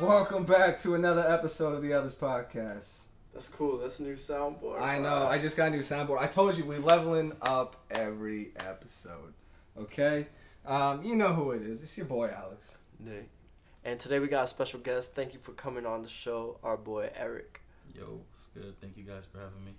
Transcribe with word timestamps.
Welcome 0.00 0.44
back 0.44 0.78
to 0.78 0.94
another 0.94 1.24
episode 1.28 1.74
of 1.74 1.82
the 1.82 1.92
Others 1.92 2.14
Podcast. 2.14 3.02
That's 3.32 3.48
cool. 3.48 3.78
That's 3.78 4.00
a 4.00 4.02
new 4.02 4.14
soundboard. 4.14 4.80
I 4.80 4.98
bro. 4.98 5.02
know. 5.02 5.26
I 5.26 5.38
just 5.38 5.56
got 5.56 5.68
a 5.68 5.70
new 5.70 5.78
soundboard. 5.78 6.18
I 6.18 6.26
told 6.26 6.58
you 6.58 6.64
we 6.64 6.78
leveling 6.78 7.32
up 7.42 7.84
every 7.90 8.52
episode. 8.56 9.34
Okay. 9.78 10.26
Um, 10.66 11.04
you 11.04 11.14
know 11.14 11.32
who 11.32 11.52
it 11.52 11.62
is. 11.62 11.82
It's 11.82 11.96
your 11.96 12.06
boy 12.06 12.30
Alex. 12.34 12.78
Nick. 12.98 13.28
And 13.84 14.00
today 14.00 14.18
we 14.18 14.28
got 14.28 14.44
a 14.44 14.48
special 14.48 14.80
guest. 14.80 15.14
Thank 15.14 15.34
you 15.34 15.40
for 15.40 15.52
coming 15.52 15.86
on 15.86 16.02
the 16.02 16.08
show, 16.08 16.58
our 16.62 16.76
boy 16.76 17.10
Eric. 17.16 17.60
Yo, 17.94 18.20
it's 18.34 18.46
good. 18.54 18.74
Thank 18.80 18.96
you 18.96 19.04
guys 19.04 19.24
for 19.30 19.38
having 19.38 19.64
me. 19.64 19.72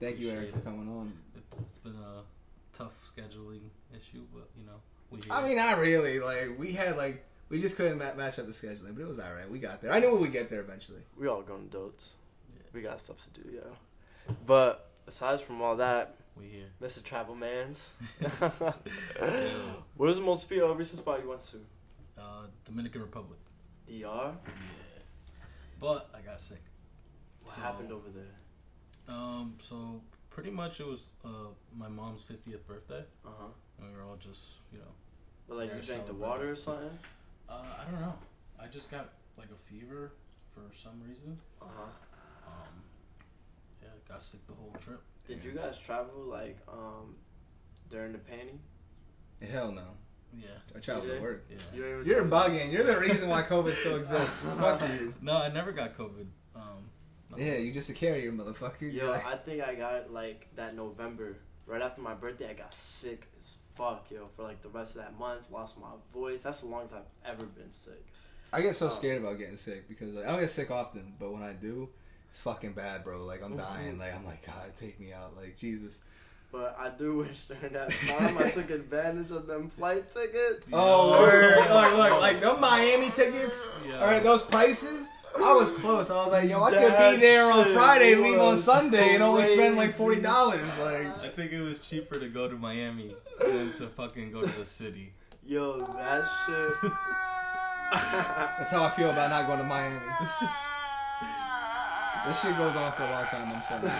Thank 0.00 0.18
you, 0.18 0.30
Eric, 0.30 0.52
for 0.52 0.60
coming 0.60 0.88
on. 0.88 1.12
It's 1.36 1.58
it's 1.60 1.78
been 1.78 1.94
a 1.94 2.22
tough 2.72 2.92
scheduling 3.04 3.60
issue, 3.96 4.24
but 4.34 4.48
you 4.58 4.66
know 4.66 4.80
we. 5.10 5.18
Here. 5.18 5.32
I 5.32 5.46
mean, 5.46 5.56
not 5.56 5.78
really. 5.78 6.20
Like 6.20 6.58
we 6.58 6.72
had 6.72 6.96
like 6.96 7.24
we 7.52 7.60
just 7.60 7.76
couldn't 7.76 7.98
ma- 7.98 8.14
match 8.14 8.38
up 8.38 8.46
the 8.46 8.52
scheduling, 8.52 8.94
but 8.94 9.02
it 9.02 9.06
was 9.08 9.20
all 9.20 9.32
right. 9.34 9.48
We 9.50 9.58
got 9.58 9.82
there. 9.82 9.92
I 9.92 10.00
knew 10.00 10.10
we 10.14 10.20
would 10.22 10.32
get 10.32 10.48
there 10.48 10.60
eventually. 10.60 11.02
We 11.18 11.28
all 11.28 11.42
grown 11.42 11.64
adults. 11.70 12.16
Yeah. 12.54 12.62
We 12.72 12.80
got 12.80 12.98
stuff 13.02 13.18
to 13.24 13.40
do, 13.42 13.50
yeah. 13.54 14.34
But 14.46 14.88
aside 15.06 15.40
from 15.42 15.60
all 15.60 15.76
that, 15.76 16.14
we 16.34 16.46
here. 16.46 16.68
Mr. 16.82 17.04
Travel 17.04 17.34
Mans. 17.34 17.92
Yeah. 19.20 19.50
Where's 19.98 20.16
the 20.16 20.22
most 20.22 20.50
uh, 20.50 20.74
recent 20.74 21.00
spot 21.00 21.20
you 21.22 21.28
went 21.28 21.42
to? 21.42 21.58
Uh, 22.18 22.46
Dominican 22.64 23.02
Republic. 23.02 23.38
DR. 23.86 24.00
Yeah. 24.00 24.32
But 25.78 26.08
I 26.16 26.20
got 26.22 26.40
sick. 26.40 26.62
What 27.42 27.54
So- 27.54 27.60
happened 27.60 27.92
over 27.92 28.08
there? 28.08 29.14
Um. 29.14 29.56
So 29.58 30.00
pretty 30.30 30.50
much 30.50 30.80
it 30.80 30.86
was 30.86 31.10
uh 31.24 31.50
my 31.76 31.88
mom's 31.88 32.22
fiftieth 32.22 32.66
birthday, 32.66 33.04
Uh 33.26 33.28
huh. 33.38 33.46
and 33.78 33.90
we 33.90 33.96
were 33.96 34.04
all 34.04 34.16
just 34.16 34.60
you 34.72 34.78
know. 34.78 34.92
But 35.48 35.58
like 35.58 35.74
you 35.74 35.82
drank 35.82 36.06
the 36.06 36.14
water 36.14 36.52
or 36.52 36.56
something? 36.56 36.96
Uh, 37.52 37.62
I 37.80 37.90
don't 37.90 38.00
know. 38.00 38.14
I 38.60 38.66
just 38.68 38.90
got 38.90 39.10
like 39.36 39.48
a 39.52 39.56
fever 39.56 40.12
for 40.52 40.62
some 40.74 41.00
reason. 41.06 41.38
Uh 41.60 41.66
huh. 41.76 41.82
Um. 42.46 42.82
Yeah, 43.82 43.88
got 44.08 44.22
sick 44.22 44.46
the 44.46 44.54
whole 44.54 44.74
trip. 44.80 45.02
Did 45.26 45.44
you 45.44 45.52
guys 45.52 45.78
travel 45.78 46.22
like 46.24 46.58
um 46.68 47.16
during 47.90 48.12
the 48.12 48.18
panty? 48.18 48.58
Hell 49.50 49.72
no. 49.72 49.82
Yeah. 50.34 50.46
I 50.74 50.78
traveled 50.78 51.04
You 51.06 51.10
to 51.10 51.14
did? 51.16 51.22
work. 51.22 51.44
Yeah. 51.50 51.56
You 51.74 51.96
ain't 51.98 52.06
You're 52.06 52.24
bugging. 52.24 52.72
You're 52.72 52.84
the 52.84 52.98
reason 52.98 53.28
why 53.28 53.42
COVID 53.42 53.74
still 53.74 53.96
exists. 54.02 54.44
Fuck 54.58 54.80
you. 54.88 55.12
No, 55.20 55.36
I 55.36 55.48
never 55.48 55.72
got 55.72 55.96
COVID. 55.96 56.26
Um. 56.56 56.62
no. 57.30 57.36
Yeah, 57.36 57.56
you 57.56 57.72
just 57.72 57.90
a 57.90 57.94
carrier, 57.94 58.32
motherfucker. 58.32 58.90
Yo, 58.92 59.10
like- 59.10 59.26
I 59.26 59.36
think 59.36 59.62
I 59.62 59.74
got 59.74 59.94
it 59.96 60.10
like 60.10 60.48
that 60.56 60.74
November. 60.74 61.36
Right 61.66 61.80
after 61.82 62.00
my 62.02 62.14
birthday, 62.14 62.50
I 62.50 62.54
got 62.54 62.74
sick 62.74 63.28
as 63.40 63.56
fuck, 63.74 64.06
yo. 64.10 64.28
For 64.36 64.42
like 64.42 64.62
the 64.62 64.68
rest 64.68 64.96
of 64.96 65.02
that 65.02 65.18
month, 65.18 65.50
lost 65.50 65.80
my 65.80 65.88
voice. 66.12 66.42
That's 66.42 66.60
the 66.60 66.68
longest 66.68 66.94
I've 66.94 67.32
ever 67.32 67.44
been 67.44 67.72
sick. 67.72 68.04
I 68.52 68.60
get 68.60 68.74
so 68.74 68.86
Oh. 68.86 68.90
scared 68.90 69.22
about 69.22 69.38
getting 69.38 69.56
sick 69.56 69.88
because 69.88 70.14
like, 70.14 70.26
I 70.26 70.30
don't 70.30 70.40
get 70.40 70.50
sick 70.50 70.70
often, 70.70 71.14
but 71.18 71.32
when 71.32 71.42
I 71.42 71.52
do, 71.54 71.88
it's 72.30 72.38
fucking 72.40 72.72
bad, 72.72 73.04
bro. 73.04 73.24
Like 73.24 73.42
I'm 73.42 73.50
mm-hmm. 73.52 73.58
dying. 73.60 73.98
Like 73.98 74.14
I'm 74.14 74.24
like, 74.26 74.44
God, 74.44 74.74
take 74.76 75.00
me 75.00 75.12
out. 75.12 75.36
Like 75.36 75.58
Jesus. 75.58 76.04
But 76.50 76.76
I 76.78 76.90
do 76.90 77.16
wish 77.16 77.44
during 77.44 77.72
that 77.72 77.90
time 77.90 78.36
I 78.36 78.50
took 78.50 78.68
advantage 78.68 79.30
of 79.30 79.46
them 79.46 79.70
flight 79.70 80.04
tickets. 80.14 80.66
Oh, 80.72 81.14
Yeah. 81.14 81.20
word. 81.20 81.56
look, 81.70 81.96
look, 81.96 82.20
like 82.20 82.40
them 82.42 82.60
Miami 82.60 83.08
tickets. 83.10 83.70
Yeah. 83.88 84.00
All 84.00 84.06
right, 84.06 84.22
those 84.22 84.42
prices. 84.42 85.08
I 85.36 85.54
was 85.54 85.70
close. 85.70 86.10
I 86.10 86.16
was 86.16 86.32
like, 86.32 86.48
yo, 86.48 86.62
I 86.62 86.70
could 86.70 86.92
That 86.92 87.14
be 87.14 87.20
there 87.20 87.50
on 87.50 87.64
Friday, 87.72 88.14
leave 88.14 88.38
on 88.38 88.46
was 88.46 88.64
Sunday, 88.64 89.14
and 89.14 89.22
only 89.22 89.44
spend 89.44 89.76
like 89.76 89.92
forty 89.92 90.20
dollars. 90.20 90.78
Like, 90.78 91.06
I 91.22 91.28
think 91.28 91.52
it 91.52 91.60
was 91.60 91.78
cheaper 91.78 92.18
to 92.18 92.28
go 92.28 92.48
to 92.48 92.56
Miami 92.56 93.14
than 93.40 93.72
to 93.74 93.86
fucking 93.86 94.32
go 94.32 94.42
to 94.42 94.58
the 94.58 94.64
city. 94.64 95.12
Yo, 95.44 95.80
that 95.80 96.24
shit. 96.46 96.92
that's 98.58 98.70
how 98.70 98.84
I 98.84 98.90
feel 98.90 99.10
about 99.10 99.30
not 99.30 99.46
going 99.46 99.58
to 99.58 99.64
Miami. 99.64 99.98
this 102.26 102.40
shit 102.40 102.56
goes 102.56 102.76
on 102.76 102.92
for 102.92 103.02
a 103.02 103.10
long 103.10 103.26
time. 103.26 103.52
I'm 103.54 103.62
sorry. 103.62 103.90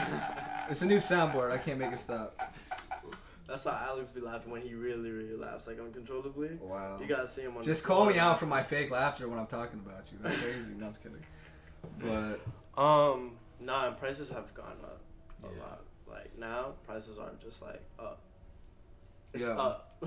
It's 0.70 0.83
a 0.83 0.86
new 0.86 0.98
soundboard. 0.98 1.51
I 1.51 1.58
can't 1.58 1.79
make 1.79 1.92
it 1.92 1.98
stop. 1.98 2.52
That's 3.52 3.64
how 3.64 3.79
Alex 3.90 4.11
be 4.11 4.23
laughing 4.23 4.51
when 4.51 4.63
he 4.63 4.73
really, 4.73 5.11
really 5.11 5.36
laughs, 5.36 5.67
like 5.67 5.79
uncontrollably. 5.79 6.52
Wow. 6.58 6.98
You 6.98 7.07
gotta 7.07 7.29
see 7.29 7.42
him 7.42 7.55
on. 7.55 7.63
Just 7.63 7.85
call 7.85 8.07
me 8.07 8.18
out 8.18 8.39
for 8.40 8.46
my 8.46 8.63
fake 8.63 8.90
laughter 8.90 9.29
when 9.29 9.39
I'm 9.39 9.46
talking 9.46 9.79
about 9.85 10.05
you. 10.11 10.17
That's 10.23 10.36
crazy. 10.40 10.70
no, 10.79 10.86
I'm 10.86 10.92
just 10.95 11.02
kidding. 11.02 11.23
But 12.01 12.41
Um, 12.83 13.33
nah, 13.61 13.89
and 13.89 13.98
prices 13.98 14.30
have 14.30 14.55
gone 14.55 14.79
up 14.83 15.02
a 15.45 15.55
Yeah. 15.55 15.62
lot. 15.62 15.83
Like 16.08 16.39
now, 16.39 16.73
prices 16.86 17.18
are 17.18 17.30
just 17.45 17.61
like 17.61 17.83
up. 17.98 18.20
It's 19.35 19.42
Yeah. 19.45 19.51
up. 19.51 20.02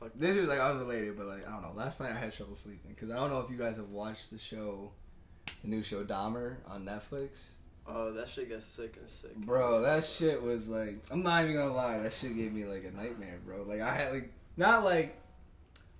Fuck 0.00 0.12
this 0.14 0.36
is 0.36 0.46
like 0.46 0.58
unrelated, 0.60 1.16
but 1.16 1.24
like 1.26 1.48
I 1.48 1.50
don't 1.50 1.62
know. 1.62 1.72
Last 1.74 1.98
night 1.98 2.12
I 2.12 2.18
had 2.18 2.34
trouble 2.34 2.56
sleeping 2.56 2.90
because 2.90 3.08
I 3.08 3.16
don't 3.16 3.30
know 3.30 3.40
if 3.40 3.50
you 3.50 3.56
guys 3.56 3.78
have 3.78 3.88
watched 3.88 4.30
the 4.30 4.38
show, 4.38 4.92
the 5.62 5.68
new 5.68 5.82
show 5.82 6.04
Dahmer 6.04 6.56
on 6.68 6.84
Netflix. 6.84 7.52
Oh, 7.86 8.12
that 8.12 8.28
shit 8.28 8.48
gets 8.48 8.64
sick 8.64 8.96
and 8.98 9.08
sick. 9.08 9.34
Bro, 9.36 9.82
that 9.82 10.04
shit 10.04 10.42
was 10.42 10.68
like 10.68 10.96
I'm 11.10 11.22
not 11.22 11.42
even 11.44 11.56
gonna 11.56 11.72
lie. 11.74 11.98
That 11.98 12.12
shit 12.12 12.36
gave 12.36 12.52
me 12.52 12.64
like 12.64 12.84
a 12.84 12.96
nightmare, 12.96 13.38
bro. 13.44 13.62
Like 13.62 13.80
I 13.80 13.94
had 13.94 14.12
like 14.12 14.32
not 14.56 14.84
like 14.84 15.20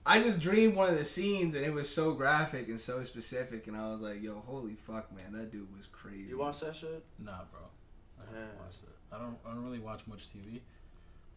I 0.06 0.22
just 0.22 0.40
dreamed 0.40 0.74
one 0.76 0.90
of 0.90 0.98
the 0.98 1.04
scenes 1.04 1.54
and 1.54 1.64
it 1.64 1.72
was 1.72 1.88
so 1.88 2.12
graphic 2.12 2.68
and 2.68 2.78
so 2.78 3.02
specific, 3.04 3.66
and 3.68 3.76
I 3.76 3.90
was 3.90 4.00
like, 4.02 4.22
yo, 4.22 4.42
holy 4.46 4.74
fuck, 4.74 5.10
man, 5.16 5.32
that 5.32 5.50
dude 5.50 5.74
was 5.76 5.86
crazy. 5.86 6.28
You 6.28 6.38
watch 6.38 6.60
that 6.60 6.76
shit? 6.76 7.02
Nah, 7.18 7.32
bro. 7.50 7.60
I 8.18 8.26
haven't 8.34 8.48
Yeah. 8.54 8.62
watched 8.62 8.82
it. 8.82 8.88
I 9.12 9.18
don't. 9.18 9.36
I 9.46 9.50
don't 9.54 9.64
really 9.64 9.78
watch 9.78 10.06
much 10.06 10.28
TV. 10.32 10.60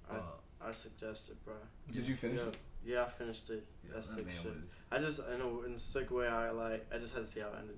I- 0.09 0.13
But 0.15 0.39
I 0.61 0.71
suggest 0.71 1.29
it, 1.29 1.43
bro. 1.45 1.53
Did 1.91 2.07
you 2.07 2.15
finish 2.15 2.39
yeah, 2.39 2.47
it? 2.47 2.57
yeah, 2.85 3.03
I 3.03 3.09
finished 3.09 3.49
it. 3.49 3.65
Yeah, 3.85 3.91
That's 3.95 4.15
that 4.15 4.25
sick 4.25 4.31
shit. 4.31 4.45
was- 4.61 4.75
I 4.91 4.97
just, 4.99 5.19
in 5.33 5.41
a, 5.41 5.61
in 5.65 5.73
a 5.73 5.77
sick 5.77 6.09
way, 6.11 6.27
I 6.27 6.49
like. 6.51 6.85
I 6.93 6.97
just 6.97 7.13
had 7.13 7.21
to 7.25 7.29
see 7.29 7.39
how 7.41 7.47
it 7.49 7.55
ended. 7.59 7.77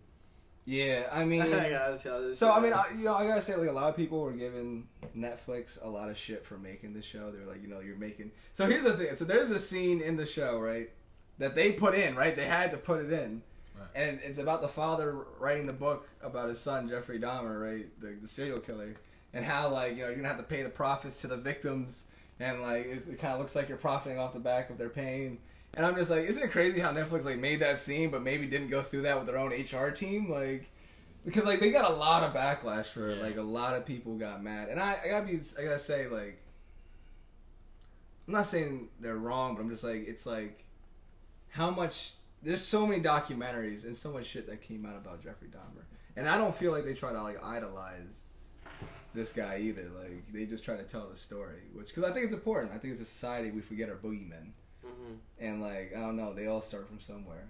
Yeah, 0.69 1.07
I 1.12 1.24
mean. 1.25 1.41
I 1.41 1.69
gotta 1.69 1.97
see. 1.97 2.09
So 2.35 2.47
shit 2.47 2.56
I 2.56 2.59
mean. 2.59 2.74
I, 2.74 2.85
you 2.96 3.03
know, 3.06 3.16
I 3.16 3.25
gotta 3.25 3.41
say, 3.41 3.56
like 3.56 3.69
a 3.69 3.72
lot 3.72 3.90
of 3.90 3.96
people 3.96 4.22
were 4.22 4.34
giving 4.34 4.88
Netflix 5.18 5.84
a 5.84 5.90
lot 5.90 6.09
of 6.09 6.18
shit 6.18 6.46
for 6.46 6.57
making 6.59 6.94
the 6.94 7.02
show. 7.02 7.31
They 7.31 7.40
were 7.40 7.52
like, 7.52 7.63
you 7.63 7.68
know, 7.69 7.80
you're 7.80 7.96
making. 7.97 8.31
So 8.53 8.68
here's 8.68 8.84
the 8.84 8.94
thing. 8.94 9.16
So 9.16 9.25
there's 9.25 9.50
a 9.50 9.57
scene 9.59 10.00
in 10.00 10.16
the 10.16 10.28
show, 10.28 10.59
right, 10.59 10.90
that 11.40 11.56
they 11.56 11.72
put 11.72 11.96
in, 11.96 12.16
right? 12.16 12.35
They 12.35 12.46
had 12.46 12.69
to 12.72 12.78
put 12.78 13.03
it 13.03 13.12
in, 13.12 13.41
Right. 13.75 13.88
and 13.96 14.19
it's 14.24 14.38
about 14.38 14.62
the 14.62 14.68
father 14.68 15.25
writing 15.40 15.66
the 15.66 15.74
book 15.74 16.07
about 16.22 16.50
his 16.50 16.59
son 16.59 16.88
Jeffrey 16.88 17.19
Dahmer, 17.19 17.59
right, 17.59 17.88
the, 18.00 18.16
the 18.22 18.28
serial 18.28 18.59
killer, 18.59 18.94
and 19.34 19.44
how 19.46 19.69
like 19.69 19.96
you 19.96 20.03
know 20.03 20.07
you're 20.07 20.18
gonna 20.18 20.28
have 20.28 20.38
to 20.38 20.44
pay 20.44 20.62
the 20.62 20.69
profits 20.69 21.22
to 21.22 21.28
the 21.28 21.38
victims, 21.38 22.07
and 22.40 22.62
like 22.62 22.86
it, 22.86 23.07
it 23.07 23.18
kind 23.19 23.34
of 23.34 23.40
looks 23.40 23.56
like 23.56 23.69
you're 23.69 23.78
profiting 23.78 24.19
off 24.19 24.34
the 24.34 24.40
back 24.40 24.69
of 24.69 24.78
their 24.78 24.90
pain. 24.90 25.40
And 25.75 25.85
I'm 25.85 25.96
just 25.96 26.09
like, 26.09 26.25
isn't 26.25 26.44
it 26.44 26.52
crazy 26.52 26.80
how 26.80 26.91
Netflix 26.91 27.25
like 27.25 27.38
made 27.38 27.59
that 27.62 27.78
scene, 27.78 28.09
but 28.09 28.22
maybe 28.24 28.47
didn't 28.47 28.69
go 28.69 28.81
through 28.81 29.03
that 29.03 29.18
with 29.18 29.28
their 29.28 29.38
own 29.38 29.52
HR 29.52 29.91
team, 29.91 30.30
like 30.30 30.69
because 31.25 31.46
like 31.46 31.59
they 31.59 31.72
got 31.72 31.90
a 31.90 31.94
lot 31.94 32.24
of 32.24 32.34
backlash 32.34 32.88
for 32.88 33.09
it. 33.09 33.18
Yeah. 33.18 33.24
Like 33.24 33.38
a 33.38 33.44
lot 33.44 33.75
of 33.75 33.85
people 33.85 34.16
got 34.16 34.44
mad, 34.44 34.69
and 34.69 34.80
I, 34.80 34.97
I 35.03 35.07
gotta 35.09 35.25
be, 35.25 35.40
I 35.59 35.63
gotta 35.63 35.80
say 35.80 36.07
like, 36.07 36.41
I'm 38.28 38.34
not 38.34 38.46
saying 38.46 38.90
they're 39.00 39.18
wrong, 39.18 39.56
but 39.56 39.62
I'm 39.62 39.69
just 39.69 39.84
like, 39.84 40.07
it's 40.07 40.25
like, 40.25 40.63
how 41.50 41.69
much 41.69 42.13
there's 42.41 42.63
so 42.63 42.88
many 42.88 43.01
documentaries 43.01 43.84
and 43.84 43.96
so 43.96 44.12
much 44.12 44.25
shit 44.25 44.47
that 44.47 44.62
came 44.62 44.86
out 44.86 44.96
about 44.96 45.24
Jeffrey 45.24 45.50
Dahmer, 45.50 45.84
and 46.16 46.28
I 46.28 46.38
don't 46.38 46.56
feel 46.56 46.72
like 46.72 46.84
they 46.84 46.94
try 46.94 47.12
to 47.12 47.22
like 47.22 47.44
idolize 47.44 48.22
this 49.13 49.34
guy 49.34 49.59
either. 49.59 49.90
Like 49.97 50.31
they 50.31 50.46
just 50.46 50.63
try 50.63 50.78
to 50.78 50.84
tell 50.84 51.07
the 51.09 51.16
story, 51.16 51.62
which 51.74 51.88
because 51.90 52.03
I 52.03 52.12
think 52.12 52.25
it's 52.25 52.34
important. 52.34 52.74
I 52.74 52.78
think 52.78 52.94
as 52.94 53.00
a 53.00 53.06
society 53.06 53.51
we 53.51 53.62
forget 53.62 53.90
our 53.90 53.96
boogeymen, 53.97 54.51
Mhm. 55.09 55.17
and 55.39 55.61
like 55.61 55.93
I 55.95 55.99
don't 55.99 56.15
know, 56.17 56.33
they 56.33 56.47
all 56.47 56.61
start 56.61 56.87
from 56.87 56.99
somewhere. 56.99 57.43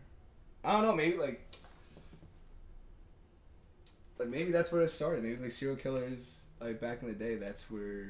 I 0.64 0.72
don't 0.74 0.84
know, 0.84 0.96
maybe 0.96 1.18
like 1.18 1.42
like 4.18 4.30
maybe 4.30 4.52
that's 4.52 4.72
where 4.72 4.82
it 4.82 4.90
started. 4.90 5.24
Maybe 5.24 5.42
like 5.42 5.52
serial 5.52 5.78
killers 5.78 6.42
like 6.60 6.82
back 6.82 7.02
in 7.02 7.08
the 7.08 7.14
day. 7.16 7.36
That's 7.36 7.70
where 7.72 8.08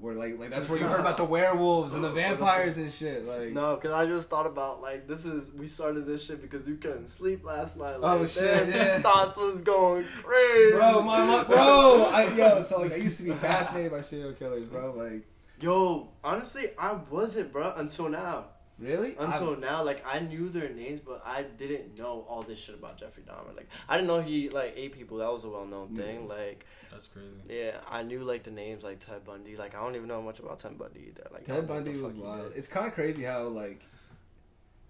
where 0.00 0.14
like 0.14 0.38
like 0.38 0.48
that's 0.48 0.66
where 0.70 0.78
you 0.78 0.86
heard 0.86 1.00
about 1.00 1.18
the 1.18 1.24
werewolves 1.24 1.92
and 1.92 2.02
the 2.02 2.10
vampires 2.22 2.78
and 2.78 2.90
shit. 2.90 3.26
Like 3.26 3.50
No, 3.50 3.74
because 3.76 3.92
I 3.92 4.06
just 4.06 4.30
thought 4.30 4.46
about 4.46 4.80
like 4.80 5.06
this 5.06 5.26
is 5.26 5.50
we 5.52 5.66
started 5.66 6.06
this 6.06 6.24
shit 6.24 6.40
because 6.40 6.66
you 6.66 6.76
couldn't 6.76 7.08
sleep 7.08 7.44
last 7.44 7.76
night. 7.76 7.96
Oh, 8.00 8.16
Like, 8.16 8.28
shit, 8.28 8.42
damn, 8.44 8.70
yeah. 8.70 8.94
These 8.96 9.02
thoughts 9.02 9.36
was 9.36 9.60
going 9.60 10.04
crazy, 10.22 10.72
bro, 10.72 11.02
my 11.02 11.26
mo- 11.26 11.44
bro, 11.48 12.04
I, 12.10 12.32
yo, 12.34 12.62
so 12.62 12.80
like 12.80 12.92
I 12.92 12.96
used 12.96 13.18
to 13.18 13.24
be 13.24 13.32
fascinated 13.32 13.92
by 13.92 14.00
serial 14.00 14.32
killers, 14.32 14.64
bro. 14.66 14.92
Like 14.94 15.26
Yo, 15.60 16.08
honestly, 16.24 16.68
I 16.78 16.94
wasn't, 17.10 17.52
bro, 17.52 17.74
until 17.76 18.08
now. 18.08 18.46
Really? 18.80 19.14
Until 19.18 19.56
now, 19.58 19.84
like 19.84 20.02
I 20.06 20.20
knew 20.20 20.48
their 20.48 20.68
names, 20.70 21.00
but 21.00 21.22
I 21.24 21.42
didn't 21.42 21.98
know 21.98 22.24
all 22.28 22.42
this 22.42 22.58
shit 22.58 22.74
about 22.74 22.98
Jeffrey 22.98 23.22
Dahmer. 23.28 23.54
Like 23.56 23.68
I 23.88 23.96
didn't 23.96 24.08
know 24.08 24.20
he 24.20 24.48
like 24.48 24.74
ate 24.76 24.92
people. 24.92 25.18
That 25.18 25.32
was 25.32 25.44
a 25.44 25.48
well 25.48 25.66
known 25.66 25.94
Yeah. 25.94 26.02
thing. 26.04 26.28
Like 26.28 26.66
that's 26.90 27.06
crazy. 27.06 27.28
yeah, 27.48 27.76
I 27.88 28.02
knew 28.02 28.24
like 28.24 28.42
the 28.42 28.50
names 28.50 28.82
like 28.82 28.98
Ted 29.00 29.24
Bundy. 29.24 29.56
Like 29.56 29.74
I 29.76 29.82
don't 29.82 29.94
even 29.96 30.08
know 30.08 30.22
much 30.22 30.40
about 30.40 30.58
Ted 30.58 30.76
Bundy 30.78 31.08
either. 31.08 31.28
Like 31.32 31.44
Ted 31.44 31.56
don't 31.56 31.68
know 31.68 31.74
what 31.74 31.84
Bundy 31.84 32.00
was 32.00 32.12
wild. 32.14 32.52
It's 32.56 32.68
kind 32.68 32.86
of 32.86 32.94
crazy 32.94 33.22
how 33.22 33.44
like 33.48 33.82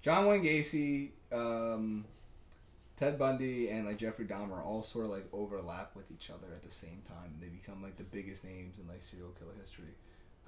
John 0.00 0.26
Wayne 0.26 0.42
Gacy, 0.42 1.10
um, 1.32 2.04
Ted 2.96 3.18
Bundy, 3.18 3.68
and 3.68 3.86
like 3.86 3.98
Jeffrey 3.98 4.24
Dahmer 4.24 4.64
all 4.64 4.82
sort 4.82 5.04
of 5.06 5.10
like 5.10 5.26
overlap 5.32 5.94
with 5.94 6.10
each 6.10 6.30
other 6.30 6.46
at 6.54 6.62
the 6.62 6.70
same 6.70 7.02
time, 7.06 7.32
and 7.34 7.42
they 7.42 7.48
become 7.48 7.82
like 7.82 7.96
the 7.96 8.04
biggest 8.04 8.44
names 8.44 8.78
in 8.78 8.88
like 8.88 9.02
serial 9.02 9.30
killer 9.38 9.52
history. 9.60 9.92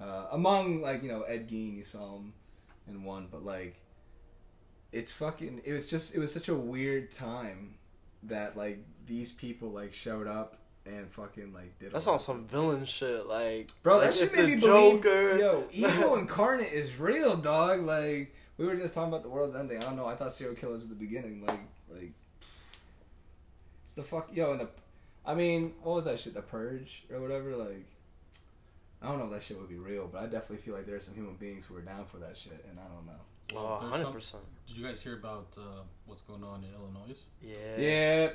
Uh, 0.01 0.25
among 0.31 0.81
like 0.81 1.03
you 1.03 1.09
know 1.09 1.21
Ed 1.23 1.47
Gein, 1.47 1.75
you 1.77 1.83
saw 1.83 2.15
him 2.17 2.33
in 2.87 3.03
one, 3.03 3.27
but 3.31 3.43
like 3.43 3.79
it's 4.91 5.11
fucking. 5.11 5.61
It 5.65 5.73
was 5.73 5.87
just 5.87 6.15
it 6.15 6.19
was 6.19 6.33
such 6.33 6.49
a 6.49 6.55
weird 6.55 7.11
time 7.11 7.75
that 8.23 8.55
like 8.55 8.79
these 9.05 9.31
people 9.31 9.69
like 9.69 9.93
showed 9.93 10.27
up 10.27 10.57
and 10.85 11.11
fucking 11.11 11.53
like 11.53 11.77
did. 11.79 11.91
That's 11.91 12.07
all 12.07 12.13
on 12.13 12.19
some 12.19 12.45
villain 12.45 12.85
shit. 12.85 13.27
Like, 13.27 13.71
Bro, 13.81 13.97
like 13.97 14.11
that 14.11 14.13
shit 14.13 14.35
made 14.35 14.49
me 14.49 14.55
believe. 14.55 15.03
Yo, 15.03 15.67
evil 15.71 16.15
incarnate 16.15 16.71
is 16.71 16.97
real, 16.99 17.35
dog. 17.35 17.85
Like 17.85 18.35
we 18.57 18.65
were 18.65 18.75
just 18.75 18.93
talking 18.93 19.09
about 19.09 19.23
the 19.23 19.29
world's 19.29 19.55
ending. 19.55 19.77
I 19.77 19.81
don't 19.81 19.95
know. 19.95 20.05
I 20.05 20.15
thought 20.15 20.31
serial 20.31 20.55
killers 20.55 20.83
at 20.83 20.89
the 20.89 20.95
beginning. 20.95 21.43
Like, 21.45 21.59
like 21.89 22.13
it's 23.83 23.93
the 23.93 24.03
fuck. 24.03 24.29
Yo, 24.33 24.51
and 24.51 24.61
the. 24.61 24.69
I 25.25 25.35
mean, 25.35 25.73
what 25.81 25.95
was 25.95 26.05
that 26.05 26.19
shit? 26.19 26.33
The 26.33 26.41
Purge 26.41 27.05
or 27.11 27.21
whatever. 27.21 27.55
Like, 27.55 27.87
I 29.03 29.07
don't 29.07 29.19
know 29.19 29.25
if 29.25 29.31
that 29.31 29.43
shit 29.43 29.59
would 29.59 29.69
be 29.69 29.77
real, 29.77 30.07
but 30.11 30.21
I 30.21 30.25
definitely 30.25 30.57
feel 30.57 30.75
like 30.75 30.85
there 30.85 30.95
are 30.95 30.99
some 31.01 31.13
human 31.13 31.35
beings 31.35 31.65
who 31.65 31.75
are 31.75 31.81
down 31.81 32.05
for 32.05 32.17
that 32.17 32.37
shit, 32.37 32.63
and 32.69 32.79
I 32.79 32.83
don't 32.83 33.05
know. 33.05 33.11
Oh, 33.55 33.79
there's 33.81 33.91
100 33.91 34.03
some- 34.03 34.13
percent. 34.13 34.43
Did 34.67 34.77
you 34.77 34.85
guys 34.85 35.01
hear 35.01 35.15
about 35.15 35.47
uh, 35.57 35.81
what's 36.05 36.21
going 36.21 36.43
on 36.43 36.63
in 36.63 36.73
Illinois? 36.73 37.17
Yeah. 37.41 37.77
Yeah, 37.77 38.29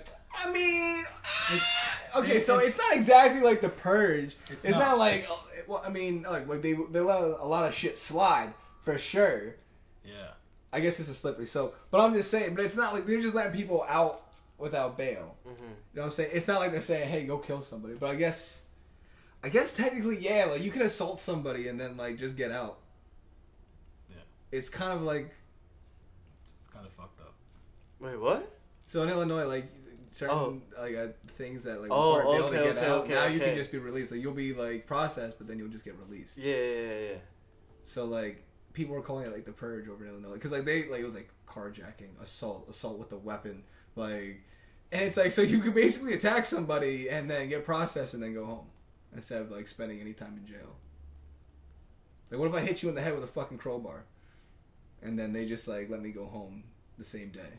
I 0.45 0.53
mean, 0.53 1.07
ah, 1.25 2.19
okay, 2.19 2.37
it- 2.37 2.43
so 2.43 2.57
it's- 2.57 2.69
it's 2.71 2.79
not 2.79 2.95
exactly 2.95 3.41
like 3.41 3.61
the 3.63 3.71
Purge. 3.71 4.37
It's 4.51 4.65
It's, 4.67 4.77
not. 4.77 4.91
not. 4.91 4.99
like, 4.99 5.27
uh, 5.31 5.37
well, 5.67 5.83
I 5.85 5.89
mean, 5.89 6.23
like, 6.23 6.47
like 6.47 6.61
they 6.63 6.75
they 6.75 7.01
let 7.01 7.19
a 7.23 7.45
lot 7.47 7.67
of 7.67 7.75
shit 7.75 7.97
slide 7.97 8.53
for 8.83 8.99
sure. 8.99 9.55
Yeah. 10.05 10.13
I 10.73 10.81
guess 10.81 11.01
it's 11.01 11.09
a 11.09 11.15
slippery 11.15 11.47
slope. 11.47 11.75
But 11.91 12.01
I'm 12.03 12.13
just 12.13 12.31
saying, 12.31 12.55
but 12.55 12.65
it's 12.67 12.77
not 12.77 12.93
like 12.93 13.07
they're 13.07 13.21
just 13.23 13.35
letting 13.35 13.53
people 13.55 13.85
out 13.89 14.25
without 14.59 14.99
bail. 14.99 15.37
hmm 15.45 15.49
You 15.51 15.55
know 15.95 16.03
what 16.03 16.05
I'm 16.07 16.11
saying? 16.13 16.31
It's 16.35 16.47
not 16.47 16.61
like 16.61 16.73
they're 16.73 16.81
saying, 16.81 17.09
"Hey, 17.09 17.25
go 17.25 17.39
kill 17.39 17.63
somebody." 17.63 17.95
But 17.95 18.11
I 18.11 18.15
guess, 18.17 18.65
I 19.43 19.49
guess 19.49 19.77
technically, 19.77 20.19
yeah, 20.19 20.47
like 20.51 20.63
you 20.63 20.71
can 20.71 20.83
assault 20.83 21.19
somebody 21.21 21.69
and 21.69 21.79
then 21.81 21.97
like 21.97 22.19
just 22.19 22.37
get 22.37 22.51
out. 22.51 22.79
Yeah. 24.11 24.17
It's 24.51 24.69
kind 24.69 24.93
of 24.93 25.03
like 25.03 25.35
It's 26.45 26.55
kind 26.73 26.85
of 26.87 26.93
fucked 26.93 27.21
up. 27.21 27.35
Wait, 28.01 28.19
what? 28.19 28.55
so 28.87 29.03
in 29.03 29.11
Illinois, 29.11 29.45
like 29.45 29.67
certain 30.11 30.35
Oh. 30.37 30.61
like 30.81 30.97
uh, 30.97 31.09
things 31.37 31.65
that 31.65 31.81
like 31.83 31.91
Oh, 31.93 32.15
weren't 32.15 32.29
able 32.29 32.45
okay, 32.49 32.59
to 32.59 32.65
get 32.65 32.77
okay, 32.79 32.87
out. 32.87 33.05
okay, 33.05 33.15
now 33.15 33.27
you 33.27 33.39
can 33.41 33.55
just 33.55 33.71
be 33.71 33.79
released. 33.79 34.11
Like 34.13 34.21
you'll 34.23 34.33
be 34.33 34.55
like 34.55 34.87
processed, 34.87 35.39
but 35.39 35.47
then 35.47 35.59
you'll 35.59 35.69
just 35.69 35.85
get 35.85 35.95
released. 35.99 36.37
Yeah, 36.39 36.55
yeah, 36.55 36.81
yeah, 36.83 37.01
yeah. 37.13 37.17
So 37.85 38.05
like 38.07 38.43
people 38.73 38.95
were 38.95 39.03
calling 39.03 39.27
it 39.27 39.33
like 39.33 39.45
the 39.45 39.53
purge 39.53 39.89
over 39.89 40.05
in 40.05 40.11
Illinois 40.11 40.35
because 40.35 40.51
like 40.53 40.65
they 40.65 40.89
like 40.89 41.01
it 41.01 41.05
was 41.05 41.15
like 41.15 41.31
carjacking, 41.47 42.21
assault, 42.21 42.67
assault 42.69 42.99
with 42.99 43.13
a 43.13 43.17
weapon, 43.19 43.63
like, 43.97 44.41
and 44.93 45.03
it's 45.03 45.17
like 45.17 45.33
so 45.33 45.43
you 45.43 45.61
could 45.61 45.75
basically 45.75 46.15
attack 46.15 46.45
somebody 46.45 47.09
and 47.09 47.31
then 47.31 47.49
get 47.49 47.65
processed 47.65 48.15
and 48.15 48.23
then 48.23 48.35
go 48.35 48.45
home 48.45 48.67
instead 49.15 49.43
of 49.43 49.51
like 49.51 49.67
spending 49.67 50.01
any 50.01 50.13
time 50.13 50.37
in 50.41 50.47
jail. 50.47 50.77
Like 52.31 52.39
what 52.41 52.49
if 52.49 52.55
I 52.55 52.61
hit 52.61 52.83
you 52.83 52.89
in 52.89 52.95
the 52.95 53.01
head 53.03 53.15
with 53.15 53.25
a 53.25 53.29
fucking 53.29 53.59
crowbar, 53.59 54.05
and 55.03 55.19
then 55.19 55.33
they 55.33 55.47
just 55.47 55.67
like 55.69 55.89
let 55.91 56.03
me 56.03 56.11
go 56.11 56.27
home 56.27 56.65
the 56.99 57.05
same 57.05 57.31
day? 57.31 57.59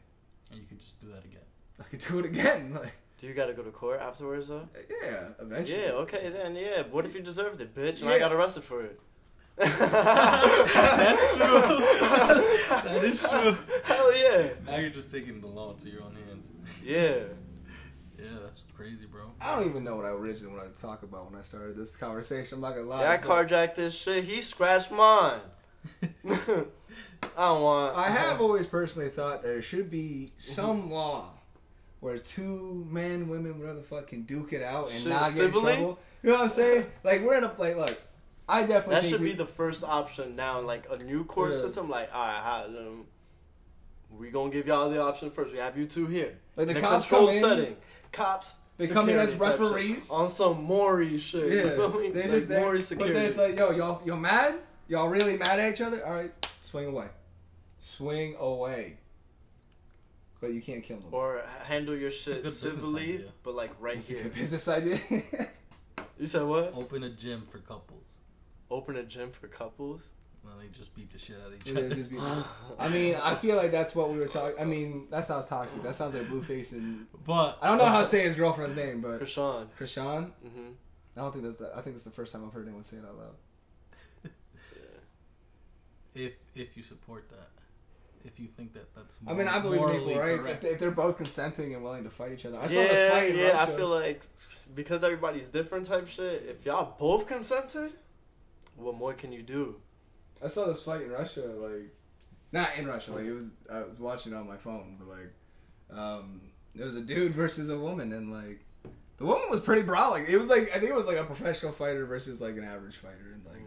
And 0.51 0.59
you 0.59 0.65
could 0.67 0.79
just 0.79 0.99
do 0.99 1.07
that 1.07 1.25
again. 1.25 1.41
I 1.79 1.83
could 1.83 1.99
do 1.99 2.19
it 2.19 2.25
again, 2.25 2.73
like 2.79 2.93
Do 3.17 3.27
you 3.27 3.33
gotta 3.33 3.53
go 3.53 3.63
to 3.63 3.71
court 3.71 3.99
afterwards 4.01 4.47
though? 4.49 4.67
Uh, 4.75 4.79
yeah, 5.03 5.27
eventually. 5.39 5.81
Yeah, 5.81 5.91
okay 5.91 6.29
then, 6.29 6.55
yeah. 6.55 6.83
What 6.91 7.05
if 7.05 7.15
you 7.15 7.21
deserved 7.21 7.61
it, 7.61 7.73
bitch, 7.75 8.01
and 8.01 8.09
I 8.09 8.13
Yeah. 8.13 8.19
got 8.19 8.33
arrested 8.33 8.63
for 8.63 8.83
it? 8.83 8.99
That's 9.59 9.71
true. 11.35 11.61
that 12.83 13.01
is 13.03 13.21
true. 13.21 13.57
Hell 13.83 14.15
yeah. 14.17 14.49
Now 14.65 14.77
you're 14.77 14.89
just 14.89 15.11
taking 15.11 15.41
the 15.41 15.47
law 15.47 15.71
into 15.71 15.89
your 15.89 16.03
own 16.03 16.15
hands. 16.15 16.47
Yeah. 16.83 17.23
Yeah, 18.79 18.85
that's 18.85 18.97
crazy, 18.97 19.05
bro. 19.11 19.21
I 19.41 19.55
don't 19.55 19.69
even 19.69 19.83
know 19.83 19.95
what 19.95 20.05
I 20.05 20.09
originally 20.09 20.55
wanted 20.55 20.75
to 20.75 20.81
talk 20.81 21.03
about 21.03 21.31
when 21.31 21.39
I 21.39 21.43
started 21.43 21.75
this 21.77 21.95
conversation. 21.95 22.55
I'm 22.57 22.61
not 22.61 22.75
gonna 22.75 22.87
lie. 22.87 23.01
Yeah, 23.01 23.11
I 23.11 23.17
carjacked 23.17 23.75
this 23.75 23.93
shit. 23.95 24.23
He 24.23 24.41
scratched 24.41 24.91
mine. 24.91 25.41
I 26.29 26.65
don't 27.37 27.61
want. 27.61 27.97
I 27.97 28.09
have 28.09 28.41
always 28.41 28.67
personally 28.67 29.09
thought 29.09 29.43
there 29.43 29.61
should 29.61 29.89
be 29.89 30.31
some 30.37 30.91
law 30.91 31.31
where 31.99 32.17
two 32.17 32.87
men, 32.89 33.27
women, 33.27 33.59
whatever 33.59 33.77
the 33.79 33.83
fuck, 33.83 34.07
can 34.07 34.23
duke 34.23 34.53
it 34.53 34.63
out 34.63 34.89
and 34.89 34.99
Shit, 34.99 35.09
not 35.09 35.33
get 35.33 35.45
in 35.45 35.51
trouble. 35.51 35.99
You 36.21 36.29
know 36.29 36.35
what 36.35 36.43
I'm 36.43 36.49
saying? 36.49 36.85
Like 37.03 37.21
we're 37.21 37.37
in 37.37 37.43
a 37.43 37.49
place 37.49 37.75
like, 37.75 37.89
look, 37.89 38.01
I 38.47 38.61
definitely 38.61 38.95
That 38.95 39.01
think 39.03 39.11
should 39.13 39.21
we, 39.21 39.29
be 39.29 39.35
the 39.35 39.45
first 39.45 39.83
option 39.83 40.35
now, 40.35 40.59
like 40.61 40.87
a 40.89 40.97
new 40.97 41.23
court 41.23 41.51
Yeah. 41.53 41.59
system. 41.59 41.89
Like, 41.89 42.13
all 42.13 42.25
right, 42.25 42.41
how, 42.41 42.63
um, 42.65 43.05
we 44.17 44.31
gonna 44.31 44.49
give 44.49 44.67
y'all 44.67 44.89
the 44.89 45.01
option 45.01 45.29
first. 45.29 45.51
We 45.51 45.59
have 45.59 45.77
you 45.77 45.85
two 45.85 46.07
here. 46.07 46.37
like 46.55 46.67
the 46.67 46.77
in 46.77 46.77
a 46.77 46.81
cops 46.81 47.07
controlled 47.07 47.29
come 47.29 47.35
in. 47.37 47.41
setting. 47.43 47.77
Cops. 48.11 48.55
They 48.79 48.87
come 48.87 49.09
in 49.09 49.19
as 49.19 49.29
security 49.31 49.57
type 49.57 49.59
shit. 49.59 49.71
referees. 49.75 50.09
on 50.09 50.29
some 50.31 50.63
Maury 50.63 51.19
shit. 51.19 51.51
You 51.51 51.69
feel 51.75 51.89
me? 51.99 52.07
Yeah, 52.07 52.11
they 52.13 52.21
like 52.23 52.31
just 52.31 52.47
there. 52.47 52.61
Maury 52.61 52.79
But 52.79 52.97
then 52.99 53.15
it's 53.25 53.37
like, 53.37 53.55
yo, 53.57 53.71
y'all, 53.71 54.01
y'all 54.05 54.17
mad? 54.17 54.55
Y'all 54.87 55.07
really 55.09 55.37
mad 55.37 55.59
at 55.59 55.73
each 55.73 55.81
other? 55.81 56.03
All 56.05 56.13
right, 56.13 56.31
swing 56.61 56.87
away, 56.87 57.07
swing 57.79 58.35
away. 58.39 58.97
But 60.41 60.53
you 60.53 60.61
can't 60.61 60.81
kill 60.83 60.97
them. 60.97 61.09
or 61.11 61.43
handle 61.65 61.95
your 61.95 62.09
shit 62.11 62.49
civilly, 62.49 63.25
but 63.43 63.53
like 63.55 63.71
right 63.79 63.97
It's 63.97 64.09
a 64.09 64.13
here. 64.13 64.23
good 64.23 64.33
business 64.35 64.67
idea. 64.67 64.99
You 66.17 66.27
said 66.27 66.43
what? 66.43 66.73
Open 66.75 67.03
a 67.03 67.09
gym 67.09 67.43
for 67.49 67.59
couples. 67.59 68.17
Open 68.69 68.97
a 68.97 69.03
gym 69.03 69.31
for 69.31 69.47
couples. 69.47 70.07
Well, 70.43 70.53
they 70.59 70.67
just 70.67 70.95
beat 70.95 71.11
the 71.11 71.17
shit 71.17 71.37
out 71.43 71.51
of 71.51 71.55
each 71.55 71.71
other. 71.71 71.93
just 71.93 72.09
be- 72.09 72.17
I 72.79 72.87
mean, 72.87 73.15
I 73.21 73.35
feel 73.35 73.55
like 73.57 73.71
that's 73.71 73.95
what 73.95 74.09
we 74.09 74.17
were 74.17 74.27
talking. 74.27 74.59
I 74.59 74.63
mean, 74.63 75.07
that 75.11 75.25
sounds 75.25 75.47
toxic. 75.47 75.83
That 75.83 75.95
sounds 75.95 76.13
like 76.13 76.27
Blueface 76.27 76.71
and 76.71 77.07
but 77.25 77.57
I 77.61 77.67
don't 77.67 77.77
know 77.77 77.85
how 77.85 77.99
to 77.99 78.05
say 78.05 78.23
his 78.23 78.35
girlfriend's 78.35 78.75
name, 78.75 79.01
but 79.01 79.21
Chrisean. 79.21 79.67
Chrisean. 79.77 80.31
hmm 80.41 80.69
I 81.17 81.21
don't 81.21 81.33
think 81.33 81.43
that's. 81.43 81.57
The, 81.57 81.71
I 81.75 81.81
think 81.81 81.95
that's 81.95 82.05
the 82.05 82.11
first 82.11 82.31
time 82.31 82.45
I've 82.45 82.53
heard 82.53 82.65
anyone 82.65 82.83
say 82.83 82.97
it 82.97 83.03
out 83.03 83.17
loud. 83.17 84.31
if 86.15 86.33
if 86.55 86.77
you 86.77 86.83
support 86.83 87.29
that, 87.29 87.49
if 88.23 88.39
you 88.39 88.47
think 88.47 88.73
that 88.73 88.93
that's 88.95 89.19
I 89.27 89.33
mean, 89.33 89.47
I 89.47 89.59
believe 89.59 89.81
in 89.81 89.85
morally 89.87 90.11
equal 90.11 90.23
rights 90.23 90.39
if, 90.39 90.45
correct. 90.45 90.61
they, 90.61 90.69
if 90.69 90.79
they're 90.79 90.91
both 90.91 91.17
consenting 91.17 91.73
and 91.73 91.83
willing 91.83 92.05
to 92.05 92.09
fight 92.09 92.31
each 92.31 92.45
other. 92.45 92.57
I 92.57 92.67
saw 92.67 92.79
yeah, 92.79 92.87
this 92.87 93.11
fight 93.11 93.29
in 93.31 93.37
yeah. 93.37 93.57
I 93.61 93.65
feel 93.65 93.89
like 93.89 94.25
because 94.73 95.03
everybody's 95.03 95.49
different 95.49 95.87
type 95.87 96.07
shit. 96.07 96.45
If 96.47 96.65
y'all 96.65 96.95
both 96.97 97.27
consented, 97.27 97.93
what 98.75 98.95
more 98.95 99.13
can 99.13 99.31
you 99.31 99.41
do? 99.41 99.75
I 100.43 100.47
saw 100.47 100.65
this 100.65 100.83
fight 100.83 101.01
in 101.01 101.11
Russia, 101.11 101.41
like 101.41 101.93
not 102.51 102.69
in 102.77 102.87
Russia, 102.87 103.11
like 103.13 103.25
it 103.25 103.33
was. 103.33 103.51
I 103.71 103.79
was 103.79 103.99
watching 103.99 104.33
it 104.33 104.35
on 104.35 104.47
my 104.47 104.57
phone, 104.57 104.97
but 104.99 105.07
like, 105.07 105.97
um, 105.97 106.41
there 106.75 106.85
was 106.85 106.95
a 106.95 107.01
dude 107.01 107.33
versus 107.33 107.69
a 107.69 107.77
woman, 107.77 108.13
and 108.13 108.31
like, 108.31 108.59
the 109.17 109.25
woman 109.25 109.49
was 109.49 109.61
pretty 109.61 109.81
brawling. 109.81 110.25
It 110.27 110.37
was 110.37 110.49
like 110.49 110.69
I 110.75 110.79
think 110.79 110.91
it 110.91 110.95
was 110.95 111.07
like 111.07 111.17
a 111.17 111.23
professional 111.23 111.71
fighter 111.71 112.05
versus 112.05 112.41
like 112.41 112.55
an 112.57 112.63
average 112.63 112.97
fighter, 112.97 113.31
and 113.33 113.45
like. 113.45 113.63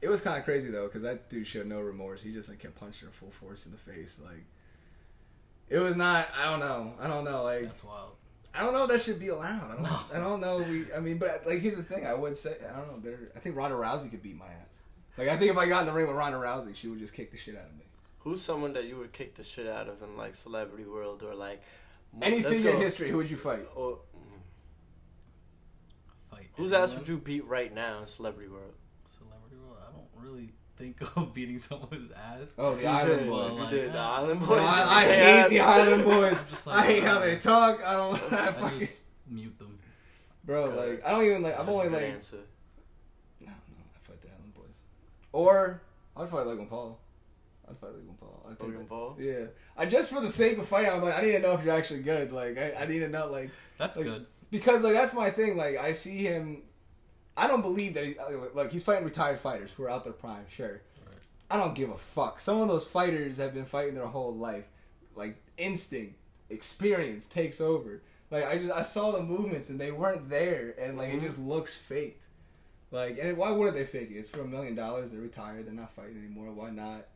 It 0.00 0.10
was 0.10 0.20
kind 0.20 0.36
of 0.36 0.44
crazy 0.44 0.68
though, 0.68 0.88
because 0.88 1.02
that 1.02 1.30
dude 1.30 1.46
showed 1.46 1.66
no 1.66 1.80
remorse. 1.80 2.20
He 2.20 2.32
just 2.32 2.48
like 2.48 2.58
kept 2.58 2.74
punching 2.74 3.06
her 3.06 3.14
full 3.14 3.30
force 3.30 3.66
in 3.66 3.72
the 3.72 3.78
face. 3.78 4.20
Like, 4.22 4.44
it 5.68 5.78
was 5.78 5.96
not. 5.96 6.26
I 6.36 6.50
don't 6.50 6.58
know. 6.58 6.94
I 7.00 7.06
don't 7.06 7.24
know. 7.24 7.44
Like, 7.44 7.62
That's 7.62 7.84
wild. 7.84 8.16
I 8.52 8.64
don't 8.64 8.74
know. 8.74 8.82
if 8.82 8.90
That 8.90 9.00
should 9.00 9.20
be 9.20 9.28
allowed. 9.28 9.70
I 9.70 9.74
don't. 9.74 9.82
No. 9.82 9.98
I 10.12 10.18
don't 10.18 10.40
know. 10.40 10.58
We. 10.58 10.92
I 10.92 10.98
mean, 10.98 11.18
but 11.18 11.46
like, 11.46 11.60
here's 11.60 11.76
the 11.76 11.84
thing. 11.84 12.04
I 12.04 12.14
would 12.14 12.36
say. 12.36 12.56
I 12.68 12.76
don't 12.76 12.88
know. 12.88 12.98
There. 12.98 13.30
I 13.36 13.38
think 13.38 13.56
Ronda 13.56 13.76
Rousey 13.76 14.10
could 14.10 14.24
beat 14.24 14.36
my 14.36 14.46
ass. 14.46 14.81
Like, 15.18 15.28
I 15.28 15.36
think 15.36 15.50
if 15.50 15.58
I 15.58 15.66
got 15.68 15.80
in 15.80 15.86
the 15.86 15.92
ring 15.92 16.06
with 16.06 16.16
Ronda 16.16 16.38
Rousey, 16.38 16.74
she 16.74 16.88
would 16.88 16.98
just 16.98 17.12
kick 17.14 17.30
the 17.30 17.36
shit 17.36 17.56
out 17.56 17.66
of 17.66 17.74
me. 17.76 17.84
Who's 18.20 18.40
someone 18.40 18.72
that 18.74 18.84
you 18.84 18.96
would 18.96 19.12
kick 19.12 19.34
the 19.34 19.42
shit 19.44 19.66
out 19.66 19.88
of 19.88 20.00
in 20.02 20.16
like 20.16 20.34
celebrity 20.34 20.84
world 20.84 21.22
or 21.22 21.34
like 21.34 21.62
mo- 22.14 22.20
Any 22.26 22.42
let's 22.42 22.56
in 22.56 22.62
go- 22.62 22.76
history, 22.76 23.10
who 23.10 23.16
would 23.18 23.30
you 23.30 23.36
fight? 23.36 23.66
Or, 23.74 23.98
Fight. 26.30 26.48
whose 26.54 26.72
ass 26.72 26.94
would 26.94 27.08
you 27.08 27.18
beat 27.18 27.44
right 27.46 27.72
now 27.74 28.00
in 28.00 28.06
celebrity 28.06 28.48
world? 28.48 28.72
Celebrity 29.06 29.56
world. 29.56 29.78
I 29.86 29.90
don't 29.92 30.08
really 30.24 30.52
think 30.76 31.00
of 31.16 31.34
beating 31.34 31.58
someone's 31.58 32.10
ass. 32.12 32.54
Oh, 32.56 32.74
the 32.74 32.82
You 32.82 32.88
Island 32.88 33.20
did, 33.20 33.28
Boys. 33.28 33.60
like 33.60 33.70
did. 33.70 33.92
The 33.92 33.98
Island 33.98 34.40
No, 34.40 34.46
Boys. 34.46 34.58
I, 34.60 34.94
I 34.94 35.04
hate 35.04 35.18
had- 35.18 35.50
the 35.50 35.60
Island 35.60 36.04
Boys. 36.04 36.42
I'm 36.66 36.72
like, 36.72 36.78
I 36.78 36.86
hate 36.86 37.02
how 37.02 37.18
they 37.18 37.36
talk. 37.36 37.82
I 37.84 37.92
don't. 37.94 38.14
I 38.32 38.36
I 38.48 38.52
fucking, 38.52 38.78
just 38.78 39.06
mute 39.28 39.58
them. 39.58 39.78
bro, 40.44 40.68
Good. 40.70 40.76
like 40.76 41.06
I 41.06 41.10
don't 41.10 41.24
even 41.24 41.42
like. 41.42 41.58
I'm 41.58 41.68
only 41.68 41.88
like. 41.88 42.02
answer. 42.04 42.36
No, 43.40 43.46
no, 43.48 43.52
I 43.94 43.98
fight 44.06 44.22
the 44.22 44.28
Island 44.28 44.54
Boys. 44.54 44.82
Or 45.32 45.82
I'd 46.16 46.28
fight 46.28 46.46
Logan 46.46 46.66
Paul. 46.66 46.98
I'd 47.68 47.78
fight 47.78 47.90
Logan 47.92 48.14
Paul. 48.20 48.42
I 48.44 48.48
think 48.48 48.60
Logan 48.60 48.78
that- 48.80 48.88
Paul. 48.88 49.16
Yeah, 49.18 49.44
I 49.76 49.86
just 49.86 50.12
for 50.12 50.20
the 50.20 50.28
sake 50.28 50.58
of 50.58 50.66
fighting, 50.66 50.90
I'm 50.92 51.02
like, 51.02 51.14
I 51.16 51.22
need 51.22 51.32
to 51.32 51.38
know 51.40 51.52
if 51.54 51.64
you're 51.64 51.74
actually 51.74 52.02
good. 52.02 52.32
Like, 52.32 52.58
I, 52.58 52.72
I 52.74 52.86
need 52.86 53.00
to 53.00 53.08
know, 53.08 53.28
like, 53.30 53.50
That's 53.78 53.96
Like, 53.96 54.06
good. 54.06 54.26
because 54.50 54.82
like 54.84 54.92
that's 54.94 55.14
my 55.14 55.30
thing. 55.30 55.56
Like, 55.56 55.78
I 55.78 55.92
see 55.92 56.18
him. 56.18 56.62
I 57.36 57.46
don't 57.46 57.62
believe 57.62 57.94
that 57.94 58.04
he 58.04 58.14
like 58.54 58.70
he's 58.72 58.84
fighting 58.84 59.04
retired 59.04 59.38
fighters 59.38 59.72
who 59.72 59.84
are 59.84 59.90
out 59.90 60.04
their 60.04 60.12
prime. 60.12 60.44
Sure, 60.50 60.82
Right. 61.06 61.16
I 61.50 61.56
don't 61.56 61.74
give 61.74 61.88
a 61.88 61.96
fuck. 61.96 62.38
Some 62.40 62.60
of 62.60 62.68
those 62.68 62.86
fighters 62.86 63.38
have 63.38 63.54
been 63.54 63.64
fighting 63.64 63.94
their 63.94 64.06
whole 64.06 64.34
life. 64.34 64.66
Like 65.14 65.36
instinct, 65.56 66.16
experience 66.50 67.26
takes 67.26 67.58
over. 67.60 68.02
Like 68.30 68.44
I 68.46 68.58
just 68.58 68.70
I 68.70 68.82
saw 68.82 69.12
the 69.12 69.22
movements 69.22 69.70
and 69.70 69.80
they 69.80 69.90
weren't 69.90 70.28
there, 70.28 70.74
and 70.78 70.98
like 70.98 71.10
Mhm. 71.10 71.16
it 71.16 71.20
just 71.22 71.38
looks 71.38 71.74
faked. 71.74 72.26
Like, 72.92 73.18
and 73.20 73.36
why 73.36 73.50
wouldn't 73.50 73.76
they 73.76 73.84
fake 73.86 74.10
it? 74.10 74.18
It's 74.18 74.28
for 74.28 74.42
a 74.42 74.46
million 74.46 74.74
dollars. 74.74 75.10
They're 75.10 75.20
retired. 75.20 75.66
They're 75.66 75.72
not 75.74 75.92
fighting 75.94 76.18
anymore. 76.18 76.52
Why 76.52 76.70
not? 76.70 77.06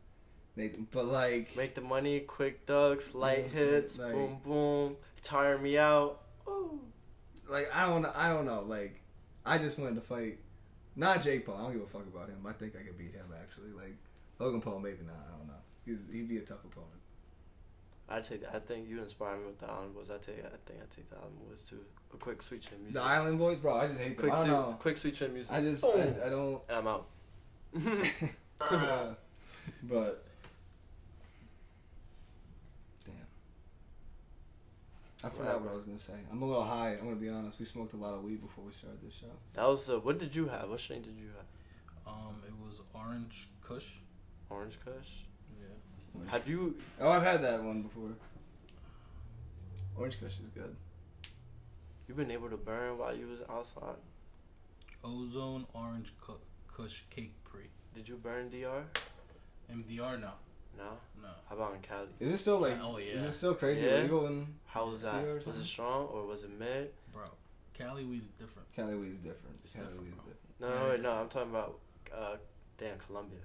They, 0.55 0.69
but 0.91 1.05
like, 1.05 1.55
Make 1.55 1.75
the 1.75 1.81
money, 1.81 2.19
quick 2.21 2.65
ducks, 2.65 3.13
light 3.13 3.49
Yeah, 3.53 3.59
so, 3.59 3.65
hits, 3.65 3.99
like- 3.99 4.11
boom 4.13 4.37
boom, 4.43 4.95
tire 5.21 5.59
me 5.59 5.77
out. 5.77 6.19
Ooh. 6.47 6.79
like 7.47 7.69
I 7.75 7.85
don't, 7.85 8.03
I 8.07 8.33
don't 8.33 8.45
know. 8.45 8.63
Like, 8.67 8.99
I 9.45 9.59
just 9.59 9.77
wanted 9.77 9.95
to 9.95 10.01
fight, 10.01 10.39
not 10.95 11.21
Jake 11.21 11.45
Paul. 11.45 11.57
I 11.57 11.61
don't 11.61 11.73
give 11.73 11.83
a 11.83 11.85
fuck 11.85 12.07
about 12.11 12.29
him. 12.29 12.39
I 12.47 12.53
think 12.53 12.75
I 12.75 12.79
could 12.81 12.97
beat 12.97 13.13
him 13.13 13.27
actually. 13.39 13.69
Like 13.71 13.95
Logan 14.39 14.61
Paul, 14.61 14.79
maybe 14.79 15.03
not. 15.05 15.15
I 15.31 15.37
don't 15.37 15.47
know. 15.47 15.53
He's 15.85 16.07
he'd 16.11 16.27
be 16.27 16.37
a 16.37 16.41
tough 16.41 16.65
opponent. 16.65 16.96
I 18.09 18.21
take. 18.21 18.41
I 18.53 18.59
think 18.59 18.87
you 18.87 18.99
inspired 19.01 19.39
me 19.39 19.47
with 19.47 19.59
the 19.59 19.69
Island 19.69 19.93
Boys. 19.93 20.09
I 20.09 20.17
take. 20.17 20.39
I 20.39 20.49
think 20.65 20.79
I 20.81 20.95
take 20.95 21.09
the 21.09 21.17
Island 21.17 21.35
Boys 21.47 21.61
too. 21.61 21.79
A 22.13 22.17
quick 22.17 22.41
sweet 22.41 22.61
chin 22.61 22.77
music. 22.79 22.93
The 22.95 23.01
Island 23.01 23.37
Boys, 23.37 23.59
bro. 23.59 23.75
I 23.75 23.87
just 23.87 23.99
hate 23.99 24.15
them. 24.15 24.15
Quick 24.15 24.31
I 24.31 24.35
don't 24.35 24.45
sweet, 24.45 24.51
know. 24.53 24.77
quick 24.79 24.97
sweet 24.97 25.15
chin 25.15 25.33
music. 25.33 25.51
I 25.51 25.61
just, 25.61 25.81
Boom. 25.83 26.01
I, 26.23 26.25
I 26.27 26.29
don't. 26.29 26.61
and 26.69 26.77
I'm 26.77 26.87
out. 26.87 27.07
Uh, 28.59 29.13
but 29.83 30.25
damn, 33.05 33.13
I 35.23 35.29
forgot 35.29 35.61
what 35.61 35.71
I 35.71 35.75
was 35.75 35.83
gonna 35.85 35.99
say. 35.99 36.13
I'm 36.31 36.41
a 36.41 36.45
little 36.45 36.63
high. 36.63 36.93
I'm 36.93 37.03
gonna 37.03 37.15
be 37.17 37.29
honest. 37.29 37.59
We 37.59 37.65
smoked 37.65 37.93
a 37.93 37.97
lot 37.97 38.15
of 38.15 38.23
weed 38.23 38.41
before 38.41 38.63
we 38.63 38.73
started 38.73 38.99
this 39.05 39.13
show. 39.13 39.27
That 39.53 39.67
was. 39.67 39.87
Uh, 39.89 39.99
what 39.99 40.17
did 40.17 40.35
you 40.35 40.47
have? 40.47 40.69
What 40.71 40.79
strain 40.79 41.03
did 41.03 41.17
you 41.17 41.27
have? 41.37 42.13
Um, 42.15 42.41
it 42.47 42.53
was 42.65 42.81
orange 42.95 43.47
Kush. 43.61 43.97
Orange 44.49 44.79
Kush. 44.83 45.25
Yeah. 46.25 46.31
Have 46.31 46.47
you? 46.47 46.75
Oh, 46.99 47.09
I've 47.09 47.23
had 47.23 47.41
that 47.43 47.63
one 47.63 47.81
before. 47.83 48.09
Orange 49.95 50.19
Kush 50.19 50.33
is 50.39 50.49
good. 50.53 50.75
You 52.07 52.13
been 52.15 52.31
able 52.31 52.49
to 52.49 52.57
burn 52.57 52.97
while 52.97 53.15
you 53.15 53.27
was 53.27 53.39
outside? 53.49 53.95
Ozone 55.03 55.65
Orange 55.73 56.13
Ku- 56.21 56.39
Kush 56.67 57.01
Cake 57.09 57.33
Pre. 57.43 57.63
Did 57.95 58.07
you 58.07 58.15
burn 58.17 58.49
DR? 58.49 58.83
MDR 59.71 60.19
now. 60.19 60.33
No. 60.77 60.83
No. 61.21 61.29
How 61.49 61.55
about 61.55 61.73
in 61.75 61.81
Cali? 61.81 62.07
Is 62.19 62.31
it 62.31 62.37
still 62.37 62.59
like? 62.59 62.77
Oh, 62.81 62.97
yeah. 62.99 63.13
Is 63.15 63.23
it 63.23 63.31
still 63.31 63.55
crazy 63.55 63.85
Yeah. 63.85 63.97
illegal 63.99 64.27
in 64.27 64.47
How 64.65 64.85
was 64.87 65.01
that? 65.01 65.23
DR 65.25 65.35
Was 65.45 65.59
it 65.59 65.65
strong 65.65 66.05
or 66.07 66.25
was 66.25 66.43
it 66.43 66.51
mid? 66.57 66.91
Bro, 67.11 67.23
Cali 67.73 68.05
weed 68.05 68.23
is 68.27 68.33
different. 68.35 68.71
Cali 68.75 68.95
weed 68.95 69.09
is 69.11 69.19
different. 69.19 69.59
It's 69.63 69.73
Cali 69.73 69.87
different, 69.87 70.03
weed 70.05 70.13
is 70.13 70.17
different. 70.17 70.59
No, 70.59 70.67
Yeah. 70.69 70.79
no, 70.83 70.89
wait, 70.89 71.01
no. 71.01 71.11
I'm 71.13 71.29
talking 71.29 71.49
about, 71.49 71.79
uh, 72.13 72.37
damn, 72.77 72.97
Colombia. 72.99 73.39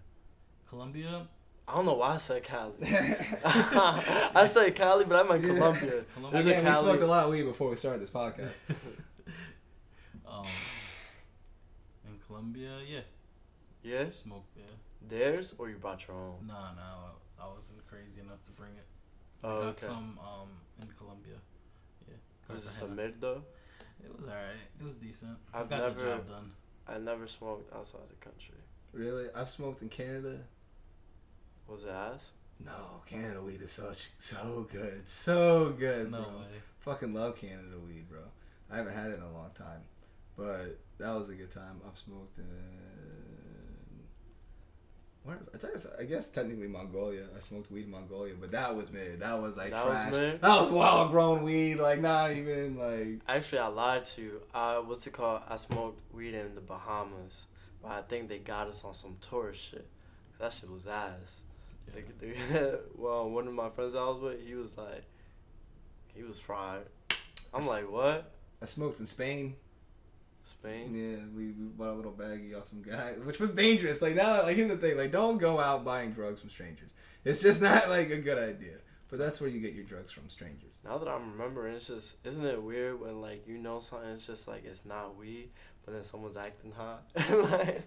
Colombia, 0.68 1.26
I 1.72 1.76
don't 1.76 1.86
know 1.86 1.94
why 1.94 2.14
I 2.16 2.18
said 2.18 2.42
Cali. 2.42 2.72
I 2.82 4.46
said 4.46 4.74
Cali, 4.74 5.06
but 5.06 5.24
I 5.24 5.28
meant 5.28 5.42
Yeah. 5.44 5.54
Colombia. 5.54 6.04
Colombia. 6.14 6.30
There's 6.42 6.46
Again, 6.46 6.64
we 6.66 6.74
smoked 6.80 7.00
a 7.00 7.06
lot 7.06 7.24
of 7.24 7.30
weed 7.30 7.42
before 7.44 7.70
we 7.70 7.76
started 7.76 8.02
this 8.02 8.10
podcast. 8.10 8.52
um, 10.26 10.44
in 12.06 12.18
Colombia, 12.26 12.78
yeah, 12.86 13.00
Yeah? 13.82 14.10
smoke. 14.10 14.44
Yeah, 14.56 14.64
Theirs 15.08 15.54
or 15.58 15.70
you 15.70 15.76
brought 15.76 16.06
your 16.06 16.16
own? 16.16 16.46
nah, 16.46 16.72
nah, 16.74 17.08
I, 17.40 17.44
I 17.46 17.54
wasn't 17.54 17.86
crazy 17.86 18.20
enough 18.20 18.42
to 18.42 18.50
bring 18.50 18.72
it. 18.72 18.86
I 19.42 19.46
Oh, 19.48 19.60
got 19.62 19.68
okay. 19.70 19.86
some 19.86 20.18
um 20.22 20.48
in 20.82 20.88
Colombia. 20.98 21.36
Yeah, 22.06 22.14
Was 22.48 22.64
it 22.64 22.66
Cartagena. 22.68 22.70
submit 22.70 23.20
though? 23.20 23.42
It 24.04 24.14
was 24.16 24.26
alright. 24.28 24.60
It 24.78 24.84
was 24.84 24.96
decent. 24.96 25.38
I 25.54 25.60
I've 25.60 25.70
got 25.70 25.80
never- 25.80 26.00
the 26.04 26.10
job 26.16 26.28
done. 26.28 26.52
I 26.86 26.98
never 26.98 27.26
smoked 27.26 27.72
outside 27.74 28.02
the 28.10 28.16
country. 28.16 28.56
really? 28.92 29.26
I've 29.34 29.48
smoked 29.48 29.80
in 29.82 29.88
Canada. 29.88 30.38
Was 31.68 31.84
it 31.84 31.90
ass? 31.90 32.32
No, 32.64 33.02
Canada 33.06 33.42
weed 33.42 33.60
is 33.62 33.72
such 33.72 34.10
so 34.18 34.66
good, 34.70 35.08
so 35.08 35.70
good, 35.78 36.10
No 36.10 36.22
bro. 36.22 36.28
way. 36.38 36.46
Fucking 36.80 37.14
love 37.14 37.36
Canada 37.36 37.76
weed, 37.84 38.08
bro. 38.08 38.20
I 38.70 38.76
haven't 38.76 38.94
had 38.94 39.10
it 39.10 39.16
in 39.16 39.22
a 39.22 39.32
long 39.32 39.50
time, 39.54 39.80
but 40.36 40.78
that 40.98 41.14
was 41.14 41.28
a 41.28 41.34
good 41.34 41.50
time. 41.50 41.80
I've 41.88 41.96
smoked 41.98 42.38
in. 42.38 42.44
Where 45.24 45.36
is, 45.40 45.48
I, 45.54 45.58
tell 45.58 45.70
you, 45.70 45.76
I 46.00 46.04
guess 46.04 46.28
technically 46.28 46.66
Mongolia. 46.66 47.22
I 47.36 47.38
smoked 47.40 47.70
weed 47.70 47.84
in 47.84 47.90
Mongolia, 47.92 48.34
but 48.40 48.50
that 48.50 48.74
was 48.74 48.90
mid. 48.92 49.20
That 49.20 49.40
was 49.40 49.56
like 49.56 49.70
That 49.70 49.84
was 49.86 49.94
trash. 49.94 50.12
mid? 50.12 50.40
That 50.40 50.60
was 50.60 50.70
wild 50.70 51.10
grown 51.12 51.42
weed. 51.44 51.76
Like 51.76 52.00
not 52.00 52.32
even 52.32 52.76
like. 52.76 53.20
Actually, 53.28 53.60
I 53.60 53.68
lied 53.68 54.04
to 54.06 54.22
you. 54.22 54.40
Uh, 54.52 54.76
what's 54.78 55.06
it 55.06 55.12
called? 55.12 55.42
I 55.48 55.56
smoked 55.56 56.00
weed 56.12 56.34
in 56.34 56.54
the 56.54 56.60
Bahamas, 56.60 57.46
but 57.80 57.92
I 57.92 58.02
think 58.02 58.28
they 58.28 58.38
got 58.38 58.66
us 58.68 58.84
on 58.84 58.94
some 58.94 59.16
tourist 59.20 59.62
shit. 59.70 59.86
That 60.40 60.52
shit 60.52 60.68
was 60.70 60.86
ass. 60.88 61.40
Yeah. 62.22 62.70
Well, 62.96 63.30
one 63.30 63.48
of 63.48 63.54
my 63.54 63.68
friends 63.70 63.94
I 63.94 64.04
was 64.04 64.20
with, 64.20 64.46
he 64.46 64.54
was 64.54 64.78
like, 64.78 65.04
he 66.14 66.22
was 66.22 66.38
fried. 66.38 66.84
I'm 67.52 67.66
like, 67.66 67.90
what? 67.90 68.30
I 68.62 68.66
smoked 68.66 69.00
in 69.00 69.06
Spain. 69.06 69.56
Spain? 70.44 70.94
Yeah, 70.94 71.24
we, 71.36 71.46
we 71.46 71.66
bought 71.66 71.94
a 71.94 71.96
little 71.96 72.12
baggie 72.12 72.56
off 72.56 72.68
some 72.68 72.82
guy, 72.82 73.12
which 73.24 73.40
was 73.40 73.50
dangerous. 73.50 74.00
Like 74.02 74.14
now, 74.14 74.42
like 74.42 74.56
here's 74.56 74.68
the 74.68 74.76
thing: 74.76 74.96
like 74.96 75.10
don't 75.10 75.38
go 75.38 75.58
out 75.58 75.84
buying 75.84 76.12
drugs 76.12 76.40
from 76.40 76.50
strangers. 76.50 76.90
It's 77.24 77.42
just 77.42 77.62
not 77.62 77.88
like 77.88 78.10
a 78.10 78.18
good 78.18 78.38
idea. 78.38 78.76
But 79.08 79.18
that's 79.18 79.42
where 79.42 79.50
you 79.50 79.60
get 79.60 79.74
your 79.74 79.84
drugs 79.84 80.10
from 80.10 80.30
strangers. 80.30 80.80
Now 80.86 80.96
that 80.96 81.06
I'm 81.06 81.32
remembering, 81.32 81.74
it's 81.74 81.86
just, 81.86 82.16
isn't 82.24 82.46
it 82.46 82.62
weird 82.62 82.98
when 82.98 83.20
like 83.20 83.46
you 83.46 83.58
know 83.58 83.78
something, 83.78 84.08
it's 84.08 84.26
just 84.26 84.48
like 84.48 84.64
it's 84.64 84.86
not 84.86 85.18
weed, 85.18 85.50
but 85.84 85.92
then 85.92 86.02
someone's 86.02 86.38
acting 86.38 86.72
hot. 86.72 87.04
like, 87.14 87.82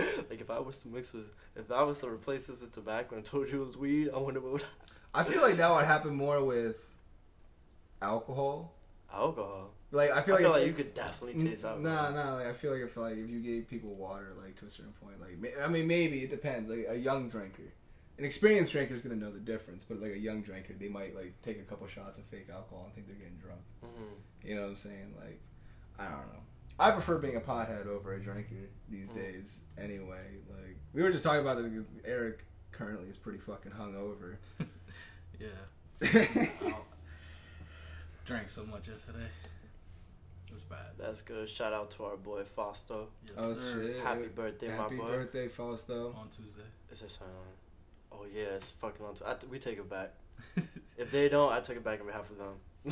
like 0.30 0.40
if 0.40 0.50
I 0.50 0.58
was 0.58 0.78
to 0.80 0.88
mix 0.88 1.12
with, 1.12 1.26
if 1.56 1.70
I 1.70 1.82
was 1.82 2.00
to 2.00 2.08
replace 2.08 2.46
this 2.46 2.60
with 2.60 2.72
tobacco 2.72 3.16
and 3.16 3.24
told 3.24 3.48
you 3.50 3.62
it 3.62 3.66
was 3.66 3.76
weed, 3.76 4.10
I 4.14 4.18
wonder 4.18 4.40
what 4.40 4.52
would 4.52 4.64
I 5.14 5.24
feel 5.24 5.42
like 5.42 5.56
that 5.56 5.70
would 5.70 5.84
happen 5.84 6.14
more 6.14 6.42
with 6.44 6.78
alcohol. 8.02 8.74
alcohol. 9.12 9.70
Like 9.92 10.10
I 10.12 10.18
I 10.18 10.22
feel 10.22 10.36
feel, 10.36 10.50
like, 10.50 10.60
like, 10.60 10.66
you 10.68 10.72
could 10.72 10.94
definitely 10.94 11.42
taste 11.42 11.64
alcohol. 11.64 11.82
Nah, 11.82 12.10
nah. 12.10 12.34
Like 12.36 12.46
I 12.46 12.52
feel 12.52 12.72
like 12.72 12.82
if 12.82 12.96
like 12.96 13.16
if 13.16 13.28
you 13.28 13.40
gave 13.40 13.68
people 13.68 13.94
water, 13.94 14.32
like 14.40 14.54
to 14.56 14.66
a 14.66 14.70
certain 14.70 14.92
point, 15.02 15.20
like 15.20 15.56
I 15.60 15.66
mean 15.68 15.86
maybe 15.88 16.22
it 16.22 16.30
depends. 16.30 16.68
Like 16.68 16.86
a 16.88 16.96
young 16.96 17.28
drinker, 17.28 17.72
an 18.18 18.24
experienced 18.24 18.70
drinker 18.70 18.94
is 18.94 19.02
gonna 19.02 19.16
know 19.16 19.32
the 19.32 19.40
difference. 19.40 19.82
But 19.82 20.00
like 20.00 20.12
a 20.12 20.18
young 20.18 20.42
drinker, 20.42 20.74
they 20.78 20.88
might 20.88 21.16
like 21.16 21.34
take 21.42 21.58
a 21.58 21.62
couple 21.64 21.86
shots 21.88 22.18
of 22.18 22.24
fake 22.26 22.46
alcohol 22.52 22.84
and 22.84 22.94
think 22.94 23.08
they're 23.08 23.16
getting 23.16 23.38
drunk. 23.38 23.60
hmm 23.82 24.48
You 24.48 24.54
know 24.54 24.62
what 24.62 24.68
I'm 24.70 24.76
saying? 24.76 25.14
Like, 25.18 25.40
I 25.98 26.04
don't 26.04 26.28
know. 26.32 26.42
I 26.80 26.90
prefer 26.92 27.18
being 27.18 27.36
a 27.36 27.40
pothead 27.40 27.86
over 27.86 28.14
a 28.14 28.20
drinker 28.20 28.68
these 28.88 29.10
Mm. 29.10 29.14
days. 29.14 29.60
Anyway, 29.78 30.38
like 30.50 30.76
we 30.94 31.02
were 31.02 31.10
just 31.12 31.24
talking 31.24 31.40
about 31.42 31.56
this 31.62 31.66
because 31.70 31.86
Eric 32.04 32.44
currently 32.72 33.08
is 33.08 33.16
pretty 33.18 33.38
fucking 33.38 33.72
hungover. 33.72 34.36
Yeah. 35.38 35.48
I 36.02 36.74
drank 38.26 38.50
so 38.50 38.64
much 38.66 38.88
yesterday. 38.88 39.26
It 40.48 40.52
was 40.54 40.64
bad. 40.64 40.90
That's 40.98 41.22
good. 41.22 41.48
Shout 41.48 41.72
out 41.72 41.90
to 41.92 42.04
our 42.04 42.16
boy 42.16 42.44
Fausto. 42.44 43.08
Yes, 43.24 43.34
oh 43.38 43.54
sir. 43.54 43.82
shit! 43.94 44.00
Happy 44.02 44.26
birthday, 44.28 44.68
Happy 44.68 44.96
my 44.96 45.02
boy. 45.02 45.06
Happy 45.10 45.16
birthday, 45.24 45.48
Fausto. 45.48 46.14
On 46.18 46.28
Tuesday. 46.28 46.62
Is 46.90 47.00
there 47.00 47.08
something 47.08 47.34
on? 47.36 48.18
Oh 48.18 48.26
yeah, 48.34 48.56
it's 48.56 48.72
fucking 48.72 49.04
on. 49.06 49.14
T- 49.14 49.24
I 49.26 49.34
th- 49.34 49.50
we 49.50 49.58
take 49.58 49.78
it 49.78 49.88
back. 49.88 50.10
If 50.98 51.10
they 51.10 51.30
don't, 51.30 51.50
I 51.50 51.60
take 51.60 51.78
it 51.78 51.84
back 51.84 52.00
on 52.00 52.06
behalf 52.06 52.28
of 52.30 52.36
them. 52.36 52.54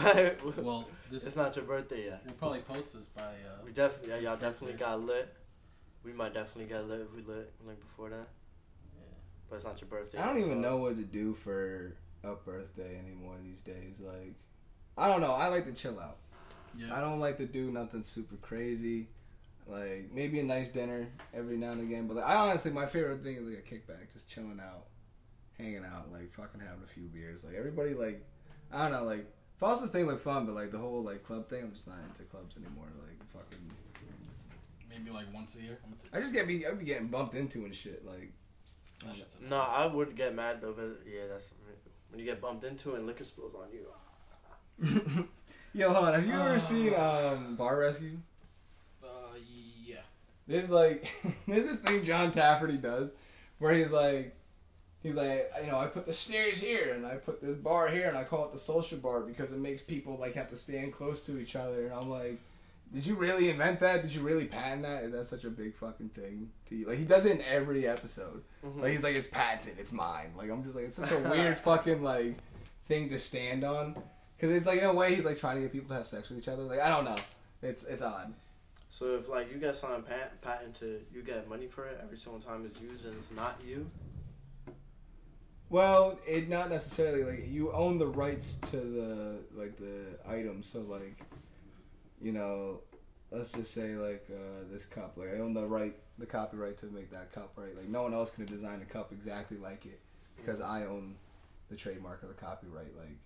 well, 0.62 0.86
this 1.10 1.24
it's 1.26 1.36
not 1.36 1.56
your 1.56 1.64
birthday 1.64 2.06
yet. 2.06 2.22
we'll 2.24 2.34
probably 2.34 2.60
post 2.60 2.92
this 2.94 3.06
by. 3.06 3.22
Uh, 3.22 3.64
We 3.64 3.72
definitely, 3.72 4.10
yeah, 4.10 4.18
y'all 4.30 4.36
definitely 4.36 4.72
birthday. 4.72 4.84
got 4.84 5.00
lit. 5.00 5.34
We 6.04 6.12
might 6.12 6.34
definitely 6.34 6.66
get 6.72 6.86
lit 6.86 7.00
if 7.00 7.14
we 7.14 7.22
lit 7.22 7.52
like 7.66 7.80
before 7.80 8.10
that. 8.10 8.28
yeah. 8.94 9.02
But 9.48 9.56
it's 9.56 9.64
not 9.64 9.80
your 9.80 9.88
birthday. 9.88 10.18
I 10.18 10.26
don't 10.26 10.36
yet, 10.36 10.46
even 10.46 10.62
so- 10.62 10.68
know 10.68 10.76
what 10.76 10.96
to 10.96 11.02
do 11.04 11.34
for 11.34 11.96
a 12.22 12.34
birthday 12.34 12.98
anymore 12.98 13.36
these 13.42 13.62
days. 13.62 14.00
Like, 14.00 14.34
I 14.96 15.08
don't 15.08 15.20
know. 15.20 15.32
I 15.32 15.48
like 15.48 15.64
to 15.66 15.72
chill 15.72 15.98
out. 15.98 16.18
Yeah. 16.76 16.94
I 16.96 17.00
don't 17.00 17.18
like 17.20 17.38
to 17.38 17.46
do 17.46 17.70
nothing 17.70 18.02
super 18.02 18.36
crazy. 18.36 19.08
Like 19.66 20.10
maybe 20.14 20.38
a 20.40 20.42
nice 20.44 20.68
dinner 20.70 21.08
every 21.34 21.56
now 21.56 21.72
and 21.72 21.80
again. 21.80 22.06
But 22.06 22.18
like, 22.18 22.26
I 22.26 22.34
honestly, 22.36 22.70
my 22.72 22.86
favorite 22.86 23.22
thing 23.22 23.36
is 23.36 23.42
like 23.46 23.58
a 23.58 23.74
kickback, 23.74 24.12
just 24.12 24.28
chilling 24.30 24.60
out, 24.62 24.84
hanging 25.58 25.84
out, 25.84 26.10
like 26.12 26.32
fucking 26.32 26.60
having 26.60 26.82
a 26.84 26.86
few 26.86 27.04
beers. 27.04 27.44
Like 27.44 27.54
everybody, 27.54 27.94
like 27.94 28.24
I 28.72 28.82
don't 28.82 28.92
know, 28.92 29.04
like 29.04 29.26
Fausto's 29.60 29.90
thing 29.90 30.06
look 30.06 30.20
fun, 30.20 30.46
but 30.46 30.54
like 30.54 30.70
the 30.70 30.78
whole 30.78 31.02
like 31.02 31.24
club 31.24 31.48
thing, 31.48 31.62
I'm 31.64 31.72
just 31.72 31.88
not 31.88 31.98
into 32.08 32.22
clubs 32.24 32.56
anymore. 32.56 32.86
Like 33.06 33.18
fucking, 33.32 33.58
Maybe 34.88 35.10
like 35.10 35.26
once 35.34 35.56
a 35.56 35.60
year. 35.62 35.78
I'm 35.84 35.90
gonna 35.90 36.02
I 36.16 36.20
just 36.20 36.32
get 36.32 36.46
be 36.46 36.66
I'd 36.66 36.78
be 36.78 36.84
getting 36.84 37.08
bumped 37.08 37.34
into 37.34 37.64
and 37.64 37.74
shit. 37.74 38.04
Like, 38.06 38.32
that 39.04 39.16
shit's 39.16 39.36
a- 39.40 39.48
No, 39.48 39.58
I 39.60 39.86
would 39.86 40.14
get 40.16 40.34
mad 40.34 40.60
though. 40.60 40.72
But 40.72 41.00
yeah, 41.06 41.22
that's 41.28 41.54
when 42.10 42.18
you 42.20 42.24
get 42.24 42.40
bumped 42.40 42.64
into 42.64 42.94
and 42.94 43.06
liquor 43.06 43.24
spills 43.24 43.54
on 43.54 43.66
you. 43.72 43.86
yo, 45.72 45.92
hold 45.92 46.06
on. 46.06 46.14
Have 46.14 46.26
you 46.26 46.32
ever 46.34 46.54
Uh. 46.54 46.58
seen 46.58 46.94
um 46.94 47.56
Bar 47.56 47.78
Rescue? 47.78 48.16
Uh, 49.02 49.06
yeah. 49.84 49.96
There's 50.46 50.70
like 50.70 51.08
there's 51.48 51.66
this 51.66 51.78
thing 51.78 52.04
John 52.04 52.30
Tafferty 52.30 52.76
does 52.76 53.14
where 53.58 53.74
he's 53.74 53.90
like 53.92 54.34
he's 55.08 55.16
like 55.16 55.50
you 55.62 55.70
know 55.70 55.78
I 55.78 55.86
put 55.86 56.06
the 56.06 56.12
stairs 56.12 56.60
here 56.60 56.92
and 56.94 57.06
I 57.06 57.14
put 57.16 57.40
this 57.42 57.56
bar 57.56 57.88
here 57.88 58.06
and 58.08 58.16
I 58.16 58.24
call 58.24 58.44
it 58.44 58.52
the 58.52 58.58
social 58.58 58.98
bar 58.98 59.20
because 59.20 59.52
it 59.52 59.58
makes 59.58 59.82
people 59.82 60.16
like 60.18 60.34
have 60.34 60.48
to 60.50 60.56
stand 60.56 60.92
close 60.92 61.22
to 61.26 61.38
each 61.40 61.56
other 61.56 61.84
and 61.86 61.94
I'm 61.94 62.08
like 62.10 62.38
did 62.90 63.04
you 63.04 63.16
really 63.16 63.50
invent 63.50 63.80
that? 63.80 64.00
Did 64.00 64.14
you 64.14 64.22
really 64.22 64.46
patent 64.46 64.80
that? 64.80 65.04
Is 65.04 65.12
that 65.12 65.26
such 65.26 65.44
a 65.44 65.50
big 65.50 65.74
fucking 65.76 66.08
thing 66.08 66.48
to 66.70 66.74
you? 66.74 66.86
Like 66.88 66.96
he 66.96 67.04
does 67.04 67.26
it 67.26 67.32
in 67.32 67.42
every 67.42 67.86
episode. 67.86 68.42
Mhm. 68.64 68.80
Like 68.80 68.92
he's 68.92 69.02
like 69.04 69.14
it's 69.16 69.28
patented, 69.28 69.78
it's 69.78 69.92
mine. 69.92 70.30
Like 70.36 70.50
I'm 70.50 70.62
just 70.62 70.74
like 70.74 70.86
it's 70.86 70.96
such 70.96 71.12
a 71.12 71.18
weird 71.18 71.58
fucking 71.68 72.02
like 72.02 72.36
thing 72.86 73.10
to 73.10 73.18
stand 73.18 73.62
on 73.62 73.94
because 74.36 74.50
it's 74.52 74.64
like 74.64 74.78
in 74.78 74.84
a 74.86 74.94
way 74.94 75.14
he's 75.14 75.26
like 75.26 75.36
trying 75.38 75.56
to 75.56 75.62
get 75.62 75.72
people 75.72 75.88
to 75.88 75.94
have 75.96 76.06
sex 76.06 76.30
with 76.30 76.38
each 76.38 76.48
other. 76.48 76.62
Like 76.62 76.80
I 76.80 76.88
don't 76.88 77.04
know, 77.04 77.16
it's 77.62 77.84
it's 77.84 78.00
odd. 78.00 78.32
So 78.88 79.16
if 79.16 79.28
like 79.28 79.52
you 79.52 79.58
get 79.58 79.76
something 79.76 80.02
pat- 80.02 80.40
patented, 80.40 81.04
you 81.12 81.20
get 81.22 81.46
money 81.46 81.66
for 81.66 81.86
it 81.86 82.00
every 82.02 82.16
single 82.16 82.40
time 82.40 82.64
it's 82.64 82.80
used 82.80 83.04
and 83.04 83.14
it's 83.18 83.32
not 83.32 83.60
you. 83.66 83.86
Well, 85.70 86.18
it 86.26 86.48
not 86.48 86.70
necessarily 86.70 87.24
like 87.24 87.48
you 87.50 87.72
own 87.72 87.98
the 87.98 88.06
rights 88.06 88.54
to 88.70 88.76
the 88.76 89.36
like 89.54 89.76
the 89.76 90.18
item. 90.26 90.62
So 90.62 90.80
like, 90.80 91.20
you 92.20 92.32
know, 92.32 92.80
let's 93.30 93.52
just 93.52 93.74
say 93.74 93.96
like 93.96 94.26
uh, 94.30 94.64
this 94.70 94.86
cup. 94.86 95.14
Like 95.16 95.34
I 95.34 95.38
own 95.38 95.52
the 95.52 95.66
right, 95.66 95.94
the 96.18 96.26
copyright 96.26 96.78
to 96.78 96.86
make 96.86 97.10
that 97.10 97.32
cup. 97.32 97.52
Right. 97.56 97.76
Like 97.76 97.88
no 97.88 98.02
one 98.02 98.14
else 98.14 98.30
can 98.30 98.46
design 98.46 98.80
a 98.80 98.90
cup 98.90 99.12
exactly 99.12 99.58
like 99.58 99.84
it 99.84 100.00
because 100.36 100.62
I 100.62 100.86
own 100.86 101.16
the 101.68 101.76
trademark 101.76 102.24
or 102.24 102.28
the 102.28 102.34
copyright. 102.34 102.96
Like, 102.96 103.18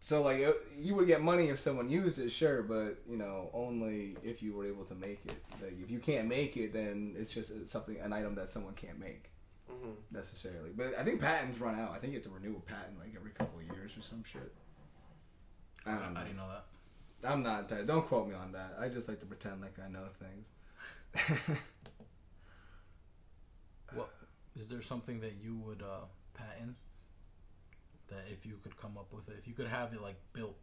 so 0.00 0.22
like 0.22 0.44
you 0.78 0.94
would 0.94 1.06
get 1.06 1.22
money 1.22 1.48
if 1.48 1.58
someone 1.58 1.88
used 1.88 2.18
it, 2.18 2.32
sure, 2.32 2.62
but 2.62 2.98
you 3.08 3.16
know 3.16 3.48
only 3.54 4.18
if 4.22 4.42
you 4.42 4.52
were 4.52 4.66
able 4.66 4.84
to 4.84 4.94
make 4.94 5.24
it. 5.24 5.42
Like 5.62 5.80
if 5.82 5.90
you 5.90 6.00
can't 6.00 6.28
make 6.28 6.58
it, 6.58 6.74
then 6.74 7.14
it's 7.16 7.32
just 7.32 7.66
something 7.66 7.96
an 7.98 8.12
item 8.12 8.34
that 8.34 8.50
someone 8.50 8.74
can't 8.74 9.00
make 9.00 9.30
hmm 9.82 9.90
necessarily. 10.10 10.70
But 10.74 10.98
I 10.98 11.04
think 11.04 11.20
patents 11.20 11.58
run 11.58 11.78
out. 11.78 11.92
I 11.92 11.98
think 11.98 12.12
you 12.12 12.18
have 12.18 12.26
to 12.26 12.30
renew 12.30 12.56
a 12.56 12.60
patent 12.60 12.98
like 12.98 13.12
every 13.16 13.30
couple 13.32 13.60
of 13.60 13.76
years 13.76 13.96
or 13.96 14.02
some 14.02 14.22
shit. 14.24 14.52
I 15.86 15.92
I, 15.92 15.98
don't 15.98 16.14
know. 16.14 16.20
I 16.20 16.24
didn't 16.24 16.36
know 16.36 16.48
that. 16.48 16.64
I'm 17.30 17.42
not 17.42 17.60
entirely. 17.62 17.86
Don't 17.86 18.06
quote 18.06 18.28
me 18.28 18.34
on 18.34 18.52
that. 18.52 18.76
I 18.78 18.88
just 18.88 19.08
like 19.08 19.20
to 19.20 19.26
pretend 19.26 19.60
like 19.60 19.78
I 19.84 19.88
know 19.88 20.06
things. 20.18 21.58
Is 24.56 24.68
there 24.68 24.82
something 24.82 25.20
that 25.20 25.34
you 25.42 25.56
would 25.56 25.82
uh, 25.82 26.04
patent? 26.32 26.76
That 28.08 28.24
if 28.30 28.46
you 28.46 28.58
could 28.62 28.76
come 28.76 28.96
up 28.96 29.12
with 29.12 29.28
it, 29.28 29.36
if 29.38 29.48
you 29.48 29.54
could 29.54 29.66
have 29.66 29.92
it 29.92 30.00
like 30.00 30.16
built 30.32 30.56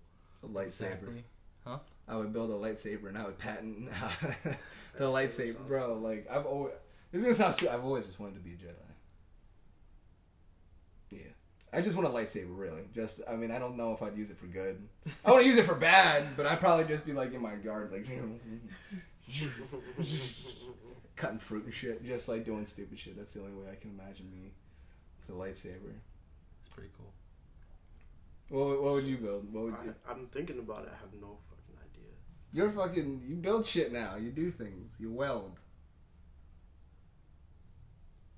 a 0.43 0.47
lightsaber. 0.47 0.63
exactly. 0.63 1.23
I 2.07 2.15
would 2.15 2.33
build 2.33 2.49
a 2.49 2.53
lightsaber 2.53 3.09
and 3.09 3.17
I 3.17 3.25
would 3.25 3.37
patent 3.37 3.89
the 4.97 5.05
lightsaber, 5.05 5.67
bro. 5.67 5.95
Like 5.95 6.27
I've 6.31 6.45
always. 6.45 6.73
This 7.11 7.19
is 7.19 7.25
gonna 7.25 7.33
sound 7.33 7.55
stupid. 7.55 7.73
I've 7.73 7.83
always 7.83 8.05
just 8.05 8.19
wanted 8.19 8.35
to 8.35 8.39
be 8.41 8.51
a 8.51 8.55
Jedi. 8.55 8.75
Yeah, 11.11 11.19
I 11.73 11.81
just 11.81 11.95
want 11.95 12.07
a 12.07 12.11
lightsaber. 12.11 12.57
Really, 12.57 12.83
just 12.93 13.21
I 13.29 13.35
mean, 13.35 13.51
I 13.51 13.59
don't 13.59 13.77
know 13.77 13.93
if 13.93 14.01
I'd 14.01 14.17
use 14.17 14.31
it 14.31 14.37
for 14.37 14.47
good. 14.47 14.81
I 15.25 15.31
want 15.31 15.43
to 15.43 15.47
use 15.49 15.57
it 15.57 15.65
for 15.65 15.75
bad, 15.75 16.35
but 16.35 16.45
I'd 16.45 16.59
probably 16.59 16.85
just 16.85 17.05
be 17.05 17.13
like 17.13 17.33
in 17.33 17.41
my 17.41 17.55
yard, 17.55 17.91
like 17.91 18.07
you 18.09 18.39
know, 18.39 19.47
cutting 21.15 21.39
fruit 21.39 21.65
and 21.65 21.73
shit, 21.73 22.03
just 22.05 22.27
like 22.27 22.45
doing 22.45 22.65
stupid 22.65 22.97
shit. 22.97 23.17
That's 23.17 23.33
the 23.33 23.41
only 23.41 23.53
way 23.53 23.71
I 23.71 23.75
can 23.75 23.91
imagine 23.91 24.31
me 24.31 24.51
with 25.19 25.35
a 25.35 25.39
lightsaber. 25.39 25.93
It's 26.65 26.73
pretty 26.73 26.89
cool. 26.97 27.11
What, 28.49 28.81
what 28.81 28.93
would 28.93 29.07
you 29.07 29.17
build? 29.17 29.53
What 29.53 29.63
would 29.63 29.75
you? 29.85 29.95
I, 30.07 30.11
I'm 30.11 30.27
thinking 30.27 30.59
about 30.59 30.83
it. 30.83 30.89
I 30.93 30.99
have 30.99 31.13
no 31.21 31.37
fucking 31.49 31.77
idea. 31.81 32.11
You're 32.53 32.71
fucking. 32.71 33.23
You 33.25 33.35
build 33.35 33.65
shit 33.65 33.93
now. 33.93 34.15
You 34.17 34.31
do 34.31 34.49
things. 34.49 34.95
You 34.99 35.11
weld. 35.11 35.59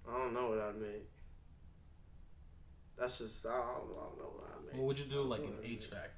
I 0.07 0.17
don't 0.17 0.33
know 0.33 0.49
what 0.49 0.59
I'd 0.59 0.75
make. 0.79 1.09
That's 2.97 3.17
just 3.17 3.45
I 3.45 3.49
don't, 3.49 3.59
I 3.59 3.65
don't 3.65 4.17
know 4.17 4.31
what 4.35 4.49
I'd 4.49 4.65
make. 4.65 4.75
What 4.77 4.87
would 4.87 4.99
you 4.99 5.05
do 5.05 5.21
like 5.23 5.41
I 5.41 5.43
an 5.43 5.49
don't 5.49 5.55
know 5.57 5.61
what 5.61 5.65
I'd 5.65 5.71
make. 5.71 5.81
HVAC? 5.81 6.09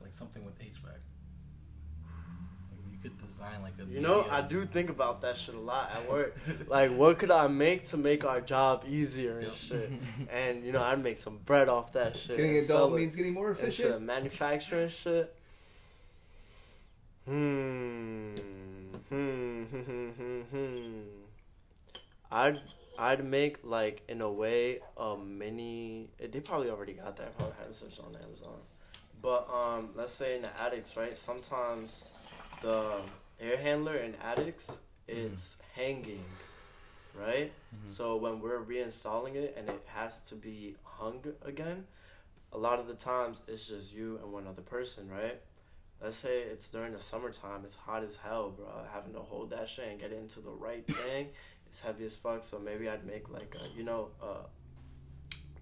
Like 0.00 0.12
something 0.14 0.44
with 0.44 0.58
HVAC. 0.58 0.84
Like 0.86 1.00
you 2.92 2.98
could 3.02 3.18
design 3.26 3.62
like 3.62 3.74
a. 3.80 3.84
You 3.90 4.00
know, 4.00 4.18
media- 4.22 4.32
I 4.32 4.40
do 4.42 4.64
think 4.66 4.90
about 4.90 5.20
that 5.22 5.36
shit 5.36 5.54
a 5.54 5.58
lot 5.58 5.90
at 5.94 6.08
work. 6.10 6.36
like, 6.68 6.90
what 6.92 7.18
could 7.18 7.30
I 7.30 7.48
make 7.48 7.86
to 7.86 7.96
make 7.96 8.24
our 8.24 8.40
job 8.40 8.84
easier 8.88 9.38
and 9.38 9.46
Yep. 9.48 9.56
shit? 9.56 9.90
And 10.30 10.64
you 10.64 10.72
know, 10.72 10.82
I'd 10.82 11.02
make 11.02 11.18
some 11.18 11.38
bread 11.44 11.68
off 11.68 11.92
that 11.94 12.16
shit. 12.16 12.36
Getting 12.36 12.56
and 12.56 12.64
adult 12.64 12.78
sell 12.90 12.94
it 12.94 12.98
means 13.00 13.16
getting 13.16 13.34
more 13.34 13.50
into 13.50 13.62
efficient. 13.62 14.02
manufacturing 14.02 14.88
shit. 14.90 15.34
Hmm. 17.26 18.34
Hmm. 19.08 19.64
Hmm. 19.64 19.64
Hmm. 19.64 20.08
Hmm. 20.10 20.40
hmm. 20.50 21.00
I'd 22.32 22.60
I'd 23.00 23.24
make 23.24 23.56
like 23.64 24.02
in 24.08 24.20
a 24.20 24.30
way 24.30 24.80
a 24.98 25.16
mini. 25.16 26.10
They 26.20 26.40
probably 26.40 26.68
already 26.68 26.92
got 26.92 27.16
that. 27.16 27.28
I 27.28 27.30
probably 27.30 27.56
had 27.58 27.72
to 27.72 27.74
search 27.74 27.98
on 27.98 28.14
Amazon. 28.14 28.58
But 29.22 29.48
um, 29.50 29.90
let's 29.94 30.12
say 30.12 30.36
in 30.36 30.42
the 30.42 30.60
attics, 30.60 30.96
right? 30.98 31.16
Sometimes 31.16 32.04
the 32.60 33.00
air 33.40 33.56
handler 33.56 33.96
in 33.96 34.14
attics 34.22 34.76
it's 35.08 35.56
hanging, 35.74 36.24
right? 37.18 37.50
Mhm. 37.74 37.90
So 37.90 38.16
when 38.16 38.40
we're 38.40 38.60
reinstalling 38.62 39.34
it 39.34 39.54
and 39.56 39.68
it 39.68 39.82
has 39.88 40.20
to 40.22 40.34
be 40.34 40.76
hung 40.84 41.24
again, 41.42 41.86
a 42.52 42.58
lot 42.58 42.78
of 42.80 42.86
the 42.86 42.94
times 42.94 43.40
it's 43.48 43.66
just 43.66 43.94
you 43.94 44.18
and 44.22 44.30
one 44.32 44.46
other 44.46 44.62
person, 44.62 45.08
right? 45.10 45.40
Let's 46.02 46.16
say 46.16 46.40
it's 46.42 46.68
during 46.68 46.92
the 46.92 47.00
summertime, 47.00 47.62
it's 47.64 47.74
hot 47.74 48.02
as 48.04 48.16
hell, 48.16 48.50
bro. 48.50 48.66
Having 48.92 49.14
to 49.14 49.20
hold 49.20 49.50
that 49.50 49.68
shit 49.68 49.88
and 49.88 49.98
get 50.00 50.12
into 50.12 50.40
the 50.40 50.50
right 50.52 50.86
thing, 50.86 51.28
it's 51.70 51.80
heavy 51.80 52.04
as 52.04 52.16
fuck. 52.16 52.44
So 52.44 52.58
maybe 52.58 52.88
I'd 52.88 53.06
make 53.06 53.30
like 53.30 53.54
a, 53.54 53.76
you 53.78 53.84
know, 53.84 54.08
uh, 54.22 54.42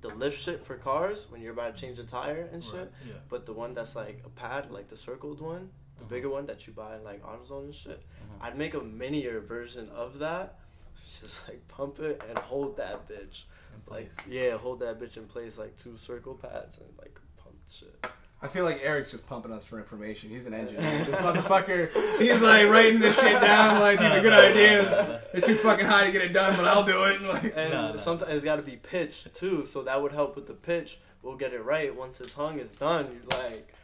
the 0.01 0.09
lift 0.09 0.41
shit 0.41 0.65
for 0.65 0.77
cars 0.77 1.29
when 1.31 1.41
you're 1.41 1.53
about 1.53 1.77
to 1.77 1.81
change 1.81 1.99
a 1.99 2.05
tire 2.05 2.49
and 2.53 2.63
shit. 2.65 2.75
Right, 2.75 2.89
Yeah. 3.07 3.13
But 3.29 3.47
the 3.47 3.53
one 3.53 3.75
that's 3.75 3.95
like 3.97 4.23
a 4.25 4.29
pad, 4.29 4.71
like 4.71 4.89
the 4.89 4.97
circled 4.97 5.41
one, 5.41 5.71
the 5.97 6.03
Uh-huh. 6.05 6.09
bigger 6.15 6.29
one 6.31 6.47
that 6.47 6.67
you 6.67 6.73
buy 6.73 6.97
in 6.97 7.05
like 7.05 7.23
AutoZone 7.23 7.65
and 7.65 7.75
shit. 7.75 8.01
Uh-huh. 8.23 8.47
I'd 8.47 8.57
make 8.59 8.75
a 8.75 8.81
minier 8.81 9.41
version 9.41 9.89
of 9.91 10.19
that. 10.21 10.59
Just 11.21 11.49
like 11.49 11.67
pump 11.69 12.01
it 12.01 12.21
and 12.29 12.39
hold 12.39 12.77
that 12.79 13.09
bitch. 13.09 13.43
Like 13.87 14.11
yeah, 14.29 14.57
hold 14.57 14.81
that 14.81 14.99
bitch 15.01 15.17
in 15.17 15.25
place 15.27 15.59
like 15.59 15.77
two 15.77 15.97
circle 15.97 16.35
pads 16.35 16.79
and 16.79 16.89
like 16.99 17.19
pump 17.37 17.57
shit. 17.73 17.97
I 18.41 18.47
feel 18.47 18.65
like 18.65 18.81
Eric's 18.85 19.11
just 19.11 19.27
pumping 19.27 19.51
us 19.53 19.65
for 19.65 19.79
information. 19.79 20.31
He's 20.31 20.47
an 20.47 20.55
engineer. 20.55 20.81
this 21.05 21.19
motherfucker, 21.21 21.91
he's 22.21 22.41
like 22.41 22.69
writing 22.71 23.01
this 23.01 23.19
shit 23.19 23.41
down. 23.41 23.81
Like 23.81 23.99
these 23.99 24.13
are 24.13 24.21
good 24.21 24.33
ideas. 24.51 25.21
It's 25.35 25.45
too 25.47 25.57
fucking 25.57 25.87
high 25.87 26.07
to 26.07 26.13
get 26.13 26.23
it 26.23 26.33
done, 26.33 26.55
but 26.57 26.65
I'll 26.67 26.85
do 26.85 27.05
it. 27.05 27.21
Like, 27.29 27.53
And 27.57 27.73
No, 27.73 27.91
no. 27.91 27.97
sometimes 27.97 28.33
it's 28.33 28.45
got 28.45 28.57
to 28.57 28.63
be 28.63 28.77
pitched 28.77 29.35
too, 29.35 29.65
so 29.67 29.83
that 29.83 30.01
would 30.01 30.13
help 30.13 30.37
with 30.37 30.47
the 30.47 30.55
pitch. 30.55 31.01
We'll 31.23 31.37
get 31.37 31.53
it 31.53 31.65
right 31.65 31.93
once 31.95 32.21
it's 32.21 32.33
hung. 32.33 32.61
It's 32.61 32.77
done. 32.77 33.09
You're 33.13 33.41
like 33.43 33.75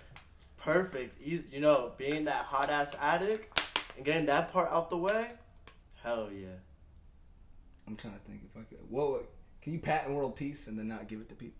perfect. 0.56 1.20
Easy, 1.20 1.44
you 1.50 1.60
know, 1.60 1.90
being 1.98 2.24
that 2.26 2.44
hot 2.44 2.70
ass 2.70 2.94
addict 3.00 3.60
and 3.96 4.04
getting 4.04 4.26
that 4.26 4.52
part 4.52 4.70
out 4.70 4.88
the 4.88 4.96
way. 4.98 5.30
Hell 6.04 6.28
yeah. 6.32 6.46
I'm 7.88 7.96
trying 7.96 8.14
to 8.14 8.20
think 8.20 8.42
if 8.44 8.56
I 8.56 8.62
could. 8.62 8.78
Whoa, 8.88 9.24
can 9.60 9.72
you 9.72 9.80
patent 9.80 10.14
world 10.14 10.36
peace 10.36 10.68
and 10.68 10.78
then 10.78 10.86
not 10.86 11.08
give 11.08 11.20
it 11.20 11.28
to 11.30 11.34
people? 11.34 11.58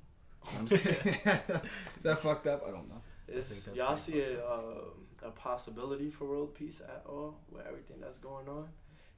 I'm 0.59 0.66
just. 0.66 0.85
Is 0.87 2.02
that 2.02 2.18
fucked 2.18 2.46
up? 2.46 2.64
I 2.66 2.70
don't 2.70 2.88
know. 2.88 3.00
Is 3.28 3.66
think 3.66 3.76
y'all 3.76 3.96
see 3.96 4.20
a, 4.20 4.44
uh, 4.44 4.85
a 5.22 5.30
possibility 5.30 6.11
for 6.11 6.26
world 6.26 6.54
peace 6.54 6.80
at 6.80 7.04
all 7.09 7.38
with 7.50 7.66
everything 7.66 7.96
that's 8.00 8.18
going 8.18 8.48
on? 8.48 8.68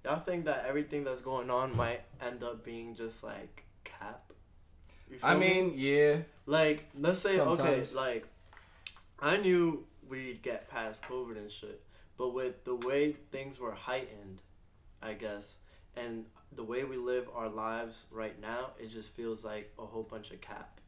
Y'all 0.04 0.20
think 0.20 0.44
that 0.44 0.64
everything 0.66 1.04
that's 1.04 1.20
going 1.20 1.50
on 1.50 1.76
might 1.76 2.02
end 2.24 2.42
up 2.42 2.64
being 2.64 2.94
just 2.94 3.24
like 3.24 3.64
cap? 3.84 4.32
I 5.22 5.32
feel 5.32 5.40
me? 5.40 5.48
mean, 5.48 5.72
yeah. 5.76 6.16
like 6.46 6.84
let's 6.98 7.18
say 7.18 7.40
okay, 7.40 7.84
like 7.94 8.26
I 9.20 9.36
knew 9.36 9.84
we'd 10.08 10.42
get 10.42 10.70
past 10.70 11.02
COVID 11.04 11.36
and 11.36 11.50
shit, 11.50 11.82
but 12.16 12.30
with 12.30 12.64
the 12.64 12.76
way 12.76 13.12
things 13.12 13.58
were 13.58 13.72
heightened, 13.72 14.42
I 15.02 15.14
guess, 15.14 15.56
and 15.96 16.26
the 16.52 16.64
way 16.64 16.84
we 16.84 16.96
live 16.96 17.28
our 17.34 17.48
lives 17.48 18.06
right 18.10 18.40
now, 18.40 18.70
it 18.78 18.90
just 18.90 19.10
feels 19.14 19.44
like 19.44 19.72
a 19.78 19.82
whole 19.84 20.04
bunch 20.04 20.30
of 20.30 20.40
cap 20.40 20.80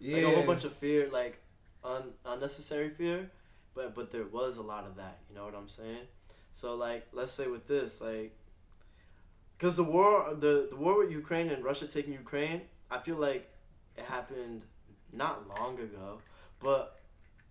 Yeah. 0.00 0.16
like 0.16 0.24
a 0.24 0.36
whole 0.36 0.46
bunch 0.46 0.64
of 0.64 0.72
fear, 0.74 1.08
like 1.10 1.40
un- 1.84 2.12
unnecessary 2.24 2.90
fear, 2.90 3.30
but 3.74 3.94
but 3.94 4.10
there 4.10 4.24
was 4.24 4.56
a 4.56 4.62
lot 4.62 4.86
of 4.86 4.96
that. 4.96 5.18
You 5.28 5.36
know 5.36 5.44
what 5.44 5.54
I'm 5.54 5.68
saying? 5.68 6.06
So 6.52 6.74
like, 6.76 7.06
let's 7.12 7.32
say 7.32 7.46
with 7.48 7.66
this, 7.66 8.00
like, 8.00 8.34
because 9.56 9.76
the 9.76 9.84
war, 9.84 10.34
the 10.34 10.68
the 10.70 10.76
war 10.76 10.98
with 10.98 11.10
Ukraine 11.10 11.48
and 11.50 11.64
Russia 11.64 11.86
taking 11.86 12.12
Ukraine, 12.12 12.62
I 12.90 12.98
feel 12.98 13.16
like 13.16 13.48
it 13.96 14.04
happened 14.04 14.64
not 15.12 15.48
long 15.58 15.78
ago, 15.80 16.20
but 16.60 17.00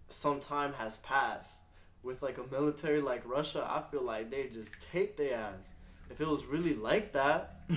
some 0.10 0.40
time 0.40 0.74
has 0.74 0.98
passed. 0.98 1.62
With 2.04 2.22
like 2.22 2.38
a 2.38 2.44
military 2.50 3.02
like 3.02 3.28
Russia, 3.28 3.66
I 3.70 3.82
feel 3.92 4.04
like 4.04 4.30
they 4.32 4.48
just 4.48 4.82
take 4.92 5.18
their 5.18 5.36
ass. 5.36 5.74
If 6.10 6.22
it 6.22 6.28
was 6.28 6.46
really 6.46 6.74
like 6.74 7.12
that, 7.14 7.62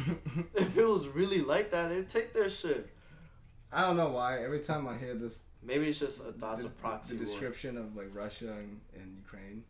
if 0.55 0.77
it 0.77 0.87
was 0.87 1.09
really 1.09 1.41
like 1.41 1.73
that, 1.73 1.89
they'd 1.89 2.09
take 2.09 2.33
their 2.33 2.49
shit. 2.49 2.91
I 3.73 3.83
don't 3.83 3.97
know 3.97 4.09
why. 4.09 4.43
Every 4.43 4.61
time 4.61 4.89
I 4.89 4.97
hear 4.97 5.15
this, 5.15 5.45
Maybe 5.63 5.89
it's 5.89 5.99
just 5.99 6.27
a 6.27 6.33
thoughts 6.33 6.63
the, 6.63 6.69
of 6.69 6.81
proxy 6.81 7.15
the 7.15 7.19
war. 7.19 7.27
description 7.27 7.77
of 7.77 7.95
like 7.95 8.09
Russia 8.15 8.53
and, 8.53 8.81
and 8.95 9.15
Ukraine, 9.17 9.63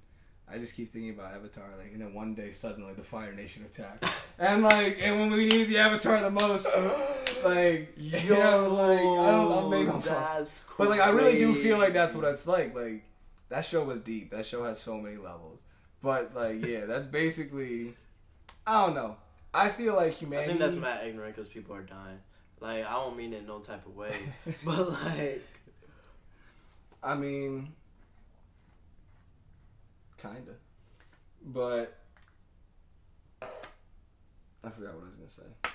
I 0.48 0.58
just 0.58 0.76
keep 0.76 0.92
thinking 0.92 1.10
about 1.10 1.34
Avatar. 1.34 1.64
Like, 1.78 1.92
and 1.92 2.00
then 2.00 2.14
one 2.14 2.34
day 2.34 2.52
suddenly 2.52 2.94
the 2.94 3.02
Fire 3.02 3.32
Nation 3.32 3.64
attacks, 3.64 4.22
and 4.38 4.62
like, 4.62 4.98
and 5.00 5.18
when 5.18 5.30
we 5.30 5.46
need 5.46 5.64
the 5.64 5.78
Avatar 5.78 6.20
the 6.20 6.30
most, 6.30 6.66
like, 7.44 7.92
yeah, 7.96 8.54
like 8.54 9.00
I 9.00 9.30
don't 9.30 9.50
know, 9.50 9.68
maybe 9.68 9.90
I'm 9.90 10.00
that's 10.00 10.64
But 10.78 10.90
like, 10.90 11.00
I 11.00 11.10
really 11.10 11.38
do 11.38 11.54
feel 11.54 11.78
like 11.78 11.92
that's 11.92 12.14
what 12.14 12.24
it's 12.24 12.46
like. 12.46 12.74
Like, 12.74 13.02
that 13.48 13.64
show 13.64 13.84
was 13.84 14.00
deep. 14.00 14.30
That 14.30 14.46
show 14.46 14.64
has 14.64 14.80
so 14.80 14.96
many 14.98 15.16
levels. 15.16 15.64
But 16.02 16.34
like, 16.34 16.64
yeah, 16.66 16.86
that's 16.86 17.06
basically. 17.06 17.94
I 18.66 18.86
don't 18.86 18.94
know. 18.94 19.16
I 19.52 19.68
feel 19.68 19.96
like 19.96 20.12
humanity. 20.12 20.44
I 20.44 20.48
think 20.48 20.60
that's 20.60 20.76
mad 20.76 21.04
ignorant 21.04 21.34
because 21.34 21.48
people 21.48 21.74
are 21.74 21.82
dying. 21.82 22.20
Like 22.60 22.86
I 22.86 22.92
don't 22.92 23.16
mean 23.16 23.32
it 23.32 23.38
in 23.40 23.46
no 23.46 23.60
type 23.60 23.86
of 23.86 23.96
way, 23.96 24.14
but 24.64 24.88
like 25.04 25.42
I 27.02 27.14
mean, 27.14 27.72
kinda, 30.20 30.52
but 31.42 31.96
I 33.42 34.68
forgot 34.68 34.94
what 34.94 35.04
I 35.04 35.06
was 35.06 35.16
gonna 35.16 35.28
say. 35.28 35.70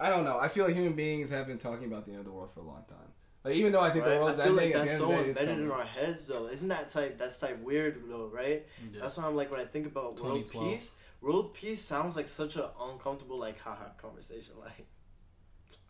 I 0.00 0.08
don't 0.08 0.24
know. 0.24 0.38
I 0.38 0.48
feel 0.48 0.64
like 0.64 0.74
human 0.74 0.94
beings 0.94 1.30
have 1.30 1.46
been 1.46 1.58
talking 1.58 1.84
about 1.84 2.06
the 2.06 2.12
end 2.12 2.20
of 2.20 2.26
the 2.26 2.32
world 2.32 2.50
for 2.52 2.60
a 2.60 2.64
long 2.64 2.84
time. 2.88 2.98
Like 3.44 3.54
even 3.54 3.72
though 3.72 3.80
I 3.80 3.90
think 3.90 4.04
right? 4.04 4.12
the 4.12 4.16
I 4.16 4.20
world's 4.22 4.40
feel 4.40 4.58
ending, 4.58 4.72
like 4.72 4.74
at 4.74 4.86
that's 4.86 4.98
the 4.98 5.04
end 5.04 5.12
so 5.12 5.12
of 5.12 5.18
the 5.18 5.24
day, 5.24 5.30
it's 5.30 5.40
embedded 5.40 5.64
in 5.64 5.70
our 5.70 5.84
heads 5.84 6.26
though. 6.26 6.46
Isn't 6.48 6.68
that 6.68 6.88
type 6.90 7.18
that's 7.18 7.38
type 7.38 7.58
weird 7.60 8.02
though, 8.08 8.26
right? 8.26 8.66
Yeah. 8.92 9.00
That's 9.02 9.16
why 9.16 9.26
I'm 9.26 9.36
like 9.36 9.50
when 9.50 9.60
I 9.60 9.64
think 9.64 9.86
about 9.86 10.20
world 10.20 10.50
peace. 10.50 10.94
World 11.20 11.54
peace 11.54 11.82
sounds 11.82 12.16
like 12.16 12.28
such 12.28 12.56
an 12.56 12.64
uncomfortable 12.80 13.38
like 13.38 13.60
haha 13.60 13.90
conversation. 13.98 14.54
Like 14.60 14.86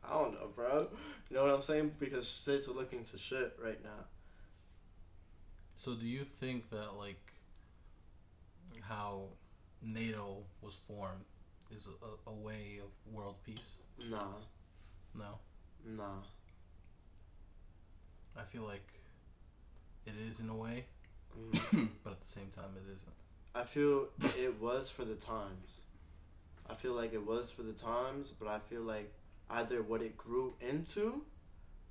I 0.05 0.13
don't 0.15 0.33
know, 0.35 0.49
bro. 0.55 0.89
You 1.29 1.37
know 1.37 1.43
what 1.45 1.55
I'm 1.55 1.63
saying? 1.63 1.93
Because 2.01 2.29
shit's 2.29 2.69
looking 2.69 3.05
to 3.05 3.19
shit 3.19 3.57
right 3.63 3.83
now. 3.83 4.05
So 5.77 5.95
do 5.95 6.07
you 6.07 6.25
think 6.25 6.71
that 6.71 6.97
like 6.99 7.21
how 8.81 9.25
NATO 9.83 10.39
was 10.63 10.75
formed 10.75 11.25
is 11.75 11.87
a, 12.27 12.31
a 12.31 12.33
way 12.33 12.81
of 12.83 13.15
world 13.15 13.37
peace? 13.45 13.77
Nah, 14.11 14.19
No, 15.15 15.39
nah. 15.87 16.05
I 18.39 18.43
feel 18.45 18.63
like 18.63 18.87
it 20.07 20.15
is 20.29 20.41
in 20.41 20.49
a 20.49 20.57
way, 20.57 20.85
Mm. 21.39 21.89
but 22.05 22.13
at 22.15 22.21
the 22.21 22.29
same 22.29 22.49
time, 22.55 22.71
it 22.77 22.93
isn't. 22.93 23.13
I 23.55 23.63
feel 23.63 24.09
it 24.39 24.61
was 24.61 24.91
for 24.91 25.05
the 25.05 25.15
times. 25.15 25.83
I 26.69 26.75
feel 26.75 26.93
like 26.93 27.13
it 27.13 27.25
was 27.25 27.51
for 27.53 27.63
the 27.63 27.73
times, 27.73 28.31
but 28.31 28.49
I 28.49 28.59
feel 28.59 28.83
like 28.83 29.13
either 29.51 29.83
what 29.83 30.03
it 30.03 30.17
grew 30.17 30.55
into 30.61 31.23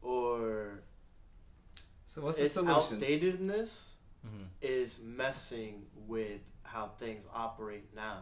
or 0.02 0.82
So 2.06 2.22
what's 2.22 2.38
the 2.38 2.46
its 2.46 2.54
solution? 2.54 3.00
outdatedness 3.00 3.94
Mm-hmm. 4.28 4.44
is 4.62 5.00
messing 5.02 5.86
with 6.06 6.42
how 6.64 6.88
things 6.98 7.26
operate 7.34 7.86
now. 7.96 8.20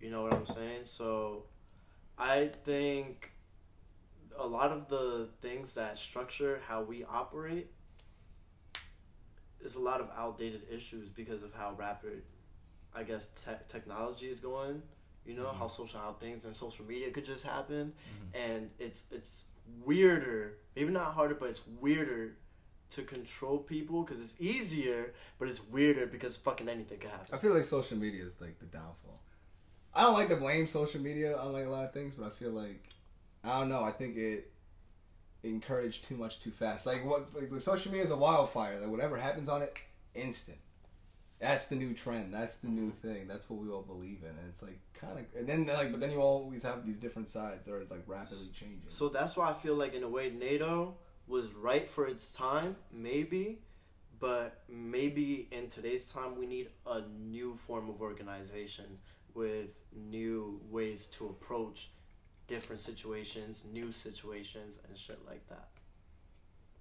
You 0.00 0.10
know 0.10 0.22
what 0.22 0.32
I'm 0.32 0.46
saying? 0.46 0.84
So 0.84 1.46
I 2.16 2.50
think 2.64 3.32
a 4.38 4.46
lot 4.46 4.70
of 4.70 4.86
the 4.88 5.28
things 5.42 5.74
that 5.74 5.98
structure 5.98 6.60
how 6.68 6.82
we 6.82 7.02
operate 7.02 7.66
is 9.60 9.74
a 9.74 9.80
lot 9.80 10.00
of 10.00 10.08
outdated 10.16 10.62
issues 10.70 11.08
because 11.08 11.42
of 11.42 11.52
how 11.52 11.74
rapid 11.76 12.22
I 12.94 13.02
guess 13.02 13.26
te- 13.44 13.64
technology 13.66 14.28
is 14.28 14.38
going. 14.40 14.82
You 15.28 15.34
know 15.34 15.44
Mhm. 15.52 15.58
how 15.58 15.68
social 15.68 16.00
how 16.00 16.14
things 16.14 16.44
and 16.46 16.56
social 16.56 16.84
media 16.86 17.10
could 17.10 17.24
just 17.26 17.44
happen 17.46 17.92
Mm-hmm. 17.92 18.36
and 18.44 18.70
it's 18.78 19.00
it's 19.12 19.44
weirder 19.84 20.54
maybe 20.74 20.90
not 20.90 21.12
harder 21.12 21.34
but 21.34 21.50
it's 21.50 21.64
weirder 21.80 22.34
to 22.88 23.02
control 23.02 23.58
people 23.58 24.02
because 24.02 24.18
it's 24.22 24.36
easier 24.40 25.12
but 25.38 25.46
it's 25.48 25.62
weirder 25.62 26.06
because 26.06 26.38
fucking 26.38 26.68
anything 26.68 26.98
could 26.98 27.10
happen 27.10 27.34
I 27.34 27.38
feel 27.38 27.52
like 27.54 27.64
social 27.64 27.98
media 27.98 28.24
is 28.24 28.40
like 28.40 28.58
the 28.58 28.66
downfall. 28.66 29.20
I 29.94 30.02
don't 30.04 30.14
like 30.14 30.28
to 30.28 30.36
blame 30.36 30.66
social 30.66 31.00
media 31.02 31.36
on 31.36 31.52
like 31.52 31.66
a 31.66 31.68
lot 31.68 31.84
of 31.84 31.92
things, 31.92 32.14
but 32.14 32.26
I 32.26 32.30
feel 32.30 32.50
like 32.52 32.82
I 33.44 33.58
don't 33.58 33.68
know. 33.68 33.82
I 33.82 33.90
think 33.92 34.16
it 34.16 34.50
encouraged 35.42 36.04
too 36.04 36.16
much 36.16 36.38
too 36.40 36.50
fast. 36.50 36.86
Like 36.86 37.04
what? 37.04 37.34
Like 37.34 37.50
the 37.50 37.60
social 37.60 37.90
media 37.92 38.04
is 38.04 38.10
a 38.10 38.16
wildfire. 38.16 38.80
Like 38.80 38.90
whatever 38.90 39.16
happens 39.16 39.48
on 39.48 39.62
it, 39.62 39.76
instant. 40.14 40.58
That's 41.40 41.66
the 41.66 41.76
new 41.76 41.94
trend. 41.94 42.34
That's 42.34 42.56
the 42.56 42.68
new 42.68 42.90
thing. 42.90 43.28
That's 43.28 43.48
what 43.48 43.60
we 43.60 43.68
all 43.68 43.82
believe 43.82 44.22
in. 44.22 44.30
And 44.30 44.48
it's 44.48 44.60
like 44.62 44.80
kind 44.94 45.18
of, 45.20 45.26
and 45.38 45.46
then 45.48 45.66
like, 45.66 45.92
but 45.92 46.00
then 46.00 46.10
you 46.10 46.20
always 46.20 46.64
have 46.64 46.84
these 46.84 46.98
different 46.98 47.28
sides 47.28 47.66
that 47.66 47.74
are 47.74 47.84
like 47.90 48.02
rapidly 48.06 48.48
changing. 48.52 48.82
so 48.88 49.08
that's 49.08 49.36
why 49.36 49.48
i 49.48 49.52
feel 49.52 49.74
like 49.76 49.94
in 49.94 50.02
a 50.02 50.08
way 50.08 50.30
nato 50.30 50.96
was 51.28 51.52
right 51.52 51.86
for 51.88 52.06
its 52.08 52.34
time 52.34 52.74
maybe 52.92 53.60
but 54.18 54.62
maybe 54.68 55.46
in 55.52 55.68
today's 55.68 56.10
time 56.10 56.36
we 56.36 56.46
need 56.46 56.68
a 56.86 57.02
new 57.20 57.54
form 57.54 57.88
of 57.88 58.00
organization 58.02 58.98
with 59.34 59.68
new 59.94 60.60
ways 60.70 61.06
to 61.06 61.26
approach 61.26 61.90
different 62.48 62.80
situations 62.80 63.66
new 63.72 63.92
situations 63.92 64.80
and 64.88 64.96
shit 64.98 65.18
like 65.26 65.46
that 65.48 65.68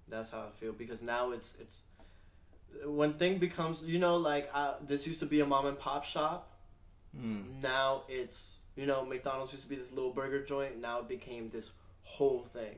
that's 0.07 0.31
how 0.31 0.39
i 0.39 0.49
feel 0.59 0.71
because 0.73 1.01
now 1.03 1.31
it's 1.31 1.55
it's 1.59 1.83
when 2.85 3.13
thing 3.13 3.37
becomes 3.37 3.85
you 3.85 3.99
know 3.99 4.17
like 4.17 4.49
uh, 4.53 4.75
this 4.87 5.07
used 5.07 5.19
to 5.19 5.25
be 5.25 5.39
a 5.41 5.45
mom 5.45 5.65
and 5.65 5.77
pop 5.79 6.05
shop 6.05 6.53
Mm. 7.17 7.63
now 7.63 8.03
it's 8.09 8.59
you 8.75 8.85
know 8.85 9.03
McDonald's 9.03 9.51
used 9.51 9.63
to 9.63 9.69
be 9.69 9.75
this 9.75 9.91
little 9.91 10.11
burger 10.11 10.43
joint. 10.43 10.79
Now 10.79 10.99
it 10.99 11.07
became 11.07 11.49
this 11.49 11.71
whole 12.03 12.39
thing. 12.43 12.75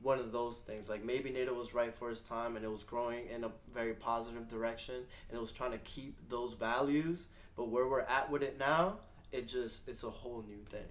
One 0.00 0.18
of 0.18 0.32
those 0.32 0.60
things. 0.60 0.88
Like 0.88 1.04
maybe 1.04 1.30
NATO 1.30 1.52
was 1.52 1.74
right 1.74 1.92
for 1.92 2.08
his 2.08 2.20
time 2.20 2.56
and 2.56 2.64
it 2.64 2.70
was 2.70 2.82
growing 2.84 3.26
in 3.28 3.44
a 3.44 3.50
very 3.72 3.92
positive 3.92 4.48
direction 4.48 4.94
and 4.94 5.36
it 5.36 5.40
was 5.40 5.52
trying 5.52 5.72
to 5.72 5.78
keep 5.78 6.16
those 6.28 6.54
values. 6.54 7.26
But 7.56 7.68
where 7.68 7.86
we're 7.86 8.00
at 8.02 8.30
with 8.30 8.42
it 8.42 8.58
now, 8.58 8.98
it 9.32 9.46
just 9.48 9.88
it's 9.88 10.04
a 10.04 10.10
whole 10.10 10.42
new 10.48 10.62
thing. 10.70 10.88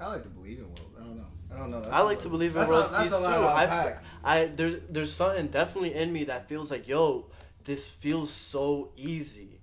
I 0.00 0.06
like 0.06 0.22
to 0.22 0.28
believe 0.28 0.58
in 0.58 0.64
world. 0.66 0.94
I 0.98 1.02
don't 1.04 1.16
know. 1.16 1.24
I 1.54 1.58
don't 1.58 1.70
know. 1.70 1.80
That's 1.80 1.92
I 1.92 2.00
a 2.00 2.04
like 2.04 2.18
to 2.20 2.28
believe 2.28 2.52
in 2.52 2.56
that's 2.58 2.70
world 2.70 2.86
a, 2.88 2.92
that's 2.92 3.02
peace 3.10 3.12
a 3.12 3.20
lot 3.20 3.34
too. 3.34 3.42
to 3.42 3.48
I, 3.48 3.62
unpack. 3.64 4.04
I 4.24 4.44
there, 4.46 4.70
there's 4.90 5.12
something 5.12 5.48
definitely 5.48 5.94
in 5.94 6.12
me 6.12 6.24
that 6.24 6.48
feels 6.48 6.70
like 6.70 6.86
yo, 6.88 7.30
this 7.64 7.88
feels 7.88 8.30
so 8.30 8.90
easy. 8.96 9.60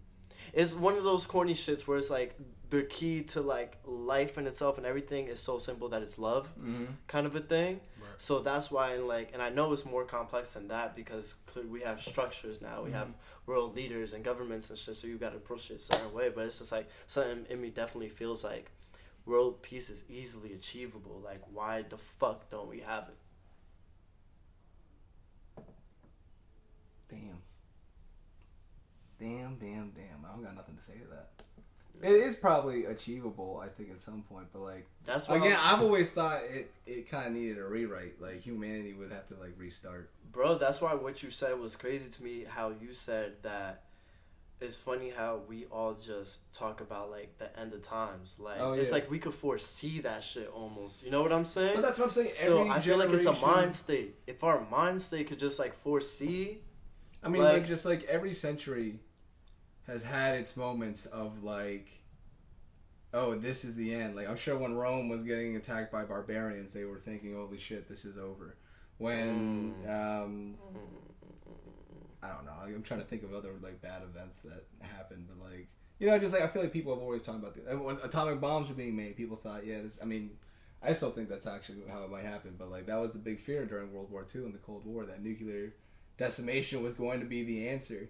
It's 0.54 0.74
one 0.74 0.98
of 0.98 1.04
those 1.04 1.26
corny 1.26 1.54
shits 1.54 1.88
where 1.88 1.98
it's 1.98 2.10
like 2.10 2.36
the 2.70 2.84
key 2.84 3.22
to 3.24 3.42
like 3.42 3.78
life 3.86 4.38
in 4.38 4.48
itself 4.48 4.78
and 4.78 4.86
everything 4.86 5.28
is 5.28 5.40
so 5.40 5.60
simple 5.60 5.90
that 5.90 6.02
it's 6.02 6.18
love 6.18 6.50
Mhm. 6.60 6.88
kind 7.08 7.28
of 7.28 7.36
a 7.36 7.40
thing. 7.40 7.80
Right. 8.00 8.10
So 8.18 8.40
that's 8.40 8.72
why, 8.72 8.94
and 8.94 9.08
like, 9.08 9.30
and 9.34 9.42
I 9.42 9.50
know 9.50 9.72
it's 9.72 9.86
more 9.86 10.04
complex 10.06 10.54
than 10.54 10.68
that 10.70 10.96
because 10.96 11.36
we 11.70 11.82
have 11.82 12.02
structures 12.02 12.62
now. 12.62 12.82
We 12.84 12.92
have 12.92 13.10
world 13.46 13.76
leaders 13.76 14.14
and 14.14 14.24
governments 14.24 14.70
and 14.70 14.80
shit. 14.80 14.96
So 14.96 15.08
you 15.08 15.18
got 15.18 15.32
to 15.32 15.38
approach 15.38 15.70
it 15.72 15.76
a 15.76 15.80
certain 15.80 16.14
way. 16.14 16.30
But 16.34 16.46
it's 16.48 16.60
just 16.60 16.72
like 16.72 16.90
something 17.08 17.46
in 17.50 17.62
me 17.62 17.70
definitely 17.70 18.10
feels 18.10 18.44
like 18.44 18.72
world 19.26 19.62
peace 19.62 19.90
is 19.90 20.04
easily 20.10 20.54
achievable. 20.54 21.22
Like, 21.24 21.42
why 21.52 21.84
the 21.88 21.98
fuck 21.98 22.50
don't 22.50 22.70
we 22.70 22.80
have 22.80 23.10
it? 23.10 23.18
Damn. 27.10 27.42
Damn, 29.20 29.56
damn, 29.56 29.92
damn. 29.92 30.26
I 30.26 30.34
don't 30.34 30.44
got 30.44 30.56
nothing 30.56 30.76
to 30.76 30.82
say 30.82 30.94
to 30.94 31.08
that. 31.10 31.30
It 32.02 32.12
is 32.12 32.36
probably 32.36 32.86
achievable, 32.86 33.62
I 33.64 33.70
think, 33.70 33.90
at 33.90 34.02
some 34.02 34.22
point, 34.24 34.48
but 34.52 34.62
like 34.62 34.86
That's 35.06 35.30
why, 35.30 35.38
again, 35.38 35.58
I'm, 35.62 35.76
I've 35.76 35.82
always 35.82 36.12
thought 36.12 36.42
it 36.44 36.70
it 36.86 37.10
kind 37.10 37.28
of 37.28 37.34
needed 37.34 37.58
a 37.58 37.64
rewrite. 37.64 38.22
Like 38.22 38.42
humanity 38.42 38.94
would 38.94 39.14
have 39.14 39.26
to 39.28 39.36
like 39.36 39.54
restart. 39.58 40.10
bro. 40.32 40.56
That's 40.58 40.82
why 40.82 40.94
what 40.94 41.24
you 41.24 41.32
said 41.32 41.58
was 41.58 41.78
crazy 41.78 42.10
to 42.10 42.24
me. 42.24 42.44
How 42.48 42.74
you 42.82 42.94
said 42.94 43.42
that. 43.44 43.85
It's 44.62 44.76
funny 44.76 45.10
how 45.10 45.42
we 45.50 45.66
all 45.66 45.94
just 45.96 46.52
talk 46.54 46.80
about 46.80 47.10
like 47.12 47.38
the 47.38 47.58
end 47.60 47.74
of 47.74 47.82
times. 47.82 48.38
Like 48.40 48.58
Oh, 48.60 48.74
it's 48.74 48.92
like 48.92 49.12
we 49.12 49.20
could 49.20 49.34
foresee 49.34 50.00
that 50.02 50.24
shit 50.24 50.50
almost. 50.54 51.04
You 51.04 51.12
know 51.12 51.22
what 51.22 51.34
I'm 51.34 51.44
saying? 51.46 51.76
But 51.76 51.82
that's 51.82 52.00
what 52.00 52.06
I'm 52.06 52.12
saying. 52.12 52.32
So 52.36 52.60
every 52.60 52.72
I 52.72 52.80
feel 52.80 52.98
like 52.98 53.10
it's 53.10 53.26
a 53.26 53.34
mind 53.34 53.76
state. 53.76 54.16
If 54.28 54.44
our 54.44 54.66
mind 54.72 55.02
state 55.02 55.28
could 55.28 55.40
just 55.40 55.60
like 55.60 55.74
foresee, 55.74 56.60
I 57.22 57.28
mean, 57.30 57.42
like- 57.44 57.54
like, 57.54 57.68
just 57.68 57.86
like 57.86 58.04
every 58.06 58.34
century 58.34 59.00
has 59.88 60.04
had 60.04 60.36
its 60.36 60.56
moments 60.56 61.06
of 61.06 61.44
like, 61.44 61.92
oh, 63.14 63.36
this 63.36 63.66
is 63.66 63.76
the 63.76 63.94
end. 63.94 64.16
Like 64.16 64.30
I'm 64.30 64.38
sure 64.38 64.58
when 64.58 64.74
Rome 64.76 65.10
was 65.10 65.24
getting 65.24 65.58
attacked 65.58 65.92
by 65.92 66.06
barbarians, 66.06 66.74
they 66.74 66.86
were 66.86 66.98
thinking, 67.00 67.36
holy 67.36 67.58
shit, 67.60 67.88
this 67.90 68.06
is 68.06 68.18
over. 68.18 68.56
When 68.98 69.76
Mm. 69.86 70.24
um, 70.24 70.56
I 72.26 72.34
don't 72.34 72.46
know. 72.46 72.76
I'm 72.76 72.84
trying 72.84 73.02
to 73.02 73.06
think 73.06 73.24
of 73.24 73.34
other 73.34 73.52
like 73.62 73.82
bad 73.82 74.02
events 74.02 74.40
that 74.40 74.66
happened, 74.82 75.28
but 75.28 75.50
like 75.50 75.68
you 76.00 76.08
know, 76.08 76.18
just 76.20 76.34
like 76.34 76.44
I 76.44 76.48
feel 76.48 76.62
like 76.62 76.74
people 76.74 76.94
have 76.94 77.02
always 77.02 77.24
talked 77.24 77.40
about 77.40 77.56
the 77.56 77.70
and 77.70 77.84
when 77.84 77.98
atomic 78.04 78.42
bombs 78.42 78.70
were 78.70 78.76
being 78.76 78.96
made, 78.96 79.16
people 79.16 79.38
thought, 79.38 79.66
yeah, 79.66 79.82
this. 79.82 80.00
I 80.02 80.06
mean, 80.06 80.32
I 80.82 80.94
still 80.94 81.12
think 81.12 81.30
that's 81.30 81.48
actually 81.48 81.78
how 81.90 82.04
it 82.04 82.10
might 82.10 82.26
happen, 82.26 82.56
but 82.58 82.70
like 82.70 82.86
that 82.88 82.98
was 82.98 83.12
the 83.12 83.20
big 83.20 83.40
fear 83.40 83.66
during 83.66 83.94
World 83.94 84.12
War 84.12 84.26
II 84.34 84.44
and 84.46 84.54
the 84.54 84.60
Cold 84.60 84.86
War 84.86 85.06
that 85.06 85.22
nuclear 85.24 85.74
decimation 86.18 86.82
was 86.82 86.94
going 86.94 87.20
to 87.20 87.26
be 87.26 87.44
the 87.44 87.70
answer. 87.70 88.10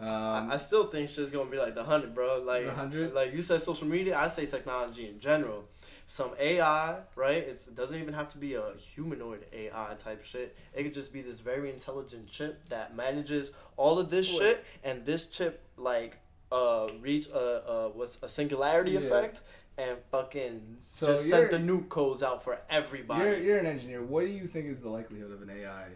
Um, 0.00 0.08
I, 0.08 0.54
I 0.54 0.56
still 0.58 0.84
think 0.84 1.10
shit's 1.10 1.30
gonna 1.30 1.50
be 1.50 1.58
like 1.58 1.74
the 1.74 1.82
hundred, 1.82 2.14
bro. 2.14 2.40
Like 2.42 2.62
The 2.62 2.68
100? 2.68 3.14
Like 3.14 3.34
you 3.34 3.42
said, 3.42 3.60
social 3.62 3.86
media. 3.86 4.16
I 4.16 4.28
say 4.28 4.46
technology 4.46 5.08
in 5.08 5.18
general. 5.18 5.64
Some 6.10 6.30
AI, 6.40 6.96
right? 7.16 7.36
It's, 7.36 7.68
it 7.68 7.74
doesn't 7.76 8.00
even 8.00 8.14
have 8.14 8.28
to 8.28 8.38
be 8.38 8.54
a 8.54 8.72
humanoid 8.78 9.44
AI 9.52 9.94
type 9.98 10.24
shit. 10.24 10.56
It 10.74 10.82
could 10.84 10.94
just 10.94 11.12
be 11.12 11.20
this 11.20 11.40
very 11.40 11.68
intelligent 11.70 12.30
chip 12.30 12.66
that 12.70 12.96
manages 12.96 13.52
all 13.76 13.98
of 13.98 14.08
this 14.08 14.26
Wait. 14.30 14.38
shit, 14.38 14.64
and 14.82 15.04
this 15.04 15.24
chip 15.26 15.60
like 15.76 16.16
uh 16.50 16.88
reach 17.02 17.28
a 17.28 17.68
uh 17.68 17.88
what's 17.90 18.18
a 18.22 18.28
singularity 18.28 18.92
Yeah. 18.92 19.00
effect 19.00 19.42
and 19.76 19.98
fucking 20.10 20.76
So 20.78 21.08
just 21.08 21.28
sent 21.28 21.50
the 21.50 21.58
nuke 21.58 21.90
codes 21.90 22.22
out 22.22 22.42
for 22.42 22.58
everybody. 22.70 23.28
you're 23.28 23.38
you're 23.38 23.58
an 23.58 23.66
engineer. 23.66 24.02
What 24.02 24.22
do 24.22 24.28
you 24.32 24.46
think 24.46 24.64
is 24.66 24.80
the 24.80 24.88
likelihood 24.88 25.30
of 25.30 25.42
an 25.42 25.50
AI 25.50 25.88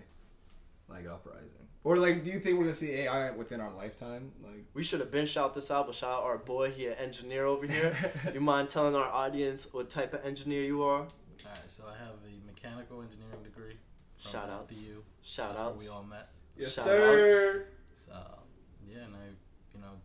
like 0.91 1.07
uprising? 1.09 1.49
Or 1.85 1.97
like, 1.97 2.23
do 2.23 2.31
you 2.31 2.39
think 2.39 2.59
we're 2.59 2.65
gonna 2.65 2.75
see 2.75 2.93
AI 2.93 3.31
within 3.33 3.61
our 3.61 3.73
lifetime? 3.73 4.31
Like, 4.43 4.65
We 4.75 4.83
should 4.85 5.01
have 5.01 5.11
been 5.11 5.27
shout 5.27 5.55
this 5.55 5.71
out, 5.71 5.87
but 5.87 5.95
shout 5.95 6.11
out 6.13 6.23
our 6.25 6.39
boy 6.39 6.71
here, 6.71 6.95
engineer 6.99 7.45
over 7.45 7.67
here. 7.67 7.97
you 8.35 8.41
mind 8.41 8.69
telling 8.69 8.95
our 8.95 9.09
audience 9.09 9.67
what 9.73 9.91
type 9.91 10.15
of 10.15 10.25
engineer 10.25 10.63
you 10.63 10.83
are? 10.85 11.01
All 11.01 11.07
right, 11.45 11.59
so 11.67 11.83
I 11.89 11.99
have 11.99 12.15
a 12.25 12.47
mechanical 12.47 13.03
engineering 13.03 13.43
degree. 13.43 13.77
From 14.21 14.31
Shout 14.31 14.49
outs. 14.51 14.79
FDU. 14.79 15.03
Shout 15.23 15.49
That's 15.49 15.59
where 15.61 15.69
outs. 15.71 15.85
we 15.85 15.91
all 15.91 16.05
met. 16.05 16.29
yes, 16.57 16.75
Shout 16.75 16.85
sir. 16.85 17.65
So 17.97 18.13
yeah, 18.89 18.99
and 19.05 19.15
I, 19.17 19.27
you 19.75 19.81
know, 19.81 19.99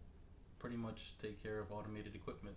pretty 0.58 0.78
much 0.78 1.14
take 1.22 1.42
care 1.44 1.60
of 1.60 1.72
automated 1.72 2.16
equipment. 2.16 2.56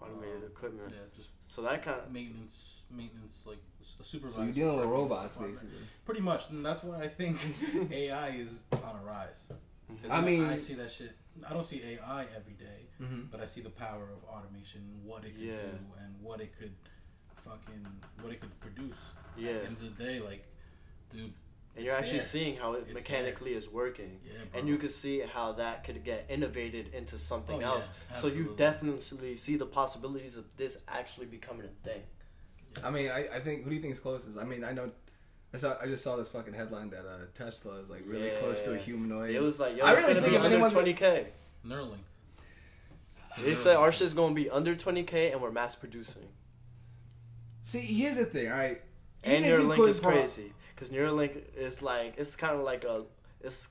Automated 0.00 0.36
Um, 0.44 0.50
equipment. 0.54 0.90
Yeah, 0.92 0.98
just 1.16 1.30
So 1.54 1.62
that 1.62 1.82
kind 1.82 2.00
of 2.00 2.10
maintenance, 2.10 2.80
maintenance, 2.90 3.38
like 3.46 3.58
a 4.00 4.02
supervisor. 4.02 4.38
So 4.38 4.42
you're 4.42 4.52
dealing 4.52 4.76
with 4.78 4.86
robots, 4.86 5.36
basically. 5.36 5.78
Pretty 6.04 6.20
much, 6.20 6.50
and 6.50 6.66
that's 6.66 6.82
why 6.82 7.00
I 7.00 7.06
think 7.06 7.38
AI 7.92 8.30
is 8.30 8.62
on 8.72 8.96
a 9.00 9.04
rise. 9.06 9.52
I 10.10 10.20
mean- 10.20 10.46
I 10.46 10.56
see 10.56 10.74
that 10.74 10.90
shit. 10.90 11.12
I 11.48 11.52
don't 11.52 11.64
see 11.64 11.80
AI 11.84 12.22
every 12.36 12.54
day, 12.54 12.88
Mm-hmm. 13.00 13.22
but 13.30 13.40
I 13.40 13.44
see 13.44 13.60
the 13.60 13.70
power 13.70 14.02
of 14.04 14.22
automation, 14.28 14.80
what 15.04 15.24
it 15.24 15.34
could 15.36 15.44
Yeah. 15.44 15.56
do, 15.62 15.78
and 16.04 16.14
what 16.22 16.40
it 16.40 16.56
could 16.58 16.74
fucking 17.44 17.86
what 18.20 18.32
it 18.32 18.40
could 18.40 18.58
produce. 18.60 18.96
Yeah, 19.36 19.50
At 19.50 19.60
the 19.62 19.66
end 19.68 19.76
of 19.82 19.96
the 19.96 20.04
day, 20.04 20.20
like, 20.20 20.46
dude, 21.12 21.32
and 21.76 21.84
you're 21.84 21.94
actually 21.94 22.18
there. 22.18 22.26
seeing 22.26 22.56
how 22.56 22.74
it 22.74 22.84
It's 22.86 22.94
mechanically 22.94 23.52
is 23.54 23.68
working. 23.68 24.20
Yeah, 24.24 24.32
bro. 24.50 24.60
and 24.60 24.68
you 24.68 24.76
can 24.76 24.88
see 24.88 25.20
how 25.20 25.52
that 25.52 25.84
could 25.84 26.04
get 26.04 26.26
innovated 26.28 26.94
into 26.94 27.18
something 27.18 27.56
Oh, 27.56 27.60
yeah, 27.60 27.66
else. 27.66 27.90
So 28.14 28.28
you 28.28 28.54
definitely 28.56 29.36
see 29.36 29.56
the 29.56 29.66
possibilities 29.66 30.36
of 30.36 30.44
this 30.56 30.78
actually 30.88 31.26
becoming 31.26 31.66
a 31.66 31.86
thing. 31.88 32.02
I 32.82 32.90
mean, 32.90 33.10
I, 33.10 33.28
I 33.36 33.40
think 33.40 33.64
who 33.64 33.70
do 33.70 33.76
you 33.76 33.82
think 33.82 33.92
is 33.92 33.98
closest? 34.00 34.38
I 34.38 34.44
mean, 34.44 34.64
I 34.64 34.72
know. 34.72 34.90
I 35.52 35.56
saw. 35.56 35.76
I 35.80 35.86
just 35.86 36.02
saw 36.02 36.16
this 36.16 36.28
fucking 36.28 36.54
headline 36.54 36.90
that 36.90 37.06
uh, 37.06 37.18
Tesla 37.34 37.74
is 37.76 37.88
like 37.88 38.02
really 38.06 38.30
close 38.40 38.60
to 38.62 38.72
a 38.72 38.76
humanoid. 38.76 39.30
It 39.30 39.40
was 39.40 39.60
like, 39.60 39.76
yo, 39.76 39.84
I 39.84 39.92
it's 39.92 40.02
really 40.02 40.14
gonna 40.14 40.26
think 40.26 40.42
be 40.42 40.54
under 40.54 40.68
twenty 40.68 40.92
k. 40.94 41.26
Neuralink. 41.64 41.98
So 43.36 43.42
They 43.42 43.54
said 43.54 43.76
Neuralink- 43.76 43.80
our 43.80 43.92
shit's 43.92 44.12
gonna 44.14 44.34
be 44.34 44.50
under 44.50 44.74
twenty 44.74 45.04
k, 45.04 45.30
and 45.30 45.40
we're 45.40 45.52
mass 45.52 45.76
producing. 45.76 46.24
See, 47.62 47.78
here's 47.80 48.16
the 48.16 48.26
thing, 48.26 48.50
all 48.50 48.58
right. 48.58 48.82
And 49.24 49.44
Even 49.44 49.60
if 49.60 49.66
Neuralink 49.78 49.88
is 49.88 50.00
crazy 50.00 50.52
because 50.74 50.90
Neuralink 50.90 51.42
is 51.56 51.82
like 51.82 52.14
it's 52.18 52.36
kind 52.36 52.54
of 52.56 52.62
like 52.62 52.84
a 52.84 53.04
it's 53.40 53.68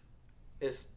it's 0.60 0.90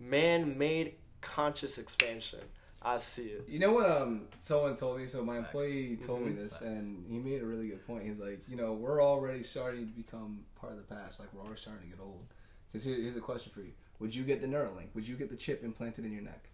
man-made 0.00 0.94
conscious 1.20 1.78
expansion. 1.78 2.40
I 2.80 3.00
see 3.00 3.22
it. 3.24 3.44
You 3.48 3.58
know 3.58 3.72
what? 3.72 3.90
Um, 3.90 4.22
someone 4.40 4.76
told 4.76 4.98
me. 4.98 5.06
So 5.06 5.24
my 5.24 5.38
Facts. 5.38 5.46
employee 5.48 5.96
told 6.00 6.22
me 6.22 6.32
Mhm. 6.32 6.36
this, 6.36 6.52
Facts. 6.52 6.62
and 6.64 7.04
he 7.10 7.18
made 7.18 7.42
a 7.42 7.46
really 7.46 7.66
good 7.68 7.84
point. 7.86 8.04
He's 8.06 8.20
like, 8.20 8.40
you 8.48 8.56
know, 8.56 8.72
we're 8.72 9.02
already 9.02 9.42
starting 9.42 9.86
to 9.88 9.92
become 9.92 10.44
part 10.54 10.74
of 10.74 10.78
the 10.78 10.94
past. 10.94 11.18
Like 11.18 11.32
we're 11.34 11.40
already 11.42 11.60
starting 11.60 11.90
to 11.90 11.96
get 11.96 12.00
old. 12.02 12.26
Because 12.68 12.84
here, 12.84 12.94
here's 12.96 13.16
a 13.16 13.20
question 13.20 13.50
for 13.52 13.60
you: 13.62 13.72
Would 13.98 14.14
you 14.14 14.22
get 14.22 14.40
the 14.40 14.46
Neuralink? 14.46 14.94
Would 14.94 15.08
you 15.08 15.16
get 15.16 15.28
the 15.28 15.36
chip 15.36 15.64
implanted 15.64 16.04
in 16.04 16.12
your 16.12 16.22
neck? 16.22 16.48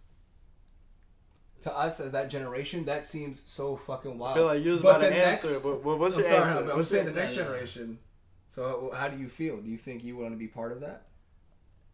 To 1.65 1.75
us, 1.77 1.99
as 2.01 2.13
that 2.13 2.29
generation, 2.31 2.85
that 2.87 3.05
seems 3.07 3.41
so 3.49 3.75
fucking 3.77 4.13
I 4.13 4.15
wild. 4.17 4.37
feel 4.37 4.45
like 4.47 4.63
you 4.63 4.73
was 4.73 4.83
But 4.83 4.97
about 4.97 5.09
to 5.09 5.15
the 5.15 5.27
answer. 5.27 5.47
next- 5.49 5.61
but, 5.63 5.83
but 5.83 5.99
what's 5.99 6.17
I'm 6.17 6.23
your 6.23 6.31
sorry, 6.33 6.43
answer? 6.49 6.59
I'm, 6.63 6.71
I'm 6.71 6.77
What's 6.77 6.91
saying 6.91 7.07
the 7.07 7.13
next 7.13 7.31
Yeah, 7.35 7.39
yeah. 7.39 7.45
generation. 7.49 7.99
So 8.49 8.93
how 8.95 9.09
do 9.09 9.19
you 9.19 9.29
feel? 9.29 9.57
Do 9.59 9.71
you 9.71 9.79
think 9.79 10.05
you 10.05 10.17
want 10.17 10.33
to 10.33 10.37
be 10.37 10.47
part 10.47 10.73
of 10.73 10.81
that? 10.81 11.07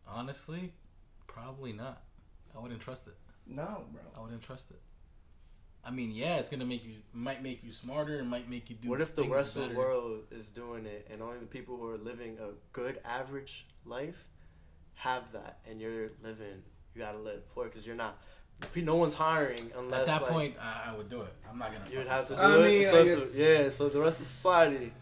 Honestly, 0.09 0.73
probably 1.27 1.73
not. 1.73 2.03
I 2.57 2.61
wouldn't 2.61 2.81
trust 2.81 3.07
it. 3.07 3.15
No, 3.47 3.85
bro. 3.93 4.03
I 4.17 4.21
wouldn't 4.23 4.43
trust 4.43 4.71
it. 4.71 4.81
I 5.85 5.91
mean, 5.91 6.11
yeah, 6.11 6.37
it's 6.39 6.51
gonna 6.51 6.67
make 6.67 6.85
you 6.85 6.97
might 7.15 7.43
make 7.43 7.63
you 7.65 7.73
smarter. 7.73 8.19
It 8.19 8.25
might 8.25 8.51
make 8.51 8.69
you 8.69 8.77
do. 8.77 8.89
What 8.91 9.01
if 9.01 9.15
the 9.15 9.23
things 9.23 9.33
rest 9.35 9.57
of 9.57 9.71
the 9.71 9.77
world 9.77 10.25
is 10.31 10.49
doing 10.49 10.85
it, 10.85 11.07
and 11.11 11.23
only 11.23 11.39
the 11.39 11.47
people 11.47 11.77
who 11.77 11.89
are 11.91 11.97
living 11.97 12.37
a 12.39 12.49
good 12.73 12.99
average 13.05 13.67
life 13.87 14.27
have 14.95 15.31
that, 15.33 15.61
and 15.69 15.81
you're 15.81 16.11
living, 16.23 16.63
you 16.95 17.01
gotta 17.01 17.19
live 17.19 17.49
poor 17.55 17.65
because 17.67 17.87
you're 17.87 17.97
not. 17.97 18.19
No 18.77 18.97
one's 18.97 19.15
hiring 19.15 19.71
unless 19.77 20.01
At 20.03 20.07
that 20.07 20.23
like, 20.23 20.31
point, 20.31 20.55
I, 20.61 20.91
I 20.93 20.97
would 20.97 21.09
do 21.11 21.21
it. 21.23 21.33
I'm 21.51 21.59
not 21.59 21.73
gonna. 21.73 21.85
you 21.91 21.99
would 21.99 22.07
have 22.09 22.23
to 22.27 22.35
do 22.35 22.39
sell 22.41 22.53
I 22.53 22.57
it. 22.67 22.69
mean, 22.69 22.85
so 22.87 23.01
I 23.01 23.05
guess- 23.05 23.31
the- 23.33 23.39
yeah, 23.43 23.71
so 23.71 23.89
the 23.89 24.01
rest 24.01 24.21
of 24.21 24.27
society. 24.27 24.93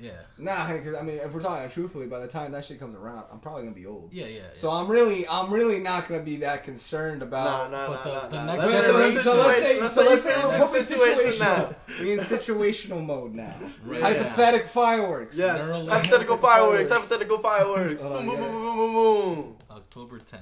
Yeah, 0.00 0.10
Nah, 0.38 0.66
'cause, 0.66 0.96
I 0.98 1.02
mean, 1.02 1.18
if 1.18 1.32
we're 1.32 1.40
talking 1.40 1.70
truthfully, 1.70 2.08
by 2.08 2.18
the 2.18 2.26
time 2.26 2.50
that 2.50 2.64
shit 2.64 2.80
comes 2.80 2.96
around, 2.96 3.26
I'm 3.32 3.38
probably 3.38 3.62
gonna 3.62 3.76
be 3.76 3.86
old. 3.86 4.12
yeah, 4.12 4.24
yeah. 4.26 4.36
yeah. 4.38 4.42
So 4.54 4.68
I'm 4.72 4.88
really, 4.88 5.26
I'm 5.28 5.52
really 5.54 5.78
not 5.78 6.08
gonna 6.08 6.20
be 6.22 6.38
that 6.38 6.64
concerned 6.64 7.22
about. 7.22 7.70
nah, 7.70 7.86
but 7.86 8.02
the- 8.02 8.10
nah, 8.10 8.26
the 8.26 8.36
nah. 8.38 8.44
next 8.46 8.66
Let's- 8.66 8.86
generation- 8.88 9.14
let's 9.14 9.24
so 9.24 9.36
let's 9.36 9.58
say, 9.60 9.74
so 9.76 9.80
let's 9.80 9.94
say 9.94 10.02
let's 10.48 10.72
we're 10.72 10.80
say 10.82 10.96
putting 10.96 11.22
situation 11.22 11.40
situational. 11.46 11.74
We 12.00 12.12
in 12.12 12.18
situational 12.18 13.06
mode 13.06 13.34
now. 13.34 13.54
Right 13.84 14.02
Hypothetic 14.02 14.66
fireworks. 14.66 15.36
Yes, 15.38 15.64
hypothetical 15.88 16.38
fireworks. 16.38 16.90
Hypothetical 16.90 17.38
fireworks. 17.38 18.02
Oh, 18.04 18.16
boom, 18.16 18.26
boom, 18.26 18.36
boom, 18.36 18.50
boom, 18.50 18.76
boom, 18.76 19.34
boom. 19.34 19.56
October 19.70 20.18
10th. 20.18 20.40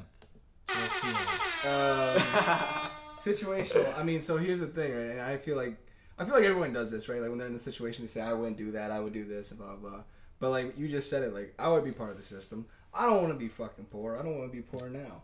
12 0.72 1.02
p.m. 1.02 1.42
Um, 1.72 2.92
situational. 3.18 3.98
I 3.98 4.02
mean, 4.02 4.20
so 4.20 4.36
here's 4.36 4.60
the 4.60 4.66
thing, 4.66 4.92
right? 4.92 5.10
And 5.12 5.20
I 5.20 5.36
feel 5.36 5.56
like 5.56 5.76
I 6.18 6.24
feel 6.24 6.34
like 6.34 6.44
everyone 6.44 6.72
does 6.72 6.90
this, 6.90 7.08
right? 7.08 7.20
Like 7.20 7.30
when 7.30 7.38
they're 7.38 7.46
in 7.46 7.52
the 7.52 7.58
situation, 7.58 8.04
they 8.04 8.08
say, 8.08 8.20
"I 8.20 8.32
wouldn't 8.32 8.56
do 8.56 8.72
that. 8.72 8.90
I 8.90 9.00
would 9.00 9.12
do 9.12 9.24
this," 9.24 9.50
and 9.50 9.60
blah 9.60 9.76
blah. 9.76 10.02
But 10.40 10.50
like 10.50 10.78
you 10.78 10.88
just 10.88 11.08
said 11.08 11.22
it, 11.22 11.32
like 11.32 11.54
I 11.58 11.68
would 11.68 11.84
be 11.84 11.92
part 11.92 12.10
of 12.10 12.18
the 12.18 12.24
system. 12.24 12.66
I 12.94 13.06
don't 13.06 13.22
want 13.22 13.28
to 13.28 13.38
be 13.38 13.48
fucking 13.48 13.86
poor. 13.86 14.16
I 14.16 14.22
don't 14.22 14.38
want 14.38 14.50
to 14.50 14.56
be 14.56 14.62
poor 14.62 14.88
now. 14.88 15.22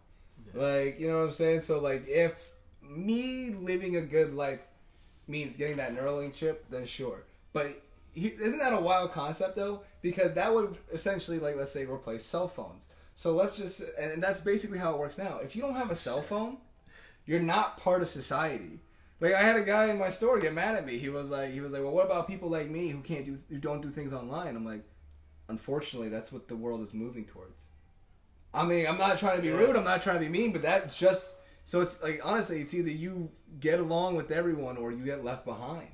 Yeah. 0.54 0.62
Like 0.62 1.00
you 1.00 1.08
know 1.08 1.18
what 1.18 1.24
I'm 1.24 1.32
saying? 1.32 1.60
So 1.62 1.80
like 1.80 2.04
if 2.06 2.50
me 2.82 3.50
living 3.50 3.96
a 3.96 4.00
good 4.00 4.34
life 4.34 4.60
means 5.26 5.56
getting 5.56 5.76
that 5.76 5.94
Neuralink 5.94 6.34
chip, 6.34 6.64
then 6.70 6.86
sure. 6.86 7.24
But 7.52 7.82
he, 8.12 8.28
isn't 8.28 8.58
that 8.58 8.72
a 8.72 8.80
wild 8.80 9.12
concept 9.12 9.56
though? 9.56 9.82
Because 10.00 10.34
that 10.34 10.54
would 10.54 10.76
essentially 10.92 11.38
like 11.38 11.56
let's 11.56 11.72
say 11.72 11.84
replace 11.84 12.24
cell 12.24 12.48
phones. 12.48 12.86
So 13.18 13.34
let's 13.34 13.56
just 13.56 13.82
and 13.98 14.22
that's 14.22 14.40
basically 14.40 14.78
how 14.78 14.92
it 14.92 14.98
works 15.00 15.18
now. 15.18 15.40
If 15.42 15.56
you 15.56 15.62
don't 15.62 15.74
have 15.74 15.90
a 15.90 15.96
cell 15.96 16.22
phone, 16.22 16.58
you're 17.26 17.40
not 17.40 17.76
part 17.76 18.00
of 18.00 18.06
society. 18.06 18.78
Like 19.18 19.34
I 19.34 19.42
had 19.42 19.56
a 19.56 19.62
guy 19.62 19.86
in 19.86 19.98
my 19.98 20.08
store 20.08 20.38
get 20.38 20.54
mad 20.54 20.76
at 20.76 20.86
me. 20.86 20.98
He 20.98 21.08
was 21.08 21.28
like, 21.28 21.52
he 21.52 21.60
was 21.60 21.72
like, 21.72 21.82
well, 21.82 21.90
what 21.90 22.06
about 22.06 22.28
people 22.28 22.48
like 22.48 22.70
me 22.70 22.90
who 22.90 23.00
can't 23.00 23.24
do, 23.24 23.36
who 23.48 23.58
don't 23.58 23.80
do 23.80 23.90
things 23.90 24.12
online? 24.12 24.54
I'm 24.54 24.64
like, 24.64 24.84
unfortunately, 25.48 26.10
that's 26.10 26.30
what 26.30 26.46
the 26.46 26.54
world 26.54 26.80
is 26.80 26.94
moving 26.94 27.24
towards. 27.24 27.66
I 28.54 28.64
mean, 28.64 28.86
I'm 28.86 28.98
not 28.98 29.18
trying 29.18 29.38
to 29.38 29.42
be 29.42 29.50
rude. 29.50 29.74
I'm 29.74 29.82
not 29.82 30.00
trying 30.00 30.20
to 30.20 30.24
be 30.24 30.28
mean, 30.28 30.52
but 30.52 30.62
that's 30.62 30.96
just 30.96 31.38
so. 31.64 31.80
It's 31.80 32.00
like 32.00 32.20
honestly, 32.22 32.60
it's 32.60 32.72
either 32.72 32.88
you 32.88 33.32
get 33.58 33.80
along 33.80 34.14
with 34.14 34.30
everyone 34.30 34.76
or 34.76 34.92
you 34.92 35.04
get 35.04 35.24
left 35.24 35.44
behind. 35.44 35.88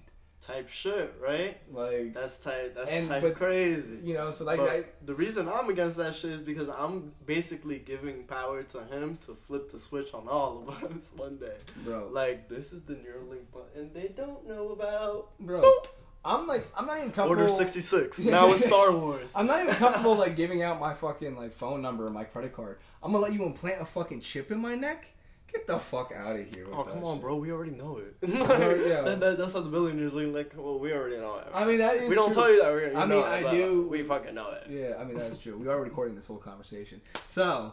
Type 0.46 0.68
shit, 0.68 1.14
right? 1.22 1.56
Like 1.72 2.12
That's 2.12 2.38
type. 2.38 2.74
That's 2.74 2.92
And- 2.92 3.08
type 3.08 3.22
but- 3.22 3.34
crazy. 3.34 3.96
you 4.02 4.12
know, 4.12 4.30
so 4.30 4.44
like 4.44 4.60
I, 4.60 4.84
the 5.04 5.14
reason 5.14 5.48
I'm 5.48 5.70
against 5.70 5.96
that 5.96 6.14
shit 6.14 6.32
is 6.32 6.40
because 6.42 6.68
I'm 6.68 7.12
basically 7.24 7.78
giving 7.78 8.24
power 8.24 8.62
to 8.62 8.84
him 8.84 9.18
to 9.24 9.34
flip 9.34 9.72
the 9.72 9.78
switch 9.78 10.12
on 10.12 10.28
all 10.28 10.64
of 10.68 10.84
us 10.96 11.10
one 11.16 11.38
day. 11.38 11.56
bro, 11.84 12.08
Like 12.12 12.48
this 12.50 12.74
is 12.74 12.82
the 12.82 12.92
Neuralink 12.94 13.50
button 13.52 13.90
they 13.94 14.08
don't 14.08 14.46
know 14.46 14.68
about. 14.72 15.30
bro, 15.40 15.62
Boop. 15.62 15.86
I'm 16.26 16.46
like, 16.46 16.66
I'm 16.76 16.86
not 16.86 16.98
even 16.98 17.10
comfortable. 17.10 17.42
Order 17.42 17.48
sixty 17.54 17.80
six. 17.80 18.18
Now 18.24 18.50
it's 18.52 18.64
Star 18.66 18.92
Wars. 18.92 19.32
I'm 19.36 19.46
not 19.46 19.62
even 19.62 19.74
comfortable 19.76 20.14
like 20.14 20.36
giving 20.36 20.62
out 20.62 20.78
my 20.78 20.92
fucking 20.94 21.36
like 21.36 21.52
phone 21.52 21.80
number 21.80 22.04
and 22.06 22.14
my 22.14 22.24
credit 22.24 22.52
card. 22.54 22.78
I'm 23.02 23.12
gonna 23.12 23.24
let 23.24 23.32
you 23.32 23.44
implant 23.44 23.80
a 23.80 23.84
fucking 23.86 24.20
chip 24.20 24.50
in 24.50 24.58
my 24.58 24.74
neck. 24.74 25.08
Get 25.54 25.66
the 25.68 25.78
fuck 25.78 26.12
out 26.16 26.34
of 26.36 26.54
here. 26.54 26.66
with 26.66 26.74
Oh 26.76 26.82
come 26.82 27.04
on, 27.04 27.16
shit. 27.16 27.22
bro. 27.22 27.36
We 27.36 27.52
already 27.52 27.70
know 27.72 27.98
it. 27.98 28.16
yeah. 28.28 29.02
that, 29.02 29.20
that, 29.20 29.38
that's 29.38 29.52
how 29.52 29.60
the 29.60 29.70
billionaires 29.70 30.12
look 30.12 30.34
like. 30.34 30.52
Well, 30.56 30.78
we 30.80 30.92
already 30.92 31.16
know 31.18 31.36
it. 31.38 31.46
I 31.54 31.64
mean 31.64 31.78
that 31.78 31.96
is. 31.96 32.08
we 32.08 32.14
don't 32.16 32.32
true. 32.32 32.42
tell 32.42 32.50
you 32.52 32.60
that. 32.62 32.74
We, 32.74 32.80
you 32.90 32.96
I 32.96 33.06
mean, 33.06 33.18
it, 33.20 33.24
I 33.24 33.50
do- 33.56 33.86
We 33.88 34.02
fucking 34.02 34.34
know 34.34 34.50
it. 34.50 34.66
Yeah, 34.68 34.96
I 35.00 35.04
mean 35.04 35.16
that's 35.16 35.38
true. 35.38 35.56
We 35.56 35.68
are 35.68 35.80
recording 35.80 36.14
this 36.16 36.26
whole 36.26 36.38
conversation, 36.38 37.00
so 37.28 37.72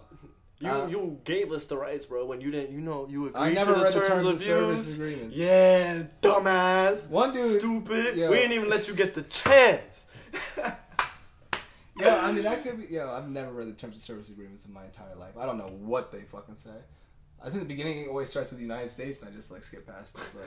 You 0.60 0.70
Uh, 0.70 0.86
you 0.88 1.20
gave 1.24 1.52
us 1.52 1.66
the 1.66 1.76
rights, 1.78 2.06
bro. 2.06 2.24
When 2.26 2.40
you 2.40 2.52
didn't, 2.52 2.72
you 2.72 2.82
know, 2.82 3.08
you 3.10 3.28
agreed 3.30 3.58
to 3.58 3.66
the 3.66 3.74
read 3.74 3.92
terms, 3.92 3.94
the 3.94 4.00
terms 4.10 4.26
of 4.26 4.40
service 4.40 4.88
use. 4.88 4.96
agreement. 5.00 5.34
Yeah, 5.34 6.04
dumbass. 6.22 7.10
One 7.10 7.34
dude, 7.34 7.48
Stupid. 7.60 8.16
yeah. 8.16 8.30
We 8.30 8.36
didn't 8.36 8.52
even 8.54 8.70
let 8.70 8.88
you 8.88 8.94
get 8.94 9.16
the 9.16 9.24
chance. 9.24 10.06
yeah, 12.00 12.22
I 12.26 12.32
mean 12.36 12.44
that 12.44 12.64
could 12.64 12.78
be. 12.80 12.94
Yeah, 12.94 13.12
I've 13.12 13.28
never 13.30 13.52
read 13.52 13.68
the 13.70 13.74
terms 13.74 13.96
of 13.96 14.02
service 14.04 14.30
agreements 14.30 14.66
in 14.68 14.74
my 14.74 14.86
entire 14.86 15.16
life. 15.16 15.36
I 15.38 15.48
don't 15.48 15.58
know 15.58 15.72
what 15.82 16.12
they 16.12 16.22
fucking 16.22 16.56
say. 16.56 16.70
I 17.44 17.50
think 17.50 17.60
the 17.62 17.66
beginning 17.68 18.08
always 18.08 18.30
starts 18.30 18.52
with 18.52 18.60
the 18.60 18.66
United 18.66 18.92
States, 18.92 19.22
and 19.22 19.30
I 19.32 19.36
just 19.36 19.52
like 19.52 19.64
skip 19.64 19.88
past 19.88 20.16
it. 20.16 20.24
But 20.34 20.46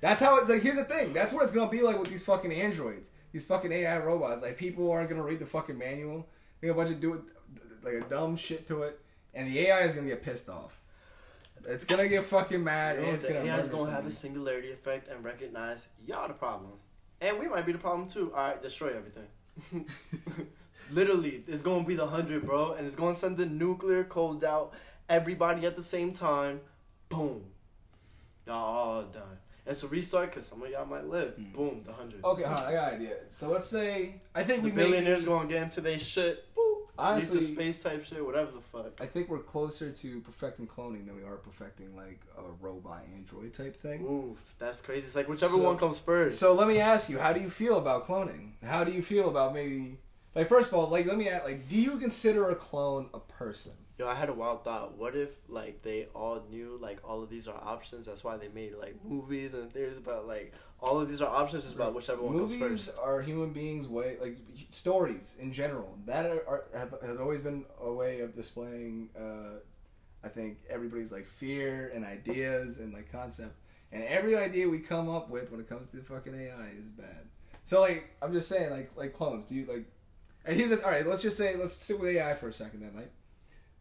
that's 0.00 0.20
how 0.20 0.38
it's 0.38 0.48
like. 0.48 0.62
Here's 0.62 0.76
the 0.76 0.84
thing. 0.84 1.12
That's 1.12 1.32
what 1.32 1.42
it's 1.42 1.52
gonna 1.52 1.70
be 1.70 1.82
like 1.82 1.98
with 1.98 2.08
these 2.08 2.24
fucking 2.24 2.52
androids, 2.52 3.10
these 3.32 3.44
fucking 3.44 3.72
AI 3.72 3.98
robots. 3.98 4.42
Like 4.42 4.56
people 4.56 4.90
aren't 4.90 5.10
gonna 5.10 5.22
read 5.22 5.38
the 5.38 5.46
fucking 5.46 5.76
manual. 5.76 6.26
They 6.60 6.68
got 6.68 6.74
a 6.74 6.76
bunch 6.76 6.90
of 6.90 7.00
do 7.00 7.14
it 7.14 7.20
like 7.82 7.94
a 7.94 8.08
dumb 8.08 8.36
shit 8.36 8.66
to 8.68 8.82
it, 8.82 8.98
and 9.34 9.46
the 9.48 9.58
AI 9.60 9.80
is 9.82 9.94
gonna 9.94 10.08
get 10.08 10.22
pissed 10.22 10.48
off. 10.48 10.80
It's 11.66 11.84
gonna 11.84 12.08
get 12.08 12.24
fucking 12.24 12.62
mad, 12.64 12.96
You 12.96 12.98
and 13.02 13.08
know, 13.08 13.14
it's 13.14 13.22
the 13.24 13.32
gonna. 13.34 13.50
AI's 13.50 13.68
gonna 13.68 13.90
have 13.90 14.06
a 14.06 14.10
singularity 14.10 14.72
effect 14.72 15.08
and 15.12 15.22
recognize 15.22 15.88
y'all 16.06 16.26
the 16.28 16.34
problem, 16.34 16.72
and 17.20 17.38
we 17.38 17.48
might 17.48 17.66
be 17.66 17.72
the 17.72 17.78
problem 17.78 18.08
too. 18.08 18.32
All 18.34 18.48
right, 18.48 18.62
destroy 18.62 18.94
everything. 18.96 19.26
Literally, 20.90 21.42
it's 21.46 21.60
gonna 21.60 21.84
be 21.86 21.94
the 21.94 22.06
hundred, 22.06 22.46
bro, 22.46 22.72
and 22.72 22.86
it's 22.86 22.96
gonna 22.96 23.14
send 23.14 23.36
the 23.36 23.44
nuclear 23.46 24.04
codes 24.04 24.42
out. 24.42 24.72
Everybody 25.08 25.66
at 25.66 25.76
the 25.76 25.82
same 25.82 26.12
time. 26.12 26.60
Boom. 27.08 27.44
Y'all 28.46 28.54
all 28.56 29.02
done. 29.04 29.38
It's 29.66 29.82
a 29.82 29.88
restart 29.88 30.30
because 30.30 30.46
some 30.46 30.62
of 30.62 30.70
y'all 30.70 30.86
might 30.86 31.06
live. 31.06 31.34
Hmm. 31.34 31.52
Boom, 31.52 31.82
the 31.84 31.92
hundred. 31.92 32.24
Okay, 32.24 32.42
hold 32.42 32.58
on, 32.58 32.66
I 32.66 32.72
got 32.72 32.92
an 32.94 33.00
idea. 33.00 33.16
So 33.28 33.50
let's 33.50 33.66
say 33.68 34.14
I 34.34 34.42
think 34.42 34.62
The 34.62 34.70
we 34.70 34.74
may 34.76 34.84
billionaires 34.84 35.24
gonna 35.24 35.48
get 35.48 35.62
into 35.62 35.80
their 35.82 35.98
shit. 35.98 36.44
Boop. 36.56 36.86
honestly. 36.98 37.40
Need 37.40 37.44
space 37.46 37.82
type 37.82 38.02
shit, 38.04 38.24
whatever 38.24 38.50
the 38.52 38.60
fuck. 38.62 38.98
I 39.00 39.04
think 39.06 39.28
we're 39.28 39.40
closer 39.40 39.90
to 39.90 40.20
perfecting 40.20 40.66
cloning 40.66 41.06
than 41.06 41.16
we 41.16 41.22
are 41.22 41.36
perfecting 41.36 41.94
like 41.94 42.20
a 42.38 42.42
robot 42.64 43.04
android 43.14 43.52
type 43.52 43.76
thing. 43.76 44.04
Oof, 44.06 44.54
that's 44.58 44.80
crazy. 44.80 45.04
It's 45.06 45.14
like 45.16 45.28
whichever 45.28 45.56
So- 45.56 45.62
one 45.62 45.76
comes 45.76 45.98
first. 45.98 46.38
So 46.38 46.54
let 46.54 46.66
me 46.66 46.78
ask 46.80 47.10
you, 47.10 47.18
how 47.18 47.32
do 47.34 47.40
you 47.40 47.50
feel 47.50 47.76
about 47.76 48.06
cloning? 48.06 48.52
How 48.64 48.84
do 48.84 48.92
you 48.92 49.02
feel 49.02 49.28
about 49.28 49.52
maybe 49.52 49.98
like 50.34 50.48
first 50.48 50.72
of 50.72 50.78
all, 50.78 50.88
like 50.88 51.04
let 51.04 51.18
me 51.18 51.28
ask, 51.28 51.44
like 51.44 51.68
do 51.68 51.76
you 51.76 51.98
consider 51.98 52.48
a 52.48 52.54
clone 52.54 53.10
a 53.12 53.20
person? 53.20 53.72
Yo, 53.98 54.06
I 54.06 54.14
had 54.14 54.28
a 54.28 54.32
wild 54.32 54.62
thought. 54.62 54.96
What 54.96 55.16
if 55.16 55.36
like 55.48 55.82
they 55.82 56.06
all 56.14 56.42
knew 56.48 56.78
like 56.80 57.00
all 57.02 57.20
of 57.22 57.28
these 57.30 57.48
are 57.48 57.60
options? 57.60 58.06
That's 58.06 58.22
why 58.22 58.36
they 58.36 58.48
made 58.48 58.74
like 58.74 58.96
movies 59.04 59.54
and 59.54 59.72
theories 59.72 59.98
about 59.98 60.28
like 60.28 60.54
all 60.80 61.00
of 61.00 61.08
these 61.08 61.20
are 61.20 61.28
options 61.28 61.64
just 61.64 61.74
about 61.74 61.94
whichever 61.94 62.22
one 62.22 62.36
Movies 62.36 62.58
comes 62.60 62.86
first. 62.86 63.00
are 63.02 63.20
human 63.20 63.52
beings' 63.52 63.88
way, 63.88 64.16
like 64.20 64.36
stories 64.70 65.36
in 65.40 65.52
general. 65.52 65.98
That 66.06 66.26
are, 66.26 66.46
are 66.46 66.64
have, 66.74 66.94
has 67.02 67.18
always 67.18 67.40
been 67.40 67.64
a 67.80 67.92
way 67.92 68.20
of 68.20 68.32
displaying. 68.32 69.08
Uh, 69.18 69.58
I 70.22 70.28
think 70.28 70.58
everybody's 70.70 71.10
like 71.10 71.26
fear 71.26 71.90
and 71.92 72.04
ideas 72.04 72.78
and 72.78 72.92
like 72.92 73.10
concept. 73.10 73.56
And 73.90 74.04
every 74.04 74.36
idea 74.36 74.68
we 74.68 74.78
come 74.78 75.08
up 75.08 75.30
with 75.30 75.50
when 75.50 75.60
it 75.60 75.68
comes 75.68 75.88
to 75.88 75.96
fucking 76.02 76.34
AI 76.34 76.68
is 76.78 76.88
bad. 76.90 77.26
So 77.64 77.80
like, 77.80 78.08
I'm 78.22 78.32
just 78.32 78.48
saying, 78.48 78.70
like, 78.70 78.90
like 78.96 79.12
clones. 79.12 79.44
Do 79.44 79.56
you 79.56 79.66
like? 79.66 79.86
And 80.44 80.56
here's 80.56 80.70
the, 80.70 80.82
all 80.84 80.90
right. 80.90 81.06
Let's 81.06 81.22
just 81.22 81.36
say, 81.36 81.56
let's 81.56 81.72
stick 81.72 81.98
with 82.00 82.16
AI 82.16 82.34
for 82.34 82.48
a 82.48 82.52
second. 82.52 82.80
Then, 82.80 82.92
like, 82.94 83.10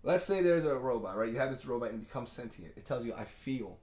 let's 0.03 0.23
say 0.25 0.41
there's 0.41 0.63
a 0.65 0.75
robot, 0.75 1.15
right? 1.17 1.31
You 1.31 1.37
have 1.37 1.49
this 1.51 1.65
robot 1.65 1.91
and 1.91 2.01
it 2.01 2.05
becomes 2.07 2.31
sentient. 2.31 2.73
It 2.77 2.85
tells 2.85 3.05
you, 3.05 3.13
I 3.13 3.23
feel, 3.25 3.77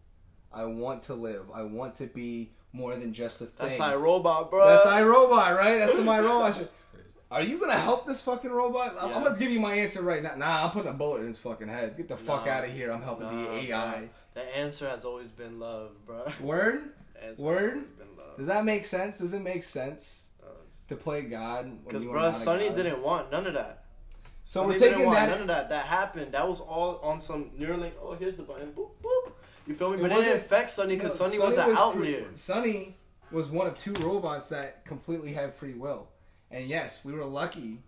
I 0.52 0.64
want 0.64 1.02
to 1.04 1.14
live, 1.14 1.46
I 1.54 1.62
want 1.62 1.94
to 1.96 2.06
be 2.06 2.52
more 2.72 2.94
than 2.96 3.12
just 3.12 3.40
a 3.40 3.44
thing. 3.46 3.68
That's 3.68 3.80
I 3.80 3.94
robot, 3.94 4.50
bro. 4.50 4.66
That's 4.66 4.84
iRobot, 4.86 5.56
right? 5.56 5.78
That's 5.78 6.00
my 6.00 6.18
robot. 6.20 6.56
shit. 6.56 6.70
Are 7.30 7.42
you 7.42 7.58
gonna 7.58 7.72
help 7.78 8.06
this 8.06 8.20
fucking 8.22 8.50
robot? 8.50 8.94
I'm, 8.98 9.06
I'm 9.06 9.10
Yeah. 9.10 9.24
gonna 9.24 9.38
give 9.38 9.50
you 9.50 9.58
my 9.60 9.74
answer 9.74 10.02
right 10.02 10.22
now. 10.22 10.34
Nah, 10.36 10.64
I'm 10.64 10.70
putting 10.70 10.90
a 10.90 10.94
bullet 10.94 11.20
in 11.22 11.28
his 11.28 11.38
fucking 11.38 11.68
head. 11.68 11.96
Get 11.96 12.06
the 12.08 12.16
fuck 12.16 12.46
out 12.46 12.64
of 12.64 12.70
here. 12.70 12.92
I'm 12.92 13.02
helping 13.02 13.26
Nah, 13.26 13.42
the 13.44 13.72
AI. 13.72 13.98
bro. 13.98 14.08
The 14.34 14.56
answer 14.56 14.88
has 14.88 15.04
always 15.04 15.28
been 15.30 15.58
love, 15.58 15.92
bro. 16.06 16.24
Word? 16.40 16.90
The 17.14 17.24
answer 17.24 17.30
has 17.30 17.38
Word? 17.40 17.72
always 17.74 17.86
been 17.90 18.16
love. 18.16 18.36
Does 18.36 18.46
that 18.46 18.64
make 18.64 18.84
sense? 18.84 19.18
Does 19.18 19.32
it 19.32 19.42
make 19.42 19.62
sense 19.62 20.28
to 20.88 20.96
play 20.96 21.22
God? 21.22 21.84
Because, 21.84 22.04
bro, 22.04 22.22
not 22.22 22.34
Sonny 22.34 22.68
didn't 22.70 23.02
want 23.02 23.30
none 23.32 23.46
of 23.46 23.54
that. 23.54 23.83
So 24.44 24.66
we're 24.66 24.78
taking 24.78 25.10
that. 25.10 25.30
None 25.30 25.42
of 25.42 25.46
that. 25.48 25.68
That 25.70 25.86
happened. 25.86 26.32
That 26.32 26.46
was 26.46 26.60
all 26.60 27.00
on 27.02 27.20
some 27.20 27.50
Neuralink. 27.58 27.92
Oh, 28.00 28.14
here's 28.14 28.36
the 28.36 28.42
button. 28.42 28.72
Boop, 28.72 28.90
boop. 29.02 29.32
You 29.66 29.74
feel 29.74 29.90
me? 29.90 29.98
It 29.98 30.02
But 30.02 30.12
it, 30.12 30.14
didn't 30.16 30.36
affect 30.38 30.70
Sonny 30.70 30.96
because 30.96 31.18
No, 31.18 31.26
Sonny 31.26 31.38
was 31.38 31.56
an 31.56 31.76
outlier. 31.76 32.26
Sonny 32.34 32.96
was 33.30 33.50
one 33.50 33.66
of 33.66 33.76
two 33.76 33.94
robots 33.94 34.50
that 34.50 34.84
completely 34.84 35.32
had 35.32 35.54
free 35.54 35.72
will. 35.72 36.08
And 36.50 36.68
yes, 36.68 37.04
we 37.04 37.12
were 37.12 37.24
lucky 37.24 37.78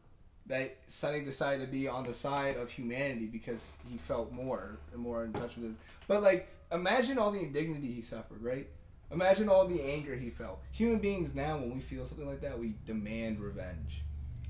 that 0.47 0.79
Sonny 0.87 1.21
decided 1.21 1.67
to 1.67 1.71
be 1.71 1.89
on 1.89 2.05
the 2.05 2.15
side 2.15 2.57
of 2.57 2.71
humanity 2.71 3.27
because 3.27 3.73
he 3.91 3.99
felt 3.99 4.33
more 4.33 4.79
and 4.93 5.01
more 5.01 5.25
in 5.25 5.33
touch 5.33 5.57
with 5.57 5.67
his. 5.67 5.77
But 6.09 6.23
like, 6.23 6.49
imagine 6.73 7.19
all 7.19 7.31
the 7.31 7.41
indignity 7.41 7.93
he 7.93 8.03
suffered, 8.03 8.43
right? 8.43 8.67
Imagine 9.13 9.49
all 9.49 9.67
the 9.67 9.81
anger 9.83 10.17
he 10.17 10.31
felt. 10.31 10.61
Human 10.73 10.99
beings 10.99 11.35
now, 11.35 11.59
when 11.59 11.73
we 11.73 11.81
feel 11.81 12.07
something 12.07 12.27
like 12.27 12.41
that, 12.41 12.59
we 12.59 12.75
demand 12.87 13.41
revenge. 13.41 14.03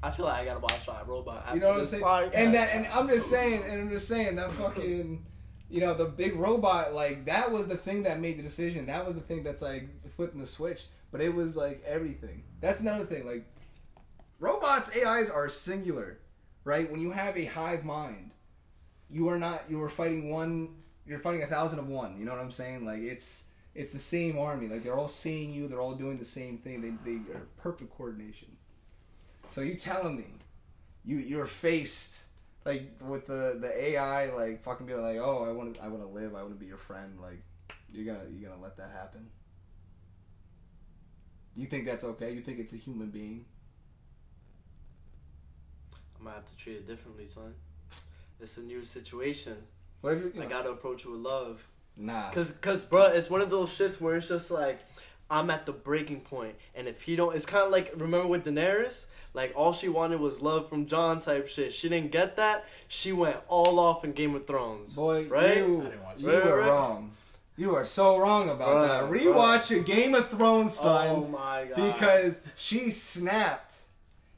I 0.03 0.11
feel 0.11 0.27
like 0.27 0.43
I 0.43 0.45
gotta 0.45 0.61
watch 0.61 0.87
that 0.87 1.09
robot. 1.09 1.43
After 1.47 1.55
You 1.57 1.61
know 1.63 1.71
what 1.71 1.81
I'm 1.81 1.87
saying? 1.87 2.03
podcast. 2.03 2.31
And 2.35 2.55
that, 2.55 2.69
and 2.75 2.87
I'm 2.89 3.09
just 3.09 3.29
saying, 3.29 3.63
and 3.65 3.81
I'm 3.81 3.91
just 3.91 4.09
saying 4.09 4.37
that 4.37 4.51
fucking, 4.53 5.25
you 5.69 5.81
know, 5.81 5.95
the 5.95 6.05
big 6.05 6.37
robot, 6.37 6.95
like 6.95 7.25
that 7.27 7.51
was 7.51 7.67
the 7.67 7.77
thing 7.77 8.05
that 8.05 8.21
made 8.21 8.39
the 8.39 8.43
decision. 8.43 8.87
That 8.87 9.05
was 9.05 9.15
the 9.15 9.21
thing 9.21 9.43
that's 9.43 9.63
like 9.63 9.89
flipping 10.11 10.41
the 10.41 10.47
switch. 10.47 10.87
But 11.11 11.21
it 11.21 11.35
was 11.35 11.57
like 11.57 11.83
everything. 11.87 12.45
That's 12.61 12.81
another 12.81 13.05
thing. 13.07 13.27
Like 13.27 13.47
robots, 14.39 14.97
AIs 14.97 15.31
are 15.31 15.49
singular, 15.49 16.19
right? 16.65 16.91
When 16.91 17.01
you 17.01 17.11
have 17.13 17.37
a 17.37 17.45
hive 17.47 17.85
mind, 17.85 18.33
you 19.09 19.29
are 19.29 19.39
not. 19.39 19.65
You 19.69 19.83
are 19.83 19.89
fighting 19.89 20.31
one. 20.31 20.77
You're 21.07 21.21
fighting 21.21 21.43
a 21.43 21.47
thousand 21.47 21.79
of 21.79 21.89
one. 21.89 22.19
You 22.19 22.25
know 22.25 22.33
what 22.33 22.41
I'm 22.41 22.51
saying? 22.51 22.85
Like 22.85 23.01
it's. 23.01 23.49
It's 23.75 23.93
the 23.93 23.99
same 23.99 24.39
army. 24.39 24.69
Like 24.69 24.85
they're 24.85 24.97
all 24.97 25.07
seeing 25.07 25.53
you. 25.53 25.69
They're 25.69 25.83
all 25.83 25.95
doing 25.95 26.17
the 26.17 26.25
same 26.25 26.57
thing. 26.57 26.81
They 26.81 27.11
they 27.11 27.19
are 27.35 27.43
perfect 27.59 27.95
coordination. 27.95 28.56
So 29.51 29.61
you 29.61 29.75
telling 29.75 30.17
me 30.17 30.27
you 31.05 31.19
you're 31.19 31.47
faced 31.47 32.25
like 32.65 32.91
with 33.01 33.27
the 33.27 33.57
the 33.61 33.85
AI 33.91 34.31
like 34.35 34.63
fucking 34.63 34.87
being 34.87 35.03
like, 35.03 35.19
oh, 35.19 35.45
I 35.49 35.53
want 35.53 35.75
to 35.75 35.83
I 35.83 35.89
want 35.89 36.03
to 36.03 36.09
live, 36.09 36.35
I 36.35 36.43
want 36.43 36.55
to 36.55 36.61
be 36.61 36.67
your 36.67 36.77
friend. 36.77 37.19
Like 37.21 37.41
you're 37.93 38.05
gonna 38.05 38.29
you're 38.31 38.51
gonna 38.51 38.63
let 38.63 38.77
that 38.77 38.91
happen. 38.93 39.29
You 41.55 41.67
think 41.67 41.87
that's 41.87 42.05
okay? 42.05 42.33
You 42.33 42.43
think 42.43 42.59
it's 42.59 42.75
a 42.75 42.77
human 42.77 43.09
being? 43.09 43.47
I'm 46.19 46.25
gonna 46.25 46.37
have 46.37 46.47
to 46.47 46.57
treat 46.57 46.77
it 46.77 46.87
differently, 46.87 47.27
son. 47.27 47.55
It's 48.41 48.59
a 48.59 48.63
new 48.63 48.85
situation. 48.85 49.57
What 50.01 50.15
if 50.15 50.21
you're 50.21 50.31
you 50.35 50.43
I 50.43 50.47
gotta 50.47 50.71
approach 50.71 51.05
it 51.05 51.11
with 51.11 51.21
love. 51.21 51.67
nah? 51.97 52.31
Cause, 52.31 52.53
cause, 52.53 52.85
bro, 52.85 53.07
it's 53.07 53.31
one 53.31 53.41
of 53.41 53.51
those 53.51 53.71
shits 53.71 54.01
where 54.01 54.17
it's 54.17 54.29
just 54.29 54.51
like, 54.51 54.81
I'm 55.31 55.51
at 55.51 55.67
the 55.67 55.73
breaking 55.73 56.21
point, 56.21 56.55
and 56.75 56.87
if 56.87 57.03
he 57.03 57.17
don't, 57.17 57.35
it's 57.35 57.47
kind 57.47 57.65
of 57.65 57.73
like 57.73 57.93
remember 57.97 58.27
with 58.29 58.45
Daenerys, 58.45 59.07
like 59.37 59.53
all 59.55 59.75
she 59.75 59.91
wanted 59.91 60.19
was 60.19 60.41
love 60.41 60.69
from 60.69 60.87
Jon 60.87 61.21
type 61.21 61.47
shit. 61.47 61.75
She 61.75 61.91
didn't 61.91 62.11
get 62.11 62.39
that. 62.39 62.65
She 62.89 63.13
went 63.13 63.37
all 63.49 63.79
off 63.79 64.03
in 64.03 64.13
Game 64.13 64.35
of 64.35 64.47
Thrones. 64.47 64.95
Boy, 64.95 65.27
right? 65.27 65.59
you 65.59 65.83
I 65.83 65.85
didn't 65.85 66.03
watch 66.03 66.21
you. 66.21 66.33
Right, 66.33 66.45
were 66.45 66.59
right. 66.59 66.71
wrong. 66.71 67.13
You 67.59 67.75
are 67.75 67.85
so 67.85 68.19
wrong 68.19 68.49
about 68.49 68.69
Bruh, 68.69 68.89
that. 68.89 69.11
Rewatch 69.11 69.79
a 69.79 69.81
Game 69.81 70.15
of 70.15 70.31
Thrones, 70.31 70.79
oh 70.81 70.85
son, 70.85 71.09
oh 71.09 71.29
my 71.29 71.67
god! 71.67 71.93
because 71.93 72.41
she 72.55 72.91
snapped 72.91 73.77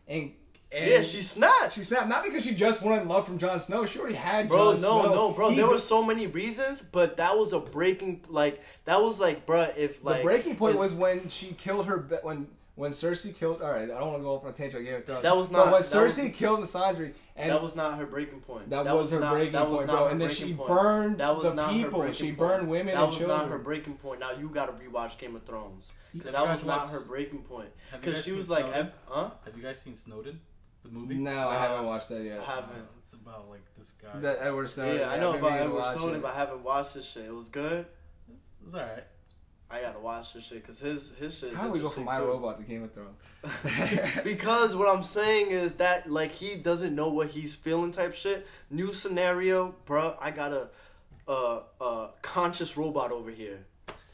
and. 0.09 0.33
and 0.73 0.91
yeah, 0.91 1.03
she 1.03 1.23
snapped. 1.23 1.73
She 1.73 1.85
snapped 1.85 2.09
not 2.09 2.25
because 2.25 2.45
she 2.45 2.55
just 2.55 2.83
wanted 2.83 3.07
love 3.07 3.25
from 3.25 3.39
Jon 3.39 3.61
Snow. 3.61 3.85
She 3.85 4.01
already 4.01 4.17
had 4.17 4.49
Bro, 4.49 4.59
Jon 4.59 4.83
no, 4.83 5.03
Snow. 5.03 5.15
no, 5.15 5.33
bro. 5.33 5.51
He 5.51 5.57
there 5.57 5.69
were 5.69 5.79
so 5.79 6.05
many 6.05 6.27
reasons, 6.27 6.83
but 6.83 7.19
that 7.19 7.37
was 7.37 7.53
a 7.53 7.61
breaking. 7.61 8.25
Like 8.29 8.61
that 8.85 9.01
was 9.01 9.21
like, 9.21 9.47
bro, 9.47 9.69
if 9.77 10.05
like 10.05 10.19
the 10.19 10.25
breaking 10.25 10.57
point 10.57 10.77
was 10.77 10.93
when 10.93 11.29
she 11.29 11.53
killed 11.53 11.87
her. 11.87 11.99
Be- 11.99 12.17
when 12.23 12.49
when 12.79 12.93
Cersei 12.93 13.35
killed. 13.37 13.61
All 13.61 13.71
right, 13.71 13.85
I 13.85 13.99
don't 13.99 14.09
want 14.09 14.19
to 14.19 14.23
go 14.23 14.35
off 14.37 14.45
on 14.45 14.51
a 14.51 14.53
tangent. 14.53 14.83
I 14.83 14.85
gave 14.85 14.95
it 14.95 15.07
thrown. 15.07 15.23
That 15.23 15.37
was 15.37 15.49
But 15.49 15.57
not- 15.59 15.73
when 15.73 15.83
that 15.83 15.87
Cersei 15.89 16.29
was- 16.29 16.37
killed 16.37 16.61
Sandri, 16.61 17.13
and 17.37 17.51
that 17.51 17.63
was 17.63 17.75
not 17.77 17.99
her 17.99 18.07
breaking 18.07 18.41
point. 18.41 18.71
that 18.71 18.85
was 18.85 19.11
her 19.13 19.21
not, 19.21 19.33
breaking 19.35 19.53
that 19.53 19.69
was 19.69 19.79
point, 19.81 19.87
not 19.89 19.93
bro. 19.97 20.05
her 20.07 20.11
And 20.13 20.21
then 20.21 20.29
breaking 20.29 20.47
she 20.49 20.55
point. 20.55 20.69
burned 20.69 21.19
that 21.19 21.37
was 21.37 21.45
the 21.51 21.55
not 21.55 21.71
people. 21.73 22.01
Her 22.01 22.07
breaking 22.09 22.15
She 22.15 22.33
point. 22.33 22.39
burned 22.39 22.69
women 22.71 22.95
That 22.95 23.01
and 23.01 23.09
was 23.09 23.19
children. 23.19 23.39
not 23.39 23.49
her 23.49 23.59
breaking 23.59 23.97
point. 23.97 24.21
Now 24.21 24.31
you 24.33 24.49
gotta 24.51 24.73
rewatch 24.73 25.19
Game 25.19 25.35
of 25.37 25.43
Thrones. 25.45 25.93
Have 26.15 26.23
Cause 26.23 26.33
that 26.33 26.47
was 26.47 26.65
not 26.65 26.89
her 26.91 27.01
breaking 27.07 27.43
point. 27.43 27.69
Because 27.93 28.25
she 28.25 28.33
was 28.33 28.49
like, 28.49 28.65
Snowden? 28.65 28.93
huh? 29.07 29.31
Have 29.45 29.57
you 29.57 29.63
guys 29.63 29.81
seen 29.81 29.95
Snowden, 29.95 30.41
the 30.85 30.89
movie? 30.91 31.15
no, 31.17 31.49
I 31.49 31.55
haven't 31.59 31.85
watched 31.85 32.09
that 32.11 32.23
yet. 32.23 32.41
I 32.41 32.45
haven't. 32.45 32.71
Uh, 32.77 32.99
it's 33.03 33.13
about 33.13 33.49
like 33.51 33.61
this 33.77 33.93
guy. 34.03 34.19
That 34.21 34.39
Edward 34.41 34.71
Snowden. 34.71 35.01
yeah, 35.01 35.11
I 35.11 35.19
know 35.19 35.31
about 35.31 35.43
meaning 35.43 35.57
to 35.59 35.65
Edward 35.65 35.79
watch 35.81 35.97
Snowden, 35.99 36.17
it. 36.17 36.23
but 36.23 36.33
I 36.35 36.37
haven't 36.37 36.63
watched 36.65 36.95
this 36.95 37.07
shit. 37.11 37.27
It 37.27 37.35
was 37.35 37.49
good. 37.49 37.87
it's 38.65 38.75
alright. 38.75 39.05
I 39.71 39.81
gotta 39.83 39.99
watch 39.99 40.33
this 40.33 40.45
shit 40.45 40.63
because 40.63 40.79
his 40.81 41.13
his 41.19 41.39
shit. 41.39 41.53
Is 41.53 41.59
How 41.59 41.67
do 41.67 41.73
we 41.73 41.81
go 41.81 41.89
from 41.89 42.05
interesting, 42.05 42.05
My 42.07 42.19
too. 42.19 42.25
Robot 42.27 42.57
to 42.57 42.63
Game 42.63 42.85
of 42.85 42.93
Thrones? 42.93 43.19
because 44.25 44.75
what 44.75 44.89
I'm 44.89 45.05
saying 45.05 45.51
is 45.51 45.75
that 45.75 46.11
like 46.11 46.31
he 46.33 46.55
doesn't 46.57 46.95
know 46.95 47.09
what 47.09 47.29
he's 47.29 47.55
feeling 47.55 47.91
type 47.91 48.15
shit. 48.15 48.47
New 48.71 48.93
scenario, 48.95 49.75
bro. 49.85 50.17
I 50.21 50.31
got 50.31 50.53
a 50.53 50.71
a, 51.27 51.61
a 51.83 52.11
conscious 52.23 52.79
robot 52.79 53.13
over 53.13 53.31
here, 53.31 53.59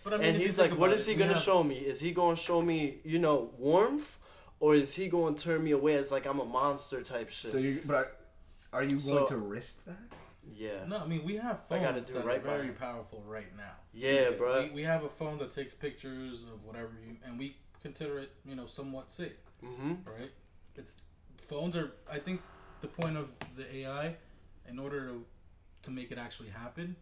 But 0.03 0.15
I 0.15 0.17
mean, 0.17 0.27
and 0.31 0.37
he's 0.37 0.59
like, 0.59 0.73
what 0.77 0.91
is 0.93 1.07
about 1.07 1.11
it, 1.11 1.13
he 1.13 1.19
gonna 1.23 1.35
have- 1.35 1.43
show 1.43 1.63
me? 1.63 1.77
Is 1.77 2.01
he 2.01 2.11
gonna 2.11 2.35
show 2.37 2.61
me, 2.61 2.99
you 3.05 3.21
know, 3.21 3.51
warmth, 3.57 4.17
or 4.59 4.75
is 4.75 4.97
he 4.97 5.07
gonna 5.07 5.37
turn 5.37 5.63
me 5.63 5.71
away 5.71 5.95
as 5.95 6.11
like 6.11 6.27
I'm 6.27 6.41
a 6.41 6.45
monster 6.45 7.01
type 7.03 7.31
shit?" 7.31 7.53
so 7.53 7.59
you, 7.59 7.81
but 7.87 7.95
are, 7.95 8.11
are 8.73 8.83
you 8.83 8.91
going 8.99 9.01
So- 9.01 9.27
to 9.27 9.37
risk 9.37 9.85
that? 9.85 9.95
Yeah, 10.53 10.85
No, 10.87 10.99
I 10.99 11.07
mean 11.07 11.25
we 11.25 11.37
have 11.37 11.61
iPhones 11.69 11.83
gotta 11.83 12.01
do 12.01 12.13
that 12.15 12.25
right 12.25 12.39
are 12.39 12.41
very 12.43 12.67
him. 12.69 12.75
powerful 12.75 13.23
right 13.27 13.55
now. 13.57 13.73
yeah, 13.93 14.31
bro. 14.31 14.65
We, 14.65 14.71
we 14.71 14.83
have 14.83 15.05
a 15.05 15.09
phone 15.09 15.39
that 15.39 15.51
takes 15.51 15.75
pictures 15.75 16.43
of 16.53 16.65
whatever 16.65 16.93
you, 17.07 17.17
and 17.25 17.39
we 17.39 17.57
consider 17.83 18.19
it, 18.19 18.31
you 18.47 18.55
know, 18.57 18.67
somewhat 18.67 19.11
safe, 19.11 19.33
Mm-hmm. 19.65 19.93
right? 20.09 20.31
It's 20.77 20.97
phones 21.39 21.77
are. 21.77 21.93
I 22.11 22.19
think 22.19 22.43
the 22.81 22.89
point 22.89 23.17
of 23.17 23.31
the 23.57 23.75
AI, 23.77 24.17
in 24.69 24.79
order 24.79 25.09
to 25.09 25.25
to 25.83 25.91
make 25.91 26.11
it 26.11 26.19
actually 26.19 26.49
happen, 26.51 26.97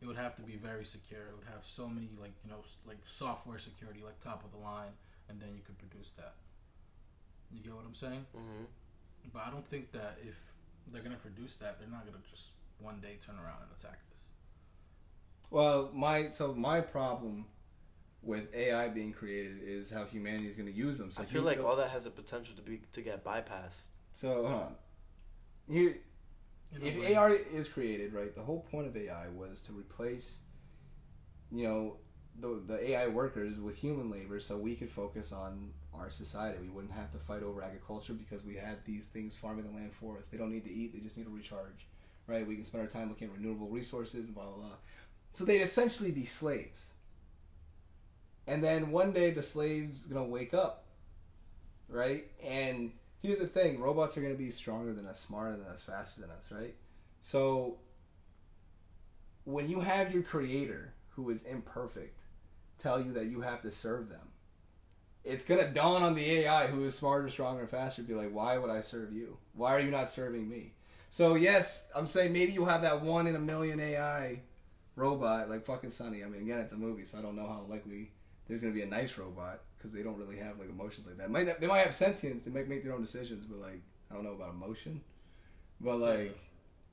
it 0.00 0.06
would 0.06 0.16
have 0.16 0.34
to 0.36 0.42
be 0.42 0.56
very 0.56 0.84
secure. 0.84 1.20
It 1.28 1.34
would 1.38 1.48
have 1.54 1.64
so 1.64 1.88
many 1.88 2.08
like 2.20 2.32
you 2.44 2.50
know 2.50 2.58
like 2.86 2.98
software 3.06 3.58
security, 3.58 4.00
like 4.04 4.20
top 4.20 4.44
of 4.44 4.50
the 4.52 4.58
line, 4.58 4.92
and 5.28 5.40
then 5.40 5.50
you 5.54 5.62
could 5.64 5.78
produce 5.78 6.12
that. 6.18 6.34
You 7.50 7.60
get 7.62 7.74
what 7.74 7.84
I'm 7.86 7.94
saying? 7.94 8.26
Mm-hmm. 8.36 8.64
But 9.32 9.42
I 9.46 9.50
don't 9.50 9.66
think 9.66 9.92
that 9.92 10.18
if 10.26 10.54
they're 10.92 11.02
gonna 11.02 11.16
produce 11.16 11.56
that, 11.58 11.78
they're 11.78 11.88
not 11.88 12.04
gonna 12.06 12.24
just 12.28 12.48
one 12.82 13.00
day 13.00 13.18
turn 13.24 13.36
around 13.36 13.62
and 13.62 13.70
attack 13.78 13.98
this. 14.10 14.22
Well, 15.50 15.90
my 15.92 16.28
so 16.30 16.54
my 16.54 16.80
problem 16.80 17.46
with 18.22 18.54
AI 18.54 18.88
being 18.88 19.12
created 19.12 19.58
is 19.62 19.90
how 19.90 20.04
humanity 20.04 20.48
is 20.48 20.56
going 20.56 20.68
to 20.68 20.74
use 20.74 20.98
them. 20.98 21.10
So 21.10 21.22
I 21.22 21.24
feel 21.24 21.42
like 21.42 21.62
all 21.62 21.76
that 21.76 21.90
has 21.90 22.06
a 22.06 22.10
potential 22.10 22.54
to 22.56 22.62
be 22.62 22.80
to 22.92 23.00
get 23.00 23.24
bypassed. 23.24 23.88
So 24.12 24.46
hold 24.46 24.62
on. 24.62 24.74
Here, 25.68 25.96
if 26.80 26.98
way. 26.98 27.14
AI 27.14 27.30
is 27.52 27.68
created, 27.68 28.12
right, 28.12 28.34
the 28.34 28.42
whole 28.42 28.60
point 28.70 28.86
of 28.86 28.96
AI 28.96 29.28
was 29.28 29.62
to 29.62 29.72
replace, 29.72 30.40
you 31.50 31.64
know, 31.64 31.96
the 32.40 32.62
the 32.66 32.90
AI 32.90 33.08
workers 33.08 33.58
with 33.58 33.76
human 33.76 34.10
labor, 34.10 34.40
so 34.40 34.56
we 34.56 34.74
could 34.74 34.90
focus 34.90 35.32
on 35.32 35.70
our 35.92 36.10
society. 36.10 36.58
We 36.62 36.68
wouldn't 36.68 36.94
have 36.94 37.10
to 37.10 37.18
fight 37.18 37.42
over 37.42 37.62
agriculture 37.62 38.14
because 38.14 38.44
we 38.44 38.54
had 38.54 38.84
these 38.86 39.08
things 39.08 39.36
farming 39.36 39.64
the 39.64 39.76
land 39.76 39.92
for 39.92 40.18
us. 40.18 40.28
They 40.28 40.38
don't 40.38 40.50
need 40.50 40.64
to 40.64 40.72
eat; 40.72 40.94
they 40.94 41.00
just 41.00 41.18
need 41.18 41.24
to 41.24 41.30
recharge, 41.30 41.86
right? 42.26 42.46
We 42.46 42.56
can 42.56 42.64
spend 42.64 42.82
our 42.82 42.88
time 42.88 43.08
looking 43.08 43.28
at 43.28 43.34
renewable 43.34 43.68
resources 43.68 44.26
and 44.26 44.34
blah 44.34 44.44
blah 44.44 44.54
blah. 44.54 44.76
So 45.32 45.44
they'd 45.44 45.60
essentially 45.62 46.10
be 46.10 46.24
slaves. 46.24 46.94
And 48.46 48.62
then 48.62 48.90
one 48.90 49.12
day 49.12 49.30
the 49.30 49.42
slaves 49.42 50.06
gonna 50.06 50.24
wake 50.24 50.52
up, 50.52 50.84
right? 51.88 52.26
And 52.42 52.92
here's 53.22 53.38
the 53.38 53.46
thing: 53.46 53.80
robots 53.80 54.16
are 54.18 54.22
gonna 54.22 54.34
be 54.34 54.50
stronger 54.50 54.92
than 54.92 55.06
us, 55.06 55.20
smarter 55.20 55.56
than 55.56 55.66
us, 55.66 55.82
faster 55.82 56.20
than 56.20 56.30
us, 56.30 56.52
right? 56.52 56.74
So 57.20 57.78
when 59.44 59.68
you 59.68 59.80
have 59.80 60.12
your 60.12 60.22
creator 60.22 60.94
who 61.10 61.30
is 61.30 61.42
imperfect 61.42 62.22
tell 62.78 63.00
you 63.00 63.12
that 63.12 63.26
you 63.26 63.42
have 63.42 63.60
to 63.62 63.70
serve 63.70 64.08
them, 64.08 64.28
it's 65.24 65.44
gonna 65.44 65.72
dawn 65.72 66.02
on 66.02 66.14
the 66.14 66.30
AI 66.38 66.66
who 66.66 66.84
is 66.84 66.96
smarter, 66.96 67.28
stronger, 67.28 67.66
faster. 67.66 68.02
Be 68.02 68.14
like, 68.14 68.32
why 68.32 68.58
would 68.58 68.70
I 68.70 68.80
serve 68.80 69.12
you? 69.12 69.38
Why 69.54 69.74
are 69.74 69.80
you 69.80 69.90
not 69.90 70.08
serving 70.08 70.48
me? 70.48 70.74
So 71.12 71.34
yes, 71.34 71.90
I'm 71.94 72.06
saying 72.06 72.32
maybe 72.32 72.52
you'll 72.52 72.64
have 72.64 72.80
that 72.82 73.02
one 73.02 73.26
in 73.26 73.36
a 73.36 73.38
million 73.38 73.78
AI 73.80 74.40
robot 74.96 75.50
like 75.50 75.66
fucking 75.66 75.90
Sonny. 75.90 76.24
I 76.24 76.26
mean, 76.28 76.40
again, 76.40 76.60
it's 76.60 76.72
a 76.72 76.76
movie, 76.78 77.04
so 77.04 77.18
I 77.18 77.22
don't 77.22 77.36
know 77.36 77.46
how 77.46 77.66
likely 77.68 78.12
there's 78.48 78.62
gonna 78.62 78.72
be 78.72 78.80
a 78.80 78.86
nice 78.86 79.18
robot 79.18 79.60
because 79.76 79.92
they 79.92 80.02
don't 80.02 80.16
really 80.16 80.38
have 80.38 80.58
like 80.58 80.70
emotions 80.70 81.06
like 81.06 81.18
that. 81.18 81.30
Might 81.30 81.46
not- 81.48 81.60
they 81.60 81.66
might 81.66 81.80
have 81.80 81.94
sentience, 81.94 82.44
they 82.44 82.50
might 82.50 82.66
make 82.66 82.82
their 82.82 82.94
own 82.94 83.02
decisions, 83.02 83.44
but 83.44 83.58
like 83.58 83.82
I 84.10 84.14
don't 84.14 84.24
know 84.24 84.32
about 84.32 84.52
emotion. 84.54 85.02
But 85.80 85.98
like 85.98 86.38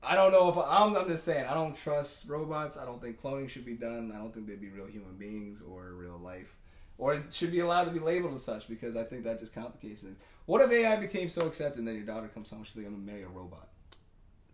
I 0.02 0.16
don't 0.16 0.32
know 0.32 0.48
if 0.50 0.56
I'm. 0.58 0.96
I'm 0.96 1.08
just 1.08 1.24
saying 1.24 1.46
I 1.46 1.54
don't 1.54 1.76
trust 1.76 2.28
robots. 2.28 2.78
I 2.78 2.84
don't 2.86 3.00
think 3.02 3.20
cloning 3.20 3.48
should 3.50 3.66
be 3.66 3.74
done. 3.74 4.12
I 4.14 4.18
don't 4.18 4.32
think 4.34 4.46
they'd 4.46 4.60
be 4.60 4.70
real 4.70 4.86
human 4.86 5.16
beings 5.16 5.62
or 5.62 5.92
real 5.94 6.18
life, 6.18 6.56
or 6.98 7.14
it 7.14 7.32
should 7.32 7.52
be 7.52 7.60
allowed 7.60 7.84
to 7.84 7.90
be 7.90 8.00
labeled 8.00 8.34
as 8.34 8.44
such 8.44 8.68
because 8.68 8.96
I 8.96 9.04
think 9.04 9.24
that 9.24 9.40
just 9.40 9.54
complicates 9.54 10.02
things. 10.02 10.18
What 10.46 10.62
if 10.62 10.70
AI 10.72 10.96
became 10.96 11.28
so 11.28 11.46
accepted 11.46 11.84
that 11.86 11.94
your 11.94 12.06
daughter 12.06 12.28
comes 12.28 12.50
home 12.50 12.60
and 12.60 12.66
she's 12.68 12.76
like 12.78 12.86
I'm 12.86 12.92
gonna 12.94 13.04
marry 13.06 13.22
a 13.22 13.28
robot? 13.28 13.68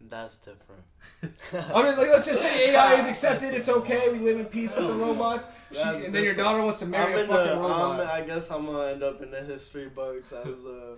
That's 0.00 0.38
different. 0.38 0.82
I 1.74 1.82
mean, 1.82 1.96
like, 1.96 2.08
let's 2.08 2.26
just 2.26 2.42
say 2.42 2.70
AI 2.74 2.94
is 2.94 3.06
accepted. 3.06 3.54
It's 3.54 3.68
okay. 3.68 4.12
We 4.12 4.18
live 4.18 4.38
in 4.38 4.46
peace 4.46 4.74
with 4.76 4.86
the 4.86 4.92
robots. 5.04 5.48
She, 5.72 5.80
and 5.80 6.14
then 6.14 6.22
your 6.22 6.34
daughter 6.34 6.62
wants 6.62 6.78
to 6.80 6.86
marry 6.86 7.14
I'm 7.14 7.20
a 7.20 7.26
fucking 7.26 7.56
the, 7.56 7.56
robot. 7.56 8.00
I'm, 8.00 8.22
I 8.22 8.26
guess 8.26 8.50
I'm 8.50 8.66
gonna 8.66 8.92
end 8.92 9.02
up 9.02 9.20
in 9.22 9.30
the 9.30 9.40
history 9.40 9.88
books 9.88 10.32
as, 10.32 10.64
uh, 10.64 10.96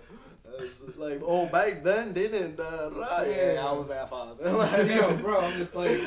as 0.61 0.81
like, 0.97 1.21
oh, 1.23 1.47
back 1.47 1.83
then 1.83 2.13
they 2.13 2.27
didn't. 2.27 2.59
Uh, 2.59 2.91
right? 2.93 3.27
Yeah. 3.27 3.53
Yeah, 3.53 3.65
I 3.65 3.71
was 3.71 3.87
that 3.87 4.09
father. 4.09 4.51
like, 4.51 4.87
Yo, 4.87 5.15
bro, 5.15 5.39
I'm 5.39 5.57
just 5.57 5.75
like, 5.75 5.99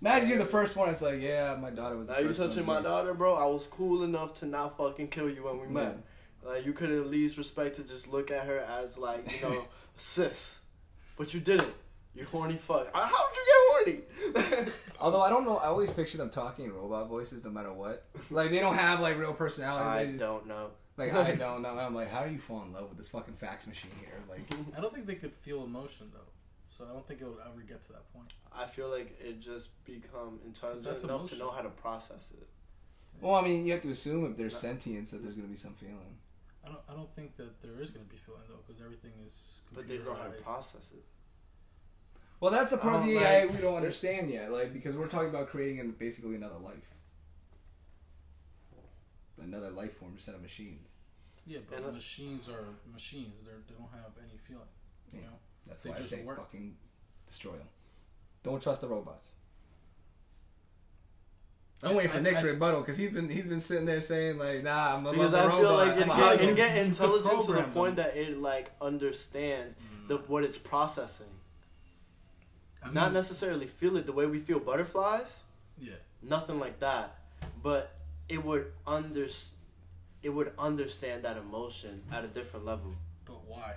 imagine 0.00 0.28
you're 0.28 0.38
the 0.38 0.44
first 0.44 0.76
one. 0.76 0.90
It's 0.90 1.02
like, 1.02 1.20
yeah, 1.20 1.56
my 1.58 1.70
daughter 1.70 1.96
was. 1.96 2.10
Now 2.10 2.18
you 2.18 2.34
touching 2.34 2.66
my 2.66 2.82
daughter, 2.82 3.14
bro. 3.14 3.34
I 3.34 3.46
was 3.46 3.66
cool 3.66 4.02
enough 4.02 4.34
to 4.34 4.46
not 4.46 4.76
fucking 4.76 5.08
kill 5.08 5.30
you 5.30 5.44
when 5.44 5.60
we 5.60 5.68
met. 5.68 5.96
Like 6.44 6.64
you 6.64 6.72
could 6.72 6.90
at 6.90 7.06
least 7.06 7.36
respect 7.36 7.76
to 7.76 7.84
just 7.84 8.08
look 8.08 8.30
at 8.30 8.46
her 8.46 8.60
as 8.80 8.96
like 8.96 9.40
you 9.40 9.48
know 9.48 9.64
sis, 9.96 10.58
but 11.16 11.32
you 11.34 11.40
didn't. 11.40 11.72
You 12.18 12.24
horny 12.24 12.54
fuck. 12.54 12.88
How 12.92 13.28
did 13.28 13.36
you 13.36 13.94
get 13.94 14.34
horny? 14.34 14.70
Although 15.00 15.22
I 15.22 15.30
don't 15.30 15.44
know, 15.44 15.58
I 15.58 15.66
always 15.66 15.88
picture 15.88 16.18
them 16.18 16.30
talking 16.30 16.64
in 16.64 16.72
robot 16.72 17.08
voices, 17.08 17.44
no 17.44 17.50
matter 17.50 17.72
what. 17.72 18.06
Like 18.28 18.50
they 18.50 18.58
don't 18.58 18.74
have 18.74 18.98
like 18.98 19.16
real 19.16 19.32
personalities. 19.32 19.86
I 19.86 20.04
they 20.04 20.12
just, 20.12 20.18
don't 20.18 20.48
know. 20.48 20.70
Like 20.96 21.14
I 21.14 21.34
don't 21.36 21.62
know. 21.62 21.78
I'm 21.78 21.94
like, 21.94 22.10
how 22.10 22.24
do 22.24 22.32
you 22.32 22.38
fall 22.38 22.62
in 22.62 22.72
love 22.72 22.88
with 22.88 22.98
this 22.98 23.08
fucking 23.08 23.34
fax 23.34 23.68
machine 23.68 23.92
here? 24.00 24.14
Like, 24.28 24.40
I 24.76 24.80
don't 24.80 24.92
think 24.92 25.06
they 25.06 25.14
could 25.14 25.32
feel 25.32 25.62
emotion 25.62 26.10
though, 26.12 26.32
so 26.76 26.86
I 26.90 26.92
don't 26.92 27.06
think 27.06 27.20
it 27.20 27.24
would 27.24 27.38
ever 27.46 27.60
get 27.60 27.82
to 27.84 27.92
that 27.92 28.12
point. 28.12 28.32
I 28.52 28.66
feel 28.66 28.90
like 28.90 29.16
it 29.20 29.38
just 29.38 29.84
become 29.84 30.40
intelligent 30.44 30.86
That's 30.86 31.04
enough 31.04 31.30
to 31.30 31.36
know 31.38 31.50
how 31.50 31.62
to 31.62 31.70
process 31.70 32.32
it. 32.36 32.48
well, 33.20 33.36
I 33.36 33.42
mean, 33.42 33.64
you 33.64 33.72
have 33.74 33.82
to 33.82 33.90
assume 33.90 34.28
if 34.28 34.36
there's 34.36 34.56
sentience 34.56 35.12
that 35.12 35.22
there's 35.22 35.36
gonna 35.36 35.46
be 35.46 35.54
some 35.54 35.74
feeling. 35.74 36.18
I 36.64 36.68
don't. 36.68 36.80
I 36.90 36.92
don't 36.94 37.10
think 37.14 37.36
that 37.36 37.62
there 37.62 37.80
is 37.80 37.90
going 37.90 38.04
to 38.04 38.10
be 38.10 38.18
feeling 38.18 38.42
though, 38.48 38.60
because 38.66 38.82
everything 38.82 39.12
is. 39.24 39.34
But 39.72 39.88
they 39.88 39.96
don't 39.96 40.06
know 40.06 40.14
how 40.14 40.24
to 40.24 40.42
process 40.42 40.90
it. 40.92 41.04
Well, 42.40 42.52
that's 42.52 42.72
a 42.72 42.78
part 42.78 42.94
of 42.96 43.00
um, 43.02 43.08
the 43.08 43.14
don't 43.14 43.22
AI 43.24 43.44
like- 43.44 43.52
we 43.54 43.60
don't 43.60 43.74
understand 43.76 44.30
yet, 44.30 44.52
like 44.52 44.72
because 44.72 44.94
we're 44.96 45.08
talking 45.08 45.28
about 45.30 45.48
creating 45.48 45.80
an, 45.80 45.90
basically 45.98 46.36
another 46.36 46.58
life, 46.58 46.88
another 49.40 49.70
life 49.70 49.96
form 49.98 50.12
instead 50.14 50.34
of 50.34 50.42
machines. 50.42 50.88
Yeah, 51.46 51.58
but 51.68 51.78
And, 51.82 51.94
machines 51.94 52.48
are 52.48 52.64
machines. 52.92 53.34
They 53.44 53.52
they 53.66 53.78
don't 53.80 53.90
have 53.92 54.12
any 54.22 54.38
feeling. 54.46 54.62
You 55.12 55.20
Yeah. 55.20 55.26
know. 55.26 55.32
That's 55.66 55.82
They 55.82 55.90
why 55.90 55.96
I 55.96 55.98
just 55.98 56.10
say 56.10 56.22
work. 56.22 56.38
fucking 56.38 56.76
destroy 57.26 57.52
them. 57.52 57.68
Don't 58.42 58.62
trust 58.62 58.80
the 58.82 58.88
robots. 58.88 59.32
I'm 61.82 61.94
waiting 61.94 62.10
for 62.10 62.18
I- 62.18 62.22
Nick 62.22 62.36
I- 62.36 62.40
to 62.42 62.46
rebuttal 62.48 62.80
because 62.80 62.96
he's 62.96 63.10
been 63.12 63.28
he's 63.28 63.46
been 63.46 63.60
sitting 63.60 63.86
there 63.86 64.00
saying 64.00 64.38
like, 64.38 64.62
nah, 64.62 64.96
I'm 64.96 65.04
gonna 65.04 65.16
Because 65.16 65.32
love 65.32 65.42
I 65.42 65.44
the 65.46 65.50
feel 65.62 65.70
robot. 65.70 65.86
like 65.88 65.96
it 65.96 66.02
I'm 66.02 66.10
a 66.10 66.14
get, 66.14 66.22
hug 66.24 66.40
it 66.40 66.48
him." 66.50 66.54
get 66.56 66.76
intelligent 66.86 67.42
to 67.46 67.52
the 67.52 67.62
point 67.64 67.96
them. 67.96 68.06
that 68.06 68.16
it 68.16 68.38
like 68.38 68.70
understand 68.80 69.74
the 70.08 70.18
mm. 70.18 70.28
what 70.28 70.44
it's 70.44 70.58
processing. 70.58 71.26
I 72.84 72.90
Not 72.92 73.12
necessarily 73.12 73.66
feel 73.66 73.96
it 73.96 74.06
the 74.06 74.12
way 74.12 74.26
we 74.26 74.38
feel 74.38 74.60
butterflies. 74.60 75.44
Yeah. 75.80 75.94
nothing 76.22 76.58
like 76.58 76.78
that 76.80 77.14
but 77.62 77.92
it 78.28 78.44
would 78.44 78.66
under 78.86 79.26
it 80.22 80.28
would 80.30 80.52
understand 80.58 81.22
that 81.22 81.36
emotion 81.36 82.02
at 82.12 82.24
a 82.24 82.28
different 82.28 82.66
level 82.66 82.94
But 83.24 83.44
why? 83.46 83.74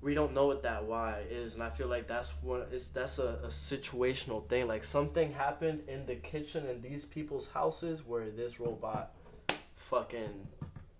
we 0.00 0.14
don't 0.14 0.32
know 0.34 0.46
what 0.46 0.62
that 0.62 0.84
why 0.84 1.22
is 1.30 1.54
and 1.54 1.62
i 1.62 1.70
feel 1.70 1.88
like 1.88 2.06
that's 2.06 2.30
what 2.42 2.68
it's 2.72 2.88
that's 2.88 3.18
a, 3.18 3.40
a 3.42 3.48
situational 3.48 4.46
thing 4.48 4.68
like 4.68 4.84
something 4.84 5.32
happened 5.32 5.82
in 5.88 6.06
the 6.06 6.14
kitchen 6.14 6.66
in 6.68 6.80
these 6.82 7.04
people's 7.04 7.48
houses 7.50 8.06
where 8.06 8.30
this 8.30 8.60
robot 8.60 9.12
fucking 9.76 10.46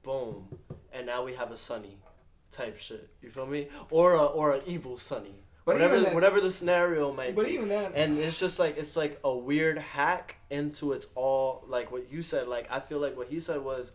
boom 0.03 0.49
and 0.93 1.07
now 1.07 1.25
we 1.25 1.35
have 1.35 1.51
a 1.53 1.57
Sonny 1.57 1.97
type 2.51 2.77
shit 2.79 3.09
you 3.23 3.31
feel 3.31 3.47
me 3.47 3.69
or 3.91 4.15
a 4.15 4.25
or 4.25 4.53
an 4.55 4.63
evil 4.67 4.99
Sonny 4.99 5.35
But 5.65 5.77
whatever 5.77 6.01
then- 6.01 6.15
whatever 6.15 6.41
the 6.41 6.51
scenario 6.51 7.13
might 7.13 7.35
But 7.35 7.47
be. 7.47 7.53
even 7.53 7.69
then, 7.69 7.93
and 7.95 8.19
it's 8.19 8.39
just 8.39 8.59
like 8.59 8.77
it's 8.77 8.97
like 8.97 9.19
a 9.25 9.35
weird 9.35 9.79
hack 9.79 10.37
into 10.51 10.93
it's 10.93 11.07
all 11.15 11.65
like 11.67 11.91
what 11.91 12.13
you 12.13 12.21
said 12.23 12.47
like 12.49 12.71
i 12.71 12.79
feel 12.79 12.99
like 13.01 13.17
what 13.17 13.29
he 13.29 13.41
said 13.41 13.61
was 13.65 13.93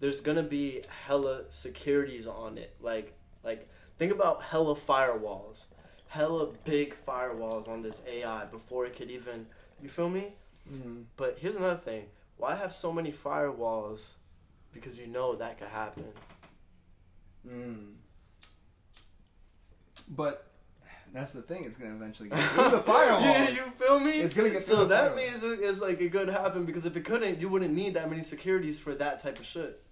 there's 0.00 0.20
gonna 0.20 0.44
be 0.44 0.82
hella 1.04 1.42
securities 1.50 2.26
on 2.28 2.56
it. 2.56 2.72
Like 2.80 3.12
like 3.42 3.68
think 3.98 4.12
about 4.12 4.42
hella 4.42 4.74
firewalls. 4.76 5.64
Hella 6.06 6.52
big 6.64 6.94
firewalls 7.06 7.68
on 7.68 7.82
this 7.82 8.00
ai 8.08 8.44
before 8.46 8.86
it 8.86 8.94
could 8.94 9.10
even 9.10 9.46
you 9.82 9.88
feel 9.88 10.08
me? 10.08 10.34
Mm. 10.72 11.04
but 11.16 11.36
here's 11.40 11.56
another 11.56 11.76
thing. 11.80 12.04
Why 12.36 12.54
have 12.54 12.72
so 12.72 12.92
many 12.92 13.10
firewalls? 13.10 14.12
Because 14.72 14.96
you 14.98 15.06
know 15.08 15.34
that 15.34 15.58
could 15.58 15.68
happen. 15.68 16.04
Mm. 17.46 17.94
But 20.10 20.47
that's 21.12 21.32
the 21.32 21.42
thing. 21.42 21.64
It's 21.64 21.76
gonna 21.76 21.94
eventually 21.94 22.28
get 22.28 22.38
through 22.50 22.70
the 22.70 22.78
firewall. 22.78 23.22
you, 23.44 23.50
you 23.54 23.62
feel 23.78 24.00
me 24.00 24.10
It's 24.12 24.34
gonna 24.34 24.50
get 24.50 24.62
through 24.64 24.76
so 24.76 24.82
the 24.84 24.88
that 24.94 25.16
means 25.16 25.42
it- 25.42 25.60
it's 25.62 25.80
like 25.80 26.00
it 26.00 26.10
could 26.12 26.28
happen 26.28 26.64
because 26.64 26.86
if 26.86 26.96
it 26.96 27.04
couldn't 27.04 27.40
you 27.40 27.48
wouldn't 27.48 27.74
need 27.74 27.94
that 27.94 28.08
many 28.10 28.22
securities 28.22 28.78
for 28.78 28.94
that 28.94 29.18
type 29.18 29.38
of 29.38 29.44
shit 29.46 29.82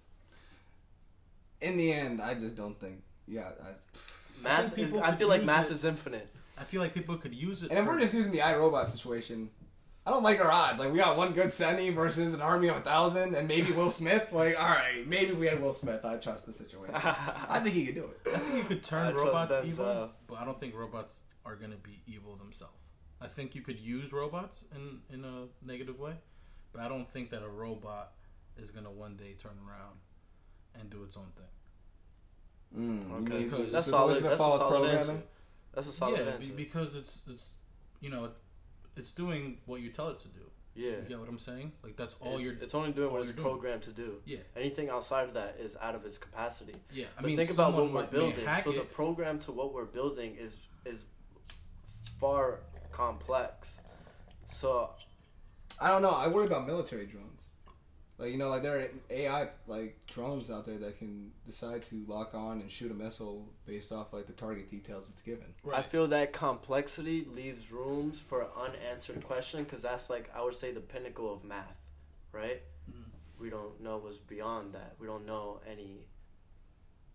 In 1.61 1.77
the 1.77 1.91
end, 1.91 2.21
I 2.21 2.33
just 2.35 2.55
don't 2.55 2.79
think. 2.79 3.01
Yeah, 3.27 3.49
I, 3.61 3.73
Math 4.43 4.75
think 4.75 4.87
is, 4.87 4.93
I 4.93 5.15
feel 5.15 5.27
like 5.27 5.43
math 5.43 5.65
it. 5.65 5.73
is 5.73 5.83
infinite. 5.85 6.27
I 6.59 6.63
feel 6.63 6.81
like 6.81 6.93
people 6.93 7.17
could 7.17 7.33
use 7.33 7.63
it. 7.63 7.69
and 7.71 7.79
if 7.79 7.85
we're 7.85 7.99
just 7.99 8.13
using 8.13 8.31
the 8.31 8.39
iRobot 8.39 8.85
situation, 8.87 9.49
I 10.07 10.09
don't 10.09 10.23
like 10.23 10.39
our 10.39 10.49
odds. 10.49 10.79
Like 10.79 10.93
we 10.93 10.99
got 10.99 11.17
one 11.17 11.33
good 11.33 11.51
Sonny 11.51 11.89
versus 11.89 12.33
an 12.33 12.41
army 12.41 12.69
of 12.69 12.77
a 12.77 12.79
thousand, 12.79 13.35
and 13.35 13.45
maybe 13.45 13.73
Will 13.73 13.91
Smith. 13.91 14.29
Like, 14.31 14.57
all 14.57 14.65
right, 14.69 15.05
maybe 15.05 15.33
if 15.33 15.37
we 15.37 15.47
had 15.47 15.61
Will 15.61 15.73
Smith. 15.73 16.05
I 16.05 16.15
trust 16.15 16.45
the 16.45 16.53
situation. 16.53 16.95
I 17.49 17.59
think 17.61 17.75
he 17.75 17.85
could 17.85 17.95
do 17.95 18.05
it. 18.25 18.33
I 18.33 18.37
think 18.39 18.55
you 18.55 18.63
could 18.63 18.77
I 18.77 18.79
turn 18.79 19.11
trust 19.13 19.25
robots 19.25 19.53
Denzel. 19.55 19.67
evil, 19.67 20.09
but 20.27 20.35
I 20.39 20.45
don't 20.45 20.57
think 20.57 20.75
robots 20.75 21.23
are 21.45 21.57
gonna 21.57 21.75
be 21.75 22.01
evil 22.07 22.37
themselves. 22.37 22.73
I 23.19 23.27
think 23.27 23.53
you 23.53 23.61
could 23.61 23.79
use 23.79 24.13
robots 24.13 24.63
in 24.73 25.01
in 25.13 25.25
a 25.25 25.47
negative 25.61 25.99
way, 25.99 26.13
but 26.71 26.81
I 26.81 26.87
don't 26.87 27.09
think 27.09 27.29
that 27.31 27.43
a 27.43 27.49
robot 27.49 28.13
is 28.57 28.71
gonna 28.71 28.89
one 28.91 29.17
day 29.17 29.33
turn 29.37 29.57
around 29.67 29.97
and 30.79 30.89
do 30.89 31.03
its 31.03 31.17
own 31.17 31.31
thing. 31.35 31.51
Mm, 32.77 33.11
Okay, 33.23 33.33
mean 33.33 33.47
it's- 33.47 33.71
that's 33.71 33.87
it's 33.87 33.89
solid. 33.89 34.01
always 34.01 34.17
gonna 34.21 34.29
That's 34.29 34.41
a 34.41 34.43
solid 34.45 34.69
programming? 34.69 34.97
answer. 34.97 35.23
That's 35.73 35.87
a 35.89 35.93
solid 35.93 36.19
yeah, 36.25 36.31
answer. 36.33 36.47
be- 36.49 36.55
because 36.63 36.95
it's 36.95 37.23
it's 37.29 37.49
you 37.99 38.09
know 38.09 38.29
it's 38.97 39.11
doing 39.11 39.57
what 39.65 39.81
you 39.81 39.89
tell 39.89 40.09
it 40.09 40.19
to 40.19 40.27
do. 40.29 40.41
yeah, 40.75 40.91
You 40.97 41.05
get 41.09 41.19
what 41.19 41.29
I'm 41.29 41.39
saying? 41.39 41.71
Like 41.83 41.95
that's 41.95 42.15
all 42.19 42.33
it's, 42.35 42.43
you're. 42.43 42.53
it's 42.61 42.75
only 42.75 42.91
doing 42.91 43.11
what 43.11 43.21
it's 43.21 43.31
you're 43.31 43.43
doing. 43.43 43.47
programmed 43.47 43.81
to 43.83 43.91
do. 43.91 44.21
Yeah, 44.25 44.39
Anything 44.55 44.89
outside 44.89 45.27
of 45.27 45.33
that 45.35 45.55
is 45.59 45.75
out 45.81 45.95
of 45.95 46.05
its 46.05 46.17
capacity. 46.17 46.75
yeah. 46.93 47.05
I 47.17 47.21
But 47.21 47.27
mean, 47.27 47.37
think 47.37 47.51
about 47.51 47.73
what 47.73 47.91
we're 47.91 48.05
building. 48.05 48.45
hack 48.45 48.63
So 48.63 48.71
the 48.71 48.81
program 48.81 49.39
to 49.39 49.51
what 49.51 49.73
we're 49.73 49.85
building 49.85 50.35
is 50.39 50.55
is 50.85 51.03
far 52.19 52.59
complex. 52.91 53.79
So 54.49 54.91
I 55.79 55.89
don't 55.89 56.01
know. 56.01 56.11
I 56.11 56.27
worry 56.27 56.45
about 56.45 56.65
military 56.65 57.05
drones. 57.05 57.36
Like 58.19 58.31
you 58.31 58.37
know, 58.39 58.49
like 58.49 58.63
there 58.63 58.79
are 58.79 58.87
AI 59.11 59.49
like 59.67 59.95
drones 60.07 60.49
out 60.49 60.65
there 60.65 60.77
that 60.79 60.97
can 60.97 61.31
decide 61.45 61.83
to 61.83 62.03
lock 62.07 62.33
on 62.33 62.61
and 62.61 62.71
shoot 62.71 62.89
a 62.89 62.95
missile 62.95 63.47
based 63.67 63.91
off 63.91 64.11
like 64.11 64.25
the 64.25 64.33
target 64.33 64.71
details 64.71 65.07
it's 65.09 65.21
given. 65.21 65.45
I 65.71 65.83
feel 65.83 66.07
that 66.07 66.33
complexity 66.33 67.27
leaves 67.31 67.71
rooms 67.71 68.19
for 68.19 68.47
unanswered 68.57 69.23
question 69.23 69.63
because 69.63 69.83
that's 69.83 70.09
like 70.09 70.31
I 70.35 70.43
would 70.43 70.55
say 70.55 70.71
the 70.71 70.79
pinnacle 70.81 71.31
of 71.31 71.43
math, 71.43 71.77
right? 72.31 72.61
Mhm. 72.89 73.03
We 73.39 73.51
don't 73.51 73.79
know 73.81 73.97
what's 73.97 74.17
beyond 74.17 74.73
that. 74.73 74.95
We 74.99 75.05
don't 75.05 75.25
know 75.27 75.61
any. 75.69 76.07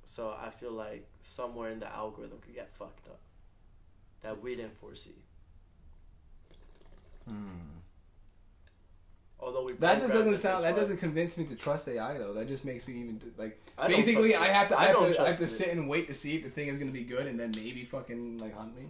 So 0.06 0.36
I 0.40 0.50
feel 0.50 0.72
like 0.72 1.08
somewhere 1.20 1.70
in 1.70 1.80
the 1.80 1.92
algorithm 1.92 2.38
could 2.38 2.54
get 2.54 2.70
fucked 2.76 3.08
up 3.08 3.18
that 4.20 4.40
we 4.40 4.54
didn't 4.54 4.76
foresee. 4.76 5.24
Although 9.44 9.64
we 9.64 9.72
That 9.72 10.00
just 10.00 10.14
doesn't 10.14 10.36
sound. 10.36 10.62
That 10.62 10.74
way. 10.74 10.80
doesn't 10.80 10.98
convince 10.98 11.36
me 11.36 11.44
to 11.46 11.56
trust 11.56 11.88
AI 11.88 12.16
though. 12.16 12.32
That 12.32 12.46
just 12.46 12.64
makes 12.64 12.86
me 12.86 12.94
even 13.00 13.20
like. 13.36 13.60
I 13.76 13.88
Basically, 13.88 14.36
I 14.36 14.46
have 14.46 14.68
to. 14.68 14.78
I, 14.78 14.82
I 14.82 14.86
have 14.86 14.92
don't 14.96 15.02
to. 15.02 15.20
I 15.20 15.26
have 15.28 15.36
trust 15.36 15.38
to 15.40 15.44
it. 15.44 15.48
sit 15.48 15.68
and 15.76 15.88
wait 15.88 16.06
to 16.06 16.14
see 16.14 16.36
if 16.36 16.44
the 16.44 16.50
thing 16.50 16.68
is 16.68 16.78
going 16.78 16.92
to 16.92 16.96
be 16.96 17.04
good, 17.04 17.26
and 17.26 17.38
then 17.40 17.50
maybe 17.56 17.84
fucking 17.84 18.38
like 18.38 18.56
hunt 18.56 18.76
me. 18.76 18.86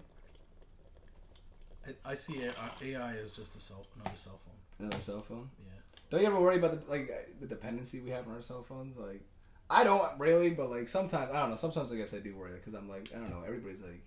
I, 1.86 2.10
I 2.12 2.14
see 2.14 2.42
A- 2.42 2.84
AI 2.84 3.16
as 3.16 3.32
just 3.32 3.56
a 3.56 3.60
cell, 3.60 3.84
another 3.96 4.16
cell 4.16 4.38
phone. 4.44 4.86
Another 4.86 5.02
cell 5.02 5.20
phone. 5.20 5.48
Yeah. 5.64 5.72
Don't 6.10 6.20
you 6.20 6.26
ever 6.26 6.40
worry 6.40 6.56
about 6.58 6.80
the 6.84 6.90
like 6.90 7.10
uh, 7.10 7.22
the 7.40 7.46
dependency 7.46 8.00
we 8.00 8.10
have 8.10 8.28
on 8.28 8.34
our 8.34 8.42
cell 8.42 8.62
phones? 8.62 8.98
Like, 8.98 9.22
I 9.70 9.84
don't 9.84 10.06
really, 10.18 10.50
but 10.50 10.70
like 10.70 10.88
sometimes 10.88 11.30
I 11.32 11.40
don't 11.40 11.50
know. 11.50 11.56
Sometimes 11.56 11.90
I 11.90 11.96
guess 11.96 12.12
I 12.14 12.18
do 12.18 12.36
worry 12.36 12.52
because 12.54 12.74
I'm 12.74 12.88
like 12.88 13.08
I 13.14 13.18
don't 13.18 13.30
know. 13.30 13.42
Everybody's 13.46 13.80
like 13.80 14.02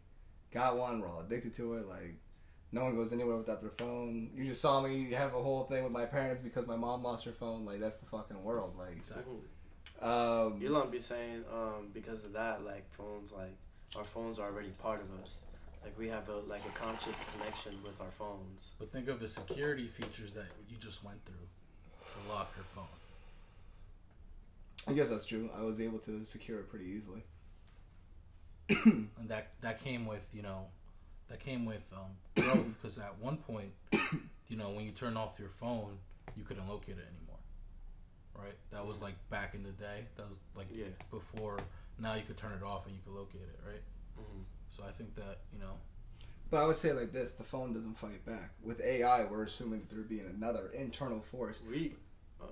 got 0.51 0.77
one. 0.77 0.99
We're 1.01 1.09
all 1.09 1.21
addicted 1.21 1.53
to 1.55 1.73
it. 1.75 1.87
Like 1.89 2.15
no 2.75 2.83
one 2.83 2.95
goes 2.95 3.13
anywhere 3.13 3.37
without 3.37 3.61
their 3.61 3.71
phone. 3.71 4.29
You 4.35 4.43
just 4.43 4.61
saw 4.61 4.81
me 4.81 5.09
have 5.11 5.33
a 5.33 5.41
whole 5.41 5.63
thing 5.63 5.83
with 5.85 5.93
my 5.93 6.05
parents 6.05 6.41
because 6.43 6.67
my 6.67 6.75
mom 6.75 7.03
lost 7.03 7.23
her 7.23 7.31
phone. 7.31 7.65
Like 7.65 7.79
that's 7.79 7.97
the 7.97 8.05
fucking 8.05 8.43
world. 8.43 8.75
Like 8.77 8.97
Exactly. 8.97 9.37
Um, 10.01 10.61
Elon 10.63 10.91
be 10.91 10.99
saying 10.99 11.45
um, 11.53 11.87
because 11.93 12.25
of 12.25 12.33
that, 12.33 12.65
like 12.65 12.85
phones, 12.91 13.31
like 13.31 13.55
our 13.97 14.03
phones 14.03 14.39
are 14.39 14.47
already 14.47 14.71
part 14.71 15.01
of 15.01 15.07
us. 15.23 15.45
Like 15.83 15.97
we 15.97 16.09
have 16.09 16.27
a 16.27 16.39
like 16.39 16.65
a 16.65 16.77
conscious 16.77 17.29
connection 17.31 17.71
with 17.81 17.99
our 18.01 18.11
phones. 18.11 18.71
But 18.77 18.91
think 18.91 19.07
of 19.07 19.21
the 19.21 19.27
security 19.29 19.87
features 19.87 20.33
that 20.33 20.47
you 20.69 20.75
just 20.77 21.01
went 21.01 21.23
through 21.25 21.47
to 22.07 22.29
lock 22.29 22.51
your 22.57 22.65
phone. 22.65 22.83
I 24.85 24.91
guess 24.91 25.09
that's 25.09 25.25
true. 25.25 25.49
I 25.57 25.61
was 25.63 25.79
able 25.79 25.99
to 25.99 26.25
secure 26.25 26.59
it 26.59 26.69
pretty 26.69 26.87
easily. 26.87 27.23
and 28.85 29.29
that 29.29 29.53
that 29.61 29.81
came 29.81 30.05
with 30.05 30.27
you 30.33 30.41
know 30.41 30.65
that 31.29 31.39
came 31.39 31.65
with 31.65 31.91
um, 31.95 32.43
growth 32.43 32.77
because 32.81 32.97
at 32.97 33.17
one 33.19 33.37
point 33.37 33.71
you 34.47 34.57
know 34.57 34.69
when 34.71 34.85
you 34.85 34.91
turn 34.91 35.17
off 35.17 35.37
your 35.39 35.49
phone 35.49 35.97
you 36.35 36.43
couldn't 36.43 36.67
locate 36.67 36.95
it 36.97 37.05
anymore 37.17 37.39
right 38.37 38.55
that 38.71 38.85
was 38.85 39.01
like 39.01 39.15
back 39.29 39.55
in 39.55 39.63
the 39.63 39.71
day 39.71 40.05
that 40.17 40.29
was 40.29 40.39
like 40.55 40.67
Yeah. 40.73 40.85
before 41.11 41.57
now 41.99 42.13
you 42.13 42.23
could 42.23 42.37
turn 42.37 42.51
it 42.53 42.63
off 42.63 42.85
and 42.85 42.95
you 42.95 43.01
could 43.05 43.13
locate 43.15 43.41
it 43.41 43.59
right 43.67 43.81
hmm 44.17 44.41
so 44.75 44.83
i 44.87 44.91
think 44.91 45.15
that 45.15 45.39
you 45.53 45.59
know 45.59 45.73
But 46.51 46.57
I 46.61 46.65
would 46.67 46.75
say 46.75 46.91
like 46.93 47.11
this: 47.11 47.33
the 47.33 47.43
phone 47.43 47.73
doesn't 47.73 47.97
fight 47.97 48.23
back. 48.23 48.51
With 48.63 48.79
AI, 48.79 49.25
we're 49.25 49.43
assuming 49.43 49.79
that 49.79 49.89
there 49.89 49.97
would 49.97 50.09
be 50.09 50.19
another 50.19 50.69
internal 50.75 51.19
force. 51.21 51.59
We. 51.67 51.95
Uh, 52.39 52.45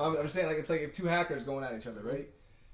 I'm, 0.00 0.16
I'm 0.18 0.28
saying 0.28 0.46
like 0.46 0.58
it's 0.58 0.70
like 0.70 0.82
if 0.82 0.92
two 0.92 1.06
hackers 1.06 1.42
going 1.42 1.64
at 1.64 1.74
each 1.76 1.88
other, 1.88 2.00
right? 2.02 2.28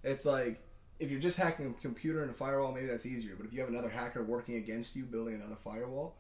It's 0.05 0.27
like 0.27 0.61
if 0.99 1.11
you're 1.11 1.21
just 1.21 1.37
hacking 1.37 1.67
a 1.67 1.81
computer 1.81 2.23
and 2.23 2.31
a 2.31 2.35
firewall, 2.35 2.73
maybe 2.73 2.87
that's 2.87 3.07
easier. 3.07 3.35
But 3.37 3.47
if 3.47 3.53
you 3.53 3.61
have 3.61 3.69
another 3.69 3.89
hacker 3.89 4.23
working 4.23 4.57
against 4.57 4.97
you, 4.97 5.05
building 5.05 5.35
another 5.35 5.57
firewall, 5.57 6.17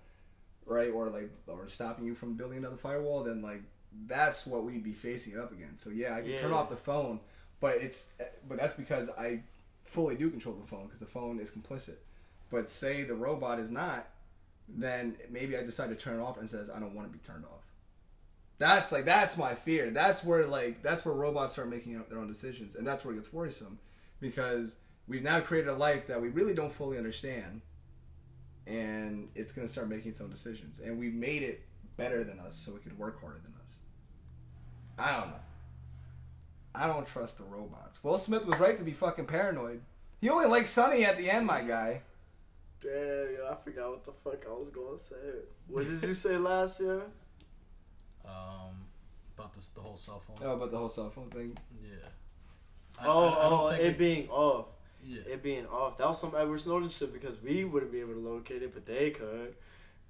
right, 0.66 0.90
or 0.90 1.08
like 1.08 1.30
or 1.46 1.66
stopping 1.68 2.04
you 2.04 2.14
from 2.14 2.34
building 2.34 2.58
another 2.58 2.76
firewall, 2.76 3.22
then 3.22 3.42
like 3.42 3.62
that's 4.06 4.46
what 4.46 4.64
we'd 4.64 4.84
be 4.84 4.92
facing 4.92 5.38
up 5.38 5.52
against. 5.52 5.82
So 5.82 5.90
yeah, 5.90 6.14
I 6.14 6.22
can 6.22 6.36
turn 6.36 6.52
off 6.52 6.68
the 6.68 6.76
phone, 6.76 7.20
but 7.60 7.76
it's 7.76 8.12
but 8.48 8.58
that's 8.58 8.74
because 8.74 9.10
I 9.10 9.42
fully 9.82 10.16
do 10.16 10.30
control 10.30 10.54
the 10.56 10.66
phone 10.66 10.84
because 10.84 11.00
the 11.00 11.06
phone 11.06 11.38
is 11.38 11.50
complicit. 11.50 11.96
But 12.50 12.68
say 12.68 13.02
the 13.02 13.14
robot 13.14 13.58
is 13.58 13.70
not, 13.70 14.06
then 14.68 15.16
maybe 15.30 15.56
I 15.56 15.62
decide 15.62 15.88
to 15.88 15.96
turn 15.96 16.20
it 16.20 16.22
off 16.22 16.38
and 16.38 16.48
says 16.48 16.70
I 16.70 16.78
don't 16.78 16.94
want 16.94 17.10
to 17.10 17.12
be 17.12 17.24
turned 17.24 17.44
off. 17.44 17.64
That's 18.58 18.92
like 18.92 19.04
that's 19.04 19.36
my 19.36 19.54
fear. 19.54 19.90
That's 19.90 20.24
where 20.24 20.46
like 20.46 20.82
that's 20.82 21.04
where 21.04 21.14
robots 21.14 21.54
start 21.54 21.68
making 21.68 21.96
up 21.96 22.08
their 22.08 22.18
own 22.18 22.28
decisions, 22.28 22.74
and 22.74 22.86
that's 22.86 23.04
where 23.04 23.14
it 23.14 23.18
gets 23.18 23.32
worrisome, 23.32 23.78
because 24.20 24.76
we've 25.08 25.22
now 25.22 25.40
created 25.40 25.68
a 25.68 25.74
life 25.74 26.06
that 26.08 26.20
we 26.20 26.28
really 26.28 26.54
don't 26.54 26.72
fully 26.72 26.98
understand, 26.98 27.60
and 28.66 29.28
it's 29.34 29.52
gonna 29.52 29.68
start 29.68 29.88
making 29.88 30.10
its 30.10 30.20
own 30.20 30.30
decisions, 30.30 30.80
and 30.80 30.98
we 30.98 31.08
made 31.10 31.42
it 31.42 31.62
better 31.96 32.24
than 32.24 32.38
us 32.40 32.54
so 32.56 32.74
it 32.76 32.82
could 32.82 32.98
work 32.98 33.20
harder 33.20 33.38
than 33.42 33.54
us. 33.62 33.78
I 34.98 35.18
don't 35.20 35.30
know. 35.30 35.40
I 36.74 36.86
don't 36.86 37.06
trust 37.06 37.38
the 37.38 37.44
robots. 37.44 38.02
Will 38.04 38.18
Smith 38.18 38.44
was 38.46 38.58
right 38.58 38.76
to 38.76 38.84
be 38.84 38.92
fucking 38.92 39.26
paranoid. 39.26 39.80
He 40.20 40.28
only 40.28 40.46
likes 40.46 40.70
Sonny 40.70 41.04
at 41.04 41.16
the 41.16 41.30
end, 41.30 41.46
my 41.46 41.62
guy. 41.62 42.02
Damn, 42.82 42.90
yo, 42.92 43.48
I 43.50 43.56
forgot 43.64 43.90
what 43.90 44.04
the 44.04 44.12
fuck 44.12 44.44
I 44.46 44.52
was 44.52 44.70
gonna 44.70 44.98
say. 44.98 45.38
What 45.68 45.84
did 45.86 46.02
you 46.08 46.14
say 46.14 46.36
last 46.36 46.80
year? 46.80 47.02
um 48.24 48.74
about 49.38 49.54
this 49.54 49.68
the 49.68 49.80
whole 49.80 49.96
cell 49.96 50.18
phone 50.18 50.36
Oh, 50.46 50.54
about 50.54 50.72
the 50.72 50.78
whole 50.78 50.88
cell 50.88 51.10
phone 51.10 51.30
thing. 51.30 51.56
yeah 51.80 51.90
I- 52.04 52.08
oh, 53.04 53.28
I- 53.28 53.30
I 53.30 53.48
oh, 53.50 53.70
think 53.70 53.82
it, 53.82 53.98
being 53.98 54.28
off. 54.28 54.66
yeah 55.04 55.20
It 55.26 55.42
being 55.42 55.66
off. 55.66 55.96
That 55.98 56.08
was 56.08 56.20
some 56.20 56.34
Edward 56.36 56.60
Snowden 56.60 56.88
shit 56.88 57.12
because 57.12 57.40
we 57.42 57.64
wouldn't 57.64 57.92
be 57.92 58.00
able 58.00 58.14
to 58.14 58.20
locate 58.20 58.62
it, 58.62 58.72
but 58.74 58.86
they 58.86 59.10
could. 59.10 59.54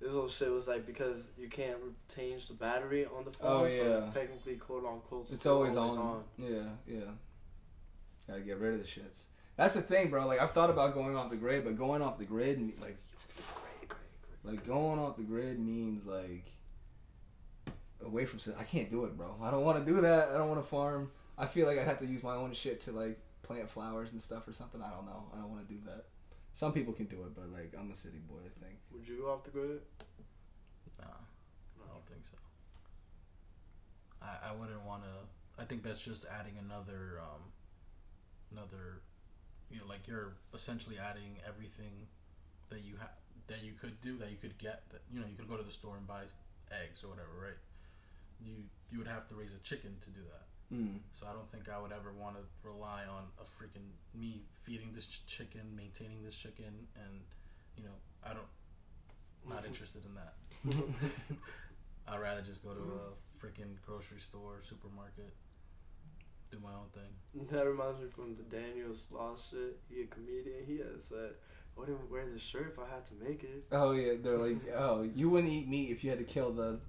This 0.01 0.13
whole 0.13 0.29
shit 0.29 0.51
was 0.51 0.69
like 0.69 0.87
because 0.87 1.31
you 1.39 1.49
can't 1.49 1.79
change 2.15 2.49
the 2.49 2.55
battery 2.55 3.07
on 3.07 3.25
the 3.25 3.33
phone, 3.33 3.65
Oh, 3.65 3.69
so 3.69 3.93
it's 3.93 4.05
technically 4.15 4.57
quote 4.57 4.85
unquote. 4.85 5.23
It's 5.23 5.39
still 5.41 5.55
always, 5.55 5.77
on. 5.77 6.23
Yeah, 6.39 6.65
yeah. 6.87 7.01
Gotta 8.29 8.41
get 8.41 8.59
rid 8.59 8.75
of 8.75 8.81
the 8.81 8.87
shits. 8.87 9.25
That's 9.57 9.73
the 9.73 9.81
thing, 9.81 10.11
bro. 10.11 10.27
Like 10.27 10.41
I've 10.41 10.53
thought 10.53 10.69
about 10.69 10.93
going 10.93 11.17
off 11.17 11.31
the 11.31 11.37
grid, 11.37 11.65
but 11.65 11.79
going 11.79 12.03
off 12.03 12.19
the 12.19 12.27
grid, 12.27 12.73
like, 12.81 12.99
like 14.45 14.67
going 14.67 14.99
off 14.99 15.17
the 15.17 15.23
grid 15.23 15.59
means 15.59 16.07
like 16.07 16.45
away 18.05 18.27
from. 18.27 18.39
I 18.59 18.65
can't 18.65 18.91
do 18.91 19.07
it, 19.07 19.17
bro. 19.17 19.35
I 19.43 19.51
don't 19.51 19.65
want 19.65 19.79
to 19.79 19.85
do 19.85 20.03
that. 20.03 20.29
I 20.29 20.35
don't 20.35 20.49
want 20.49 20.61
to 20.63 20.69
farm. 20.69 21.11
I 21.39 21.47
feel 21.47 21.67
like 21.67 21.79
I'd 21.79 21.87
have 21.87 21.99
to 21.99 22.07
use 22.07 22.23
my 22.23 22.35
own 22.35 22.53
shit 22.53 22.81
to 22.83 22.93
like 22.93 23.19
plant 23.43 23.71
flowers 23.71 24.13
and 24.13 24.21
stuff 24.21 24.49
or 24.49 24.53
something. 24.53 24.83
I 24.83 24.91
don't 24.91 25.07
know. 25.07 25.25
I 25.35 25.39
don't 25.39 25.51
want 25.51 25.67
to 25.67 25.75
do 25.75 25.81
that. 25.87 26.07
Some 26.55 26.73
people 26.73 26.93
can 26.93 27.07
do 27.07 27.23
it, 27.25 27.35
but 27.35 27.53
like 27.53 27.75
I'm 27.79 27.91
a 27.91 27.95
city 27.95 28.19
boy. 28.29 28.41
I 28.45 28.65
think. 28.65 28.79
Would 28.93 29.07
you 29.07 29.23
go 29.23 29.31
off 29.31 29.45
the 29.45 29.51
grid? 29.51 29.81
nah 30.99 31.05
I 31.07 31.93
don't 31.93 32.07
think 32.07 32.23
so. 32.25 32.39
I, 34.23 34.51
I 34.51 34.53
wouldn't 34.55 34.85
want 34.85 35.03
to. 35.03 35.63
I 35.63 35.65
think 35.65 35.83
that's 35.83 36.03
just 36.03 36.27
adding 36.27 36.55
another, 36.59 37.21
um, 37.21 37.53
another, 38.53 39.01
you 39.71 39.79
know, 39.79 39.87
like 39.87 40.07
you're 40.07 40.37
essentially 40.55 40.97
adding 40.99 41.37
everything 41.47 42.09
that 42.69 42.83
you 42.83 42.97
have 42.99 43.13
that 43.47 43.63
you 43.63 43.73
could 43.81 44.01
do 44.01 44.19
that 44.19 44.31
you 44.31 44.37
could 44.37 44.59
get 44.59 44.83
that 44.91 45.03
you 45.13 45.21
know 45.21 45.27
you 45.27 45.37
could 45.37 45.49
go 45.49 45.57
to 45.57 45.63
the 45.63 45.71
store 45.71 45.97
and 45.97 46.07
buy 46.07 46.23
eggs 46.73 47.05
or 47.05 47.09
whatever, 47.09 47.31
right? 47.41 47.61
You 48.41 48.65
you 48.91 48.99
would 48.99 49.07
have 49.07 49.29
to 49.29 49.35
raise 49.35 49.53
a 49.53 49.63
chicken 49.63 49.97
to 50.01 50.11
do 50.11 50.21
that. 50.33 50.47
Mm. 50.73 50.99
So 51.13 51.27
I 51.31 51.33
don't 51.33 51.51
think 51.51 51.69
I 51.69 51.81
would 51.81 51.93
ever 51.93 52.13
want 52.13 52.37
to 52.37 52.43
rely 52.69 53.03
on 53.09 53.25
a 53.39 53.45
freaking 53.45 53.87
me 54.15 54.43
feeding 54.63 54.93
this 54.95 55.07
ch- 55.07 55.25
chicken, 55.27 55.63
maintaining 55.77 56.25
this 56.25 56.35
chicken, 56.35 56.89
and 56.97 57.21
you 57.77 57.85
know 57.85 57.95
I 58.25 58.31
don't 58.31 58.51
not 59.49 59.65
interested 59.65 60.03
in 60.05 60.15
that. 60.15 60.35
I'd 62.09 62.21
rather 62.21 62.41
just 62.41 62.65
go 62.65 62.71
to 62.71 62.81
a 62.81 63.45
freaking 63.45 63.77
grocery 63.85 64.19
store, 64.19 64.61
supermarket, 64.63 65.33
do 66.51 66.59
my 66.63 66.71
own 66.71 66.89
thing. 66.93 67.47
That 67.51 67.67
reminds 67.67 68.01
me 68.01 68.09
from 68.09 68.37
the 68.37 68.43
Daniel 68.45 68.91
Sloss 68.91 69.51
shit. 69.51 69.79
He 69.89 70.03
a 70.03 70.07
comedian. 70.07 70.65
He 70.67 70.79
had 70.79 71.01
said, 71.01 71.35
"I 71.77 71.81
wouldn't 71.81 72.11
wear 72.11 72.27
this 72.27 72.43
shirt 72.43 72.73
if 72.73 72.79
I 72.79 72.89
had 72.93 73.05
to 73.07 73.15
make 73.15 73.45
it." 73.45 73.65
Oh 73.73 73.93
yeah, 73.93 74.15
they're 74.21 74.39
like, 74.39 74.59
oh, 74.77 75.09
you 75.15 75.31
wouldn't 75.31 75.53
eat 75.53 75.69
meat 75.69 75.91
if 75.91 76.03
you 76.03 76.11
had 76.11 76.19
to 76.19 76.25
kill 76.25 76.53
the 76.53 76.81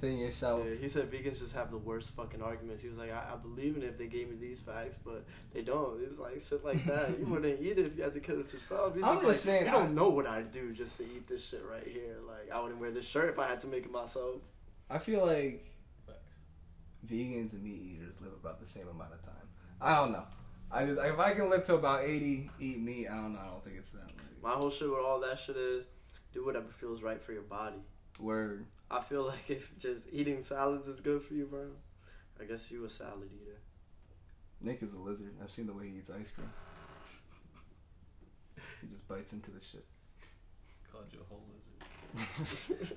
thing 0.00 0.18
yourself. 0.18 0.62
Yeah, 0.68 0.74
he 0.80 0.88
said 0.88 1.10
vegans 1.10 1.38
just 1.38 1.54
have 1.54 1.70
the 1.70 1.78
worst 1.78 2.10
fucking 2.14 2.42
arguments. 2.42 2.82
He 2.82 2.88
was 2.88 2.98
like, 2.98 3.12
I, 3.12 3.32
I 3.32 3.36
believe 3.36 3.76
in 3.76 3.82
it 3.82 3.86
if 3.86 3.98
they 3.98 4.06
gave 4.06 4.28
me 4.28 4.36
these 4.40 4.60
facts, 4.60 4.98
but 5.04 5.24
they 5.52 5.62
don't. 5.62 6.00
It 6.02 6.10
was 6.10 6.18
like 6.18 6.40
shit 6.40 6.64
like 6.64 6.84
that. 6.86 7.18
you 7.18 7.26
wouldn't 7.26 7.60
eat 7.60 7.78
it 7.78 7.86
if 7.86 7.96
you 7.96 8.02
had 8.02 8.12
to 8.14 8.20
kill 8.20 8.40
it 8.40 8.52
yourself. 8.52 8.94
He's 8.94 9.02
I'm 9.04 9.14
just 9.16 9.26
just 9.26 9.46
like, 9.46 9.54
saying, 9.54 9.66
You 9.66 9.70
I- 9.70 9.80
don't 9.82 9.94
know 9.94 10.10
what 10.10 10.26
I'd 10.26 10.50
do 10.52 10.72
just 10.72 10.98
to 10.98 11.04
eat 11.04 11.26
this 11.28 11.46
shit 11.48 11.62
right 11.70 11.86
here. 11.86 12.16
Like 12.26 12.50
I 12.54 12.60
wouldn't 12.60 12.80
wear 12.80 12.90
this 12.90 13.06
shirt 13.06 13.30
if 13.30 13.38
I 13.38 13.46
had 13.48 13.60
to 13.60 13.66
make 13.68 13.84
it 13.84 13.90
myself. 13.92 14.42
I 14.90 14.98
feel 14.98 15.24
like 15.24 15.64
Facts. 16.06 16.38
vegans 17.06 17.52
and 17.54 17.62
meat 17.64 17.80
eaters 17.82 18.20
live 18.20 18.32
about 18.32 18.60
the 18.60 18.66
same 18.66 18.88
amount 18.88 19.14
of 19.14 19.22
time. 19.24 19.34
I 19.80 19.96
don't 19.96 20.12
know. 20.12 20.24
I 20.70 20.84
just 20.84 20.98
if 21.00 21.18
I 21.18 21.32
can 21.32 21.48
live 21.48 21.64
to 21.64 21.74
about 21.76 22.04
eighty, 22.04 22.50
eat 22.60 22.78
meat. 22.80 23.08
I 23.08 23.14
don't 23.14 23.32
know. 23.32 23.40
I 23.40 23.46
don't 23.46 23.64
think 23.64 23.76
it's 23.78 23.90
that. 23.90 24.02
Like, 24.06 24.42
My 24.42 24.50
whole 24.50 24.70
shit 24.70 24.88
with 24.90 24.98
all 24.98 25.20
that 25.20 25.38
shit 25.38 25.56
is 25.56 25.86
do 26.32 26.44
whatever 26.44 26.68
feels 26.70 27.02
right 27.02 27.22
for 27.22 27.32
your 27.32 27.42
body. 27.42 27.76
word. 28.20 28.66
I 28.90 29.00
feel 29.00 29.22
like 29.26 29.48
if 29.50 29.76
just 29.78 30.04
eating 30.12 30.42
salads 30.42 30.86
is 30.86 31.00
good 31.00 31.22
for 31.22 31.34
you, 31.34 31.46
bro, 31.46 31.66
I 32.40 32.44
guess 32.44 32.70
you 32.70 32.84
a 32.84 32.90
salad 32.90 33.30
eater. 33.34 33.58
Nick 34.60 34.82
is 34.82 34.94
a 34.94 34.98
lizard. 34.98 35.34
I've 35.42 35.50
seen 35.50 35.66
the 35.66 35.72
way 35.74 35.88
he 35.88 35.98
eats 35.98 36.10
ice 36.10 36.30
cream. 36.30 36.50
He 38.80 38.88
just 38.88 39.06
bites 39.08 39.32
into 39.32 39.50
the 39.50 39.60
shit. 39.60 39.84
Called 40.92 41.06
you 41.12 41.20
a 41.20 41.24
whole 41.28 41.42
lizard. 42.14 42.96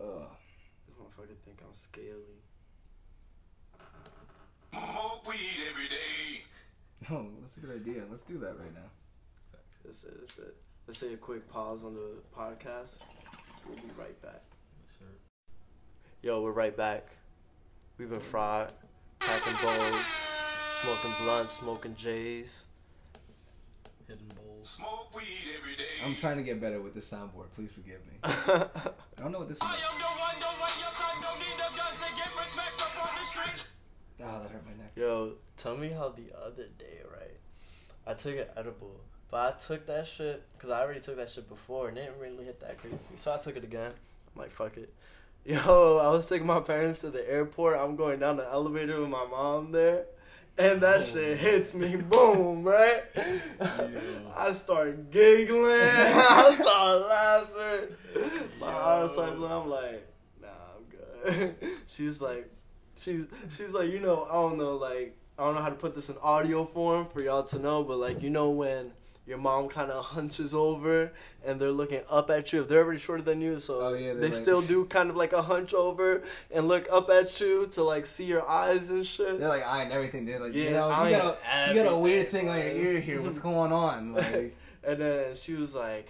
Ugh. 0.00 0.28
This 0.86 0.96
motherfucker 0.96 1.36
think 1.44 1.58
I'm 1.66 1.74
scaly. 1.74 2.40
Smoke 4.72 5.28
weed 5.28 5.60
every 5.70 5.88
day. 5.88 6.42
Oh, 7.10 7.26
that's 7.42 7.56
a 7.58 7.60
good 7.60 7.80
idea. 7.80 8.02
Let's 8.10 8.24
do 8.24 8.38
that 8.38 8.58
right 8.58 8.74
now. 8.74 8.90
That's 9.84 10.04
it. 10.04 10.20
That's 10.20 10.38
it. 10.38 10.56
Let's 10.86 11.00
take 11.00 11.12
a 11.12 11.16
quick 11.16 11.48
pause 11.48 11.84
on 11.84 11.94
the 11.94 12.22
podcast. 12.36 13.02
We'll 13.66 13.76
be 13.76 13.82
right 13.98 14.20
back. 14.22 14.42
Yes, 14.82 14.96
sir. 14.98 15.04
Yo, 16.22 16.42
we're 16.42 16.52
right 16.52 16.76
back. 16.76 17.14
We've 17.98 18.10
been 18.10 18.20
fried, 18.20 18.72
packing 19.20 19.54
bowls, 19.62 20.06
smoking 20.82 21.12
blunts, 21.24 21.52
smoking 21.52 21.94
J's. 21.94 22.64
Hidden 24.08 24.26
bowls. 24.34 24.68
Smoke 24.68 25.14
weed 25.16 25.26
every 25.58 25.76
day. 25.76 25.84
I'm 26.04 26.16
trying 26.16 26.36
to 26.36 26.42
get 26.42 26.60
better 26.60 26.80
with 26.80 26.94
the 26.94 27.00
soundboard. 27.00 27.50
Please 27.54 27.70
forgive 27.70 28.00
me. 28.06 28.14
I 28.24 28.68
don't 29.16 29.32
know 29.32 29.38
what 29.38 29.48
this 29.48 29.58
one 29.60 29.70
I 29.70 29.74
is. 29.74 29.80
am 29.92 29.98
the 29.98 30.04
one, 30.04 30.40
the 30.40 30.46
one 30.46 30.70
your 30.80 30.94
son 30.94 31.22
don't 31.22 31.38
need 31.38 31.56
no 31.58 31.68
guns 31.76 32.02
to 32.06 32.14
get 32.14 32.30
respect 32.38 32.80
up 32.82 33.08
on 33.08 33.18
the 33.20 33.26
street. 33.26 33.64
Oh, 34.24 34.42
that 34.42 34.50
hurt 34.50 34.64
my 34.64 34.72
neck. 34.72 34.92
Yo, 34.96 35.34
tell 35.56 35.76
me 35.76 35.88
how 35.90 36.08
the 36.10 36.32
other 36.36 36.66
day, 36.78 37.00
right? 37.10 37.38
I 38.06 38.14
took 38.14 38.36
an 38.36 38.46
edible, 38.56 39.00
but 39.32 39.54
I 39.54 39.58
took 39.58 39.86
that 39.86 40.06
shit 40.06 40.42
because 40.52 40.68
I 40.68 40.82
already 40.82 41.00
took 41.00 41.16
that 41.16 41.30
shit 41.30 41.48
before 41.48 41.88
and 41.88 41.96
it 41.96 42.02
didn't 42.02 42.20
really 42.20 42.44
hit 42.44 42.60
that 42.60 42.76
crazy. 42.76 43.16
So 43.16 43.32
I 43.32 43.38
took 43.38 43.56
it 43.56 43.64
again. 43.64 43.90
I'm 43.90 44.42
like, 44.42 44.50
fuck 44.50 44.76
it. 44.76 44.92
Yo, 45.46 45.98
I 46.00 46.10
was 46.10 46.28
taking 46.28 46.46
my 46.46 46.60
parents 46.60 47.00
to 47.00 47.08
the 47.08 47.28
airport. 47.28 47.78
I'm 47.78 47.96
going 47.96 48.20
down 48.20 48.36
the 48.36 48.46
elevator 48.46 49.00
with 49.00 49.08
my 49.08 49.24
mom 49.24 49.72
there. 49.72 50.04
And 50.58 50.82
that 50.82 51.06
shit 51.06 51.38
hits 51.38 51.74
me, 51.74 51.96
boom, 51.96 52.62
right? 52.62 53.04
I 54.36 54.52
start 54.52 55.10
giggling. 55.10 55.80
I 55.80 56.54
start 56.60 57.00
laughing. 57.00 57.96
My 58.60 58.66
eyes 58.66 59.16
like, 59.16 59.32
I'm 59.32 59.70
like, 59.70 60.08
nah, 60.42 60.48
I'm 60.76 61.24
good. 61.24 61.54
She's 61.88 62.20
like, 62.20 62.50
she's 62.98 63.24
she's 63.50 63.70
like, 63.70 63.88
you 63.88 63.98
know, 63.98 64.26
I 64.28 64.34
don't 64.34 64.58
know, 64.58 64.76
like 64.76 65.16
I 65.38 65.44
don't 65.44 65.54
know 65.54 65.62
how 65.62 65.70
to 65.70 65.74
put 65.74 65.94
this 65.94 66.10
in 66.10 66.16
audio 66.22 66.66
form 66.66 67.06
for 67.06 67.22
y'all 67.22 67.44
to 67.44 67.58
know, 67.58 67.82
but 67.82 67.96
like 67.96 68.22
you 68.22 68.28
know 68.28 68.50
when 68.50 68.92
your 69.26 69.38
mom 69.38 69.68
kind 69.68 69.90
of 69.90 70.04
hunches 70.16 70.52
over 70.52 71.12
and 71.44 71.60
they're 71.60 71.70
looking 71.70 72.00
up 72.10 72.28
at 72.30 72.52
you 72.52 72.60
if 72.60 72.68
they're 72.68 72.82
already 72.82 72.98
shorter 72.98 73.22
than 73.22 73.40
you, 73.40 73.60
so 73.60 73.80
Oh, 73.80 73.94
yeah, 73.94 74.14
they're 74.14 74.22
like- 74.30 74.34
still 74.34 74.60
do 74.74 74.84
kind 74.86 75.10
of 75.10 75.16
like 75.16 75.32
a 75.32 75.42
hunch 75.42 75.72
over 75.74 76.22
and 76.50 76.66
look 76.68 76.88
up 76.90 77.08
at 77.10 77.40
you 77.40 77.66
to 77.72 77.82
like 77.84 78.04
see 78.06 78.24
your 78.24 78.48
eyes 78.48 78.88
and 78.90 79.06
shit. 79.06 79.38
They're 79.38 79.48
like 79.48 79.66
eyeing 79.66 79.92
everything. 79.92 80.24
They're 80.24 80.40
like, 80.40 80.54
you 80.54 80.70
know, 80.70 80.88
you 81.04 81.16
got 81.16 81.38
a 81.68 81.74
you 81.74 81.82
got 81.82 81.92
a 81.92 81.96
weird 81.96 82.28
thing 82.28 82.48
on 82.48 82.58
your 82.58 82.68
ear 82.68 83.00
here. 83.00 83.20
What's 83.22 83.38
going 83.38 83.72
on? 83.72 84.14
Like, 84.14 84.56
And 84.84 84.98
then 85.00 85.36
she 85.36 85.54
was 85.54 85.74
like, 85.76 86.08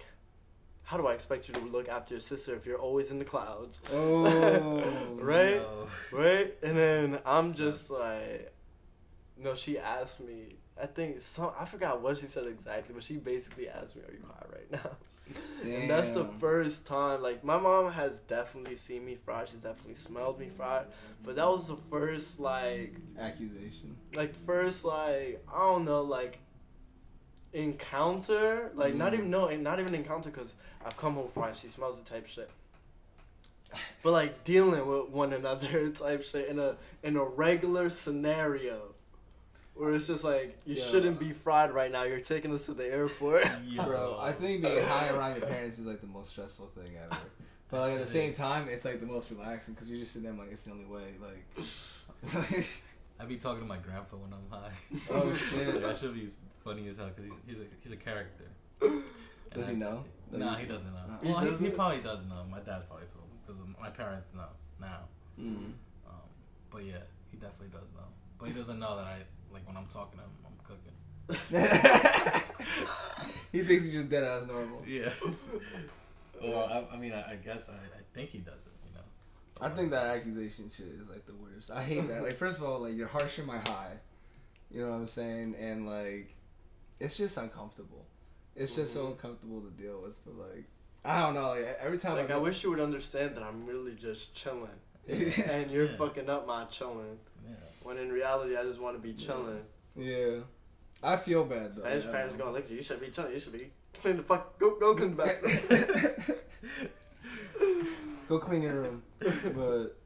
"How 0.83 0.97
do 0.97 1.05
I 1.05 1.13
expect 1.13 1.47
you 1.47 1.53
to 1.53 1.59
look 1.61 1.87
after 1.89 2.15
your 2.15 2.21
sister 2.21 2.55
if 2.55 2.65
you're 2.65 2.79
always 2.79 3.11
in 3.11 3.19
the 3.19 3.25
clouds?" 3.25 3.79
oh, 3.93 4.83
Right? 5.19 5.55
Yo. 5.57 5.87
right? 6.11 6.53
And 6.63 6.75
then 6.75 7.19
I'm 7.25 7.53
just 7.53 7.91
like, 7.91 8.51
no, 9.37 9.53
she 9.55 9.77
asked 9.77 10.19
me. 10.19 10.55
I 10.81 10.85
think 10.87 11.21
some 11.21 11.51
I 11.59 11.65
forgot 11.65 12.01
what 12.01 12.17
she 12.17 12.27
said 12.27 12.47
exactly, 12.47 12.93
but 12.95 13.03
she 13.03 13.17
basically 13.17 13.69
asked 13.69 13.95
me, 13.95 14.01
"Are 14.07 14.11
you 14.13 14.23
high 14.27 14.45
right 14.51 14.71
now?" 14.71 14.91
And 15.63 15.89
that's 15.89 16.11
the 16.11 16.25
first 16.25 16.85
time. 16.85 17.21
Like 17.21 17.43
my 17.43 17.57
mom 17.57 17.91
has 17.91 18.19
definitely 18.21 18.75
seen 18.77 19.05
me 19.05 19.15
fry. 19.15 19.45
She's 19.45 19.61
definitely 19.61 19.95
smelled 19.95 20.39
me 20.39 20.49
fry, 20.49 20.83
but 21.23 21.35
that 21.37 21.47
was 21.47 21.67
the 21.69 21.75
first 21.77 22.39
like 22.39 22.95
accusation. 23.17 23.95
like 24.13 24.33
first 24.35 24.83
like 24.83 25.41
I 25.53 25.59
don't 25.59 25.85
know 25.85 26.01
like 26.01 26.39
encounter 27.53 28.71
like 28.73 28.95
not 28.95 29.11
Mm. 29.11 29.15
even 29.15 29.29
no 29.29 29.55
not 29.57 29.79
even 29.79 29.93
encounter 29.93 30.29
because 30.31 30.53
I've 30.85 30.97
come 30.97 31.13
home 31.13 31.27
fine 31.29 31.53
she 31.53 31.67
smells 31.67 31.99
the 32.01 32.09
type 32.09 32.25
shit 32.27 32.49
but 34.01 34.11
like 34.11 34.43
dealing 34.43 34.85
with 34.87 35.09
one 35.09 35.33
another 35.33 35.89
type 36.03 36.23
shit 36.23 36.47
in 36.47 36.57
a 36.57 36.75
in 37.03 37.15
a 37.15 37.23
regular 37.23 37.89
scenario 37.91 38.92
where 39.75 39.93
it's 39.93 40.07
just 40.07 40.23
like 40.23 40.57
you 40.65 40.75
Yeah. 40.75 40.83
shouldn't 40.85 41.19
be 41.19 41.31
fried 41.31 41.71
right 41.73 41.91
now 41.91 42.03
you're 42.03 42.19
taking 42.19 42.53
us 42.53 42.65
to 42.67 42.73
the 42.73 42.85
airport 42.91 43.43
Bro, 43.85 44.17
I 44.21 44.31
think 44.31 44.63
being 44.63 44.83
high 44.87 45.09
around 45.09 45.37
your 45.39 45.47
parents 45.49 45.79
is 45.79 45.85
like 45.85 46.01
the 46.01 46.07
most 46.07 46.29
stressful 46.31 46.67
thing 46.75 46.91
ever. 47.03 47.17
But 47.69 47.79
like 47.81 47.91
at 47.93 47.97
the 47.97 48.03
It 48.03 48.07
same 48.07 48.29
is. 48.29 48.37
time, 48.37 48.67
it's 48.69 48.85
like 48.85 48.99
the 48.99 49.05
most 49.07 49.31
relaxing 49.31 49.73
because 49.73 49.89
you're 49.89 49.99
just 49.99 50.13
sitting 50.13 50.29
there 50.29 50.37
like 50.37 50.51
it's 50.51 50.63
the 50.63 50.71
only 50.71 50.85
way. 50.85 51.15
Like, 51.19 51.65
I 53.19 53.25
be 53.25 53.37
talking 53.37 53.61
to 53.61 53.67
my 53.67 53.77
grandpa 53.77 54.15
when 54.17 54.31
I'm 54.33 54.47
high. 54.49 54.71
oh 55.11 55.33
shit. 55.33 55.81
that 55.81 55.97
should 55.97 56.13
be 56.13 56.27
funny 56.63 56.87
as 56.87 56.97
hell 56.97 57.09
because 57.15 57.25
he's 57.31 57.39
he's 57.47 57.59
a 57.59 57.67
he's 57.81 57.91
a 57.91 57.95
character. 57.97 58.45
And 58.81 59.03
Does 59.53 59.67
he 59.67 59.73
I- 59.73 59.77
know? 59.77 60.03
That 60.31 60.39
Nah, 60.39 60.55
he 60.55 60.65
doesn't 60.65 60.91
know. 60.91 60.99
He 61.21 61.29
well, 61.29 61.39
he, 61.39 61.45
he 61.45 61.51
doesn't? 61.51 61.75
probably 61.75 61.99
does 62.01 62.19
know. 62.25 62.43
My 62.49 62.59
dad 62.59 62.87
probably 62.87 63.05
told 63.07 63.25
him 63.25 63.37
because 63.45 63.61
my 63.79 63.89
parents 63.89 64.29
know 64.35 64.49
now. 64.81 65.01
Mm. 65.39 65.73
Um, 66.07 66.27
but 66.71 66.83
yeah, 66.85 67.03
he 67.31 67.37
definitely 67.37 67.67
does 67.69 67.91
know. 67.93 68.07
But 68.39 68.47
he 68.49 68.53
doesn't 68.53 68.79
know 68.79 68.95
that 68.97 69.05
I 69.05 69.17
like 69.53 69.65
when 69.67 69.77
I'm 69.77 69.87
talking 69.87 70.19
to 70.19 70.25
him, 70.25 70.31
I'm 70.45 70.57
cooking. 70.65 70.93
he 73.51 73.61
thinks 73.61 73.85
he's 73.85 73.93
just 73.93 74.09
dead 74.09 74.23
as 74.23 74.47
normal. 74.47 74.83
Yeah. 74.87 75.09
well, 76.41 76.87
I, 76.91 76.95
I 76.95 76.97
mean, 76.97 77.13
I, 77.13 77.31
I 77.31 77.35
guess 77.35 77.69
I, 77.69 77.73
I 77.73 78.01
think 78.13 78.29
he 78.31 78.39
does 78.39 78.53
it. 78.55 78.73
You 78.89 78.95
know. 78.95 79.65
I 79.65 79.69
think 79.69 79.91
that 79.91 80.05
accusation 80.07 80.69
shit 80.69 80.87
is 80.87 81.07
like 81.09 81.25
the 81.25 81.35
worst. 81.35 81.71
I 81.71 81.83
hate 81.83 82.07
that. 82.09 82.23
Like, 82.23 82.33
first 82.33 82.59
of 82.59 82.65
all, 82.65 82.79
like 82.79 82.95
you're 82.95 83.07
harshing 83.07 83.45
my 83.45 83.57
high. 83.59 83.93
You 84.71 84.81
know 84.83 84.89
what 84.91 84.97
I'm 84.97 85.07
saying? 85.07 85.55
And 85.59 85.85
like, 85.87 86.35
it's 86.99 87.17
just 87.17 87.37
uncomfortable. 87.37 88.05
It's 88.55 88.75
just 88.75 88.93
so 88.93 89.05
Mhm. 89.05 89.11
uncomfortable 89.11 89.61
to 89.61 89.69
deal 89.71 90.01
with. 90.01 90.23
But 90.25 90.35
like, 90.37 90.65
I 91.05 91.21
don't 91.21 91.35
know. 91.35 91.49
Like 91.49 91.77
every 91.79 91.97
time 91.99 92.13
like 92.15 92.29
I, 92.31 92.35
I 92.35 92.37
go- 92.37 92.43
wish 92.43 92.63
you 92.63 92.69
would 92.71 92.79
understand 92.79 93.35
that 93.35 93.43
I'm 93.43 93.65
really 93.65 93.93
just 93.95 94.33
chilling 94.35 94.69
and 95.07 95.69
you're 95.71 95.85
Yeah. 95.85 95.95
fucking 95.97 96.29
up 96.29 96.47
my 96.47 96.65
chilling 96.65 97.17
Yeah. 97.47 97.55
When 97.83 97.97
in 97.97 98.11
reality 98.11 98.55
I 98.57 98.63
just 98.63 98.79
want 98.79 98.95
to 98.95 99.01
be 99.01 99.13
chilling 99.13 99.61
Yeah, 99.95 100.39
I 101.01 101.17
feel 101.17 101.43
bad 101.45 101.73
though. 101.73 101.81
Spanish 101.81 102.05
I 102.07 102.11
parents 102.11 102.35
gonna 102.35 102.51
look 102.51 102.65
at 102.65 102.69
you. 102.71 102.77
You 102.77 102.83
should 102.83 102.99
be 103.01 103.09
chilling. 103.09 103.33
You 103.33 103.39
should 103.39 103.53
be 103.53 103.71
clean 103.93 104.17
the 104.17 104.23
fuck. 104.23 104.57
Go 104.59 104.77
go 104.79 104.95
clean 104.95 105.15
the 105.15 105.23
back. 105.23 106.39
Go 108.27 108.39
clean 108.39 108.61
your 108.63 108.73
room. 108.81 109.03
But 109.19 109.97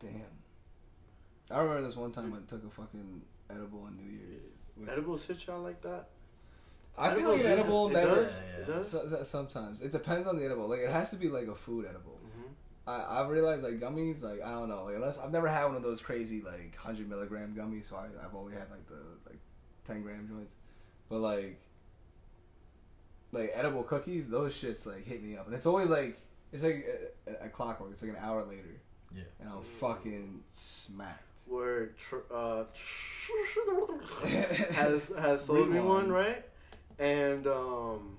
damn, 0.00 0.22
I 1.50 1.58
remember 1.60 1.82
this 1.86 1.96
one 1.96 2.10
time 2.12 2.32
I 2.34 2.38
took 2.50 2.64
a 2.64 2.70
fucking 2.70 3.22
edible 3.50 3.82
on 3.86 3.96
New 3.96 4.10
Year's. 4.10 4.42
with- 4.76 4.88
Edibles 4.88 5.24
hit 5.24 5.46
y'all 5.46 5.62
like 5.62 5.80
that? 5.82 6.08
I 6.96 7.14
feel 7.14 7.28
like 7.30 7.38
an 7.40 7.44
yeah, 7.46 7.52
edible 7.52 7.88
it 7.88 7.92
never. 7.92 8.14
does. 8.16 8.32
Yeah, 8.32 8.60
It 8.62 8.66
does. 8.66 8.90
So, 8.90 9.08
so- 9.08 9.22
sometimes 9.22 9.80
it 9.80 9.92
depends 9.92 10.26
on 10.26 10.36
the 10.36 10.44
edible. 10.44 10.66
Like 10.68 10.80
it 10.80 10.90
has 10.90 11.10
to 11.10 11.16
be 11.16 11.28
like 11.28 11.46
a 11.46 11.54
food 11.54 11.86
edible. 11.88 12.17
I 12.88 13.20
I've 13.20 13.28
realized 13.28 13.62
like 13.62 13.78
gummies. 13.78 14.22
Like 14.22 14.42
I 14.42 14.52
don't 14.52 14.68
know. 14.68 14.84
Like 14.84 14.96
unless 14.96 15.18
I've 15.18 15.30
never 15.32 15.48
had 15.48 15.64
one 15.66 15.76
of 15.76 15.82
those 15.82 16.00
crazy 16.00 16.40
like 16.42 16.74
hundred 16.76 17.08
milligram 17.08 17.54
gummies. 17.56 17.84
So 17.84 17.96
I 17.96 18.06
I've 18.24 18.34
only 18.34 18.52
had 18.54 18.70
like 18.70 18.86
the 18.88 19.00
like 19.26 19.38
ten 19.84 20.02
gram 20.02 20.26
joints. 20.28 20.56
But 21.08 21.18
like 21.20 21.60
like 23.32 23.52
edible 23.54 23.82
cookies, 23.82 24.28
those 24.28 24.54
shits 24.54 24.86
like 24.86 25.04
hit 25.06 25.22
me 25.22 25.36
up, 25.36 25.46
and 25.46 25.54
it's 25.54 25.66
always 25.66 25.90
like 25.90 26.18
it's 26.52 26.62
like 26.62 26.86
a, 27.26 27.46
a 27.46 27.48
clockwork. 27.48 27.92
It's 27.92 28.02
like 28.02 28.12
an 28.12 28.18
hour 28.20 28.42
later, 28.44 28.80
Yeah. 29.14 29.22
and 29.40 29.48
I'm 29.50 29.62
fucking 29.62 30.40
smacked. 30.52 31.24
Where 31.46 31.88
tr- 31.98 32.16
uh, 32.32 32.64
has 34.72 35.08
has 35.18 35.44
sold 35.44 35.70
me 35.70 35.80
one 35.80 36.10
right, 36.12 36.44
and 36.98 37.46
um, 37.46 38.17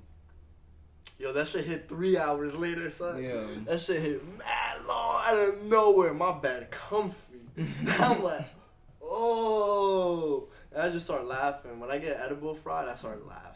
yo, 1.19 1.31
that 1.33 1.47
shit 1.47 1.65
hit 1.65 1.87
three 1.87 2.17
hours 2.17 2.55
later, 2.55 2.89
son. 2.89 3.21
Yeah. 3.23 3.43
That 3.65 3.81
shit 3.81 4.01
hit 4.01 4.37
mad 4.39 4.85
long 4.87 5.21
out 5.27 5.49
of 5.49 5.63
nowhere. 5.65 6.13
My 6.13 6.37
bed 6.39 6.71
comfy. 6.71 7.37
I'm 7.99 8.23
like, 8.23 8.45
oh. 9.03 10.47
And 10.71 10.81
I 10.83 10.89
just 10.89 11.05
start 11.05 11.25
laughing. 11.25 11.79
When 11.79 11.89
I 11.91 11.97
get 11.97 12.19
edible 12.19 12.53
fried, 12.55 12.87
I 12.87 12.95
start 12.95 13.25
laughing. 13.27 13.55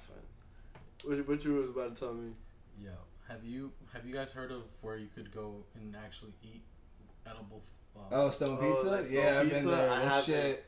What, 1.05 1.27
what 1.27 1.45
you 1.45 1.53
was 1.55 1.69
about 1.69 1.95
to 1.95 1.99
tell 2.05 2.13
me? 2.13 2.31
Yeah. 2.81 2.89
Have 3.29 3.43
you 3.45 3.71
have 3.93 4.05
you 4.05 4.13
guys 4.13 4.31
heard 4.31 4.51
of 4.51 4.63
where 4.81 4.97
you 4.97 5.07
could 5.13 5.31
go 5.31 5.63
and 5.75 5.95
actually 5.95 6.33
eat 6.43 6.63
edible? 7.25 7.61
Uh, 7.95 7.99
Oh, 8.11 8.29
Stone 8.29 8.57
Oh, 8.61 8.71
Pizza? 8.73 8.89
like 8.91 9.05
Stone 9.05 9.17
yeah, 9.23 9.39
I've 9.39 9.49
been 9.49 9.65
there. 9.67 9.89
I 9.89 9.99
That 9.99 10.03
haven't. 10.05 10.25
shit 10.25 10.65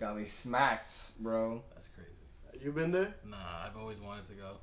got 0.00 0.16
me 0.16 0.24
smacked, 0.24 1.20
bro. 1.20 1.62
that's 1.74 1.88
crazy. 1.88 2.08
You 2.64 2.72
been 2.72 2.90
there? 2.92 3.14
Nah, 3.24 3.36
I've 3.66 3.76
always 3.76 4.00
wanted 4.00 4.26
to 4.26 4.32
go. 4.34 4.56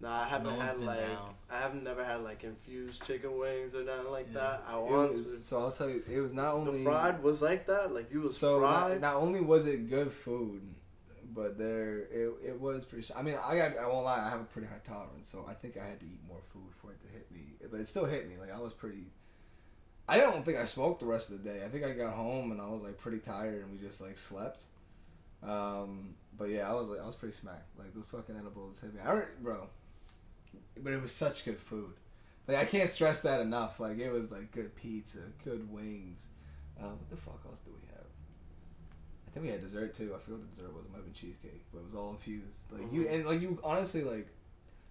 Nah, 0.00 0.22
I 0.22 0.28
haven't 0.28 0.56
No 0.56 0.60
had 0.60 0.80
like 0.80 1.00
down. 1.00 1.34
I 1.50 1.58
haven't 1.58 1.84
never 1.84 2.02
had 2.04 2.22
like 2.22 2.42
infused 2.44 3.04
chicken 3.06 3.38
wings 3.38 3.74
or 3.74 3.84
nothing 3.84 4.10
like 4.10 4.28
Yeah. 4.28 4.40
that. 4.40 4.64
I 4.66 4.78
It 4.78 4.82
want 4.82 5.10
was- 5.10 5.44
so 5.44 5.60
I'll 5.60 5.70
tell 5.72 5.88
you, 5.90 6.02
it 6.10 6.20
was 6.20 6.32
not 6.34 6.54
only 6.54 6.78
The 6.78 6.84
fried 6.84 7.22
was 7.22 7.42
like 7.42 7.66
that. 7.66 7.92
Like 7.92 8.10
you 8.12 8.22
was 8.22 8.36
so 8.36 8.60
not, 8.60 8.86
fried. 8.88 9.00
not 9.00 9.16
only 9.16 9.40
was 9.40 9.66
it 9.66 9.90
good 9.90 10.10
food, 10.12 10.62
but 11.34 11.58
there 11.58 11.98
it, 11.98 12.32
it 12.44 12.60
was 12.60 12.84
pretty. 12.86 13.06
I 13.14 13.20
mean, 13.22 13.36
I 13.44 13.56
got, 13.56 13.76
I 13.78 13.86
won't 13.86 14.04
lie, 14.04 14.24
I 14.24 14.30
have 14.30 14.40
a 14.40 14.44
pretty 14.44 14.68
high 14.68 14.80
tolerance, 14.84 15.28
so 15.28 15.44
I 15.46 15.52
think 15.54 15.76
I 15.76 15.84
had 15.84 16.00
to 16.00 16.06
eat 16.06 16.20
more 16.26 16.40
food 16.42 16.72
for 16.80 16.92
it 16.92 17.00
to 17.02 17.08
hit 17.08 17.30
me. 17.30 17.56
But 17.70 17.80
it 17.80 17.86
still 17.88 18.06
hit 18.06 18.28
me. 18.28 18.36
Like 18.38 18.52
I 18.52 18.58
was 18.58 18.72
pretty. 18.72 19.04
I 20.08 20.16
don't 20.16 20.44
think 20.44 20.58
I 20.58 20.64
smoked 20.64 21.00
the 21.00 21.06
rest 21.06 21.30
of 21.30 21.44
the 21.44 21.50
day. 21.50 21.62
I 21.64 21.68
think 21.68 21.84
I 21.84 21.92
got 21.92 22.14
home 22.14 22.50
and 22.52 22.60
I 22.60 22.66
was 22.68 22.82
like 22.82 22.96
pretty 22.96 23.18
tired, 23.18 23.62
and 23.62 23.70
we 23.70 23.78
just 23.86 24.00
like 24.00 24.16
slept. 24.18 24.62
Um, 25.42 26.14
but 26.36 26.48
yeah, 26.48 26.68
I 26.70 26.74
was 26.74 26.88
like, 26.90 27.00
I 27.00 27.06
was 27.06 27.14
pretty 27.14 27.34
smacked. 27.34 27.78
Like 27.78 27.94
those 27.94 28.06
fucking 28.06 28.36
edibles 28.36 28.80
hit 28.80 28.94
me. 28.94 29.00
I, 29.04 29.12
re- 29.12 29.24
bro, 29.40 29.66
but 30.82 30.92
it 30.92 31.00
was 31.00 31.12
such 31.12 31.44
good 31.44 31.58
food. 31.58 31.94
Like 32.48 32.56
I 32.58 32.64
can't 32.64 32.90
stress 32.90 33.22
that 33.22 33.40
enough. 33.40 33.78
Like 33.80 33.98
it 33.98 34.10
was 34.10 34.30
like 34.30 34.50
good 34.50 34.74
pizza, 34.74 35.18
good 35.44 35.70
wings. 35.70 36.26
Uh, 36.78 36.88
what 36.88 37.10
the 37.10 37.16
fuck 37.16 37.40
else 37.46 37.60
do 37.60 37.70
we 37.72 37.86
have? 37.88 38.06
I 39.26 39.30
think 39.32 39.46
we 39.46 39.52
had 39.52 39.60
dessert 39.60 39.94
too. 39.94 40.12
I 40.14 40.18
forget 40.18 40.38
what 40.40 40.50
the 40.50 40.56
dessert 40.56 40.74
was. 40.74 40.84
It 40.86 40.90
might 40.90 40.96
have 40.98 41.04
been 41.04 41.14
cheesecake, 41.14 41.64
but 41.72 41.80
it 41.80 41.84
was 41.84 41.94
all 41.94 42.10
infused. 42.10 42.72
Like 42.72 42.92
you 42.92 43.02
Mhm. 43.04 43.12
and 43.14 43.26
like 43.26 43.40
you 43.40 43.58
honestly 43.62 44.02
like 44.02 44.28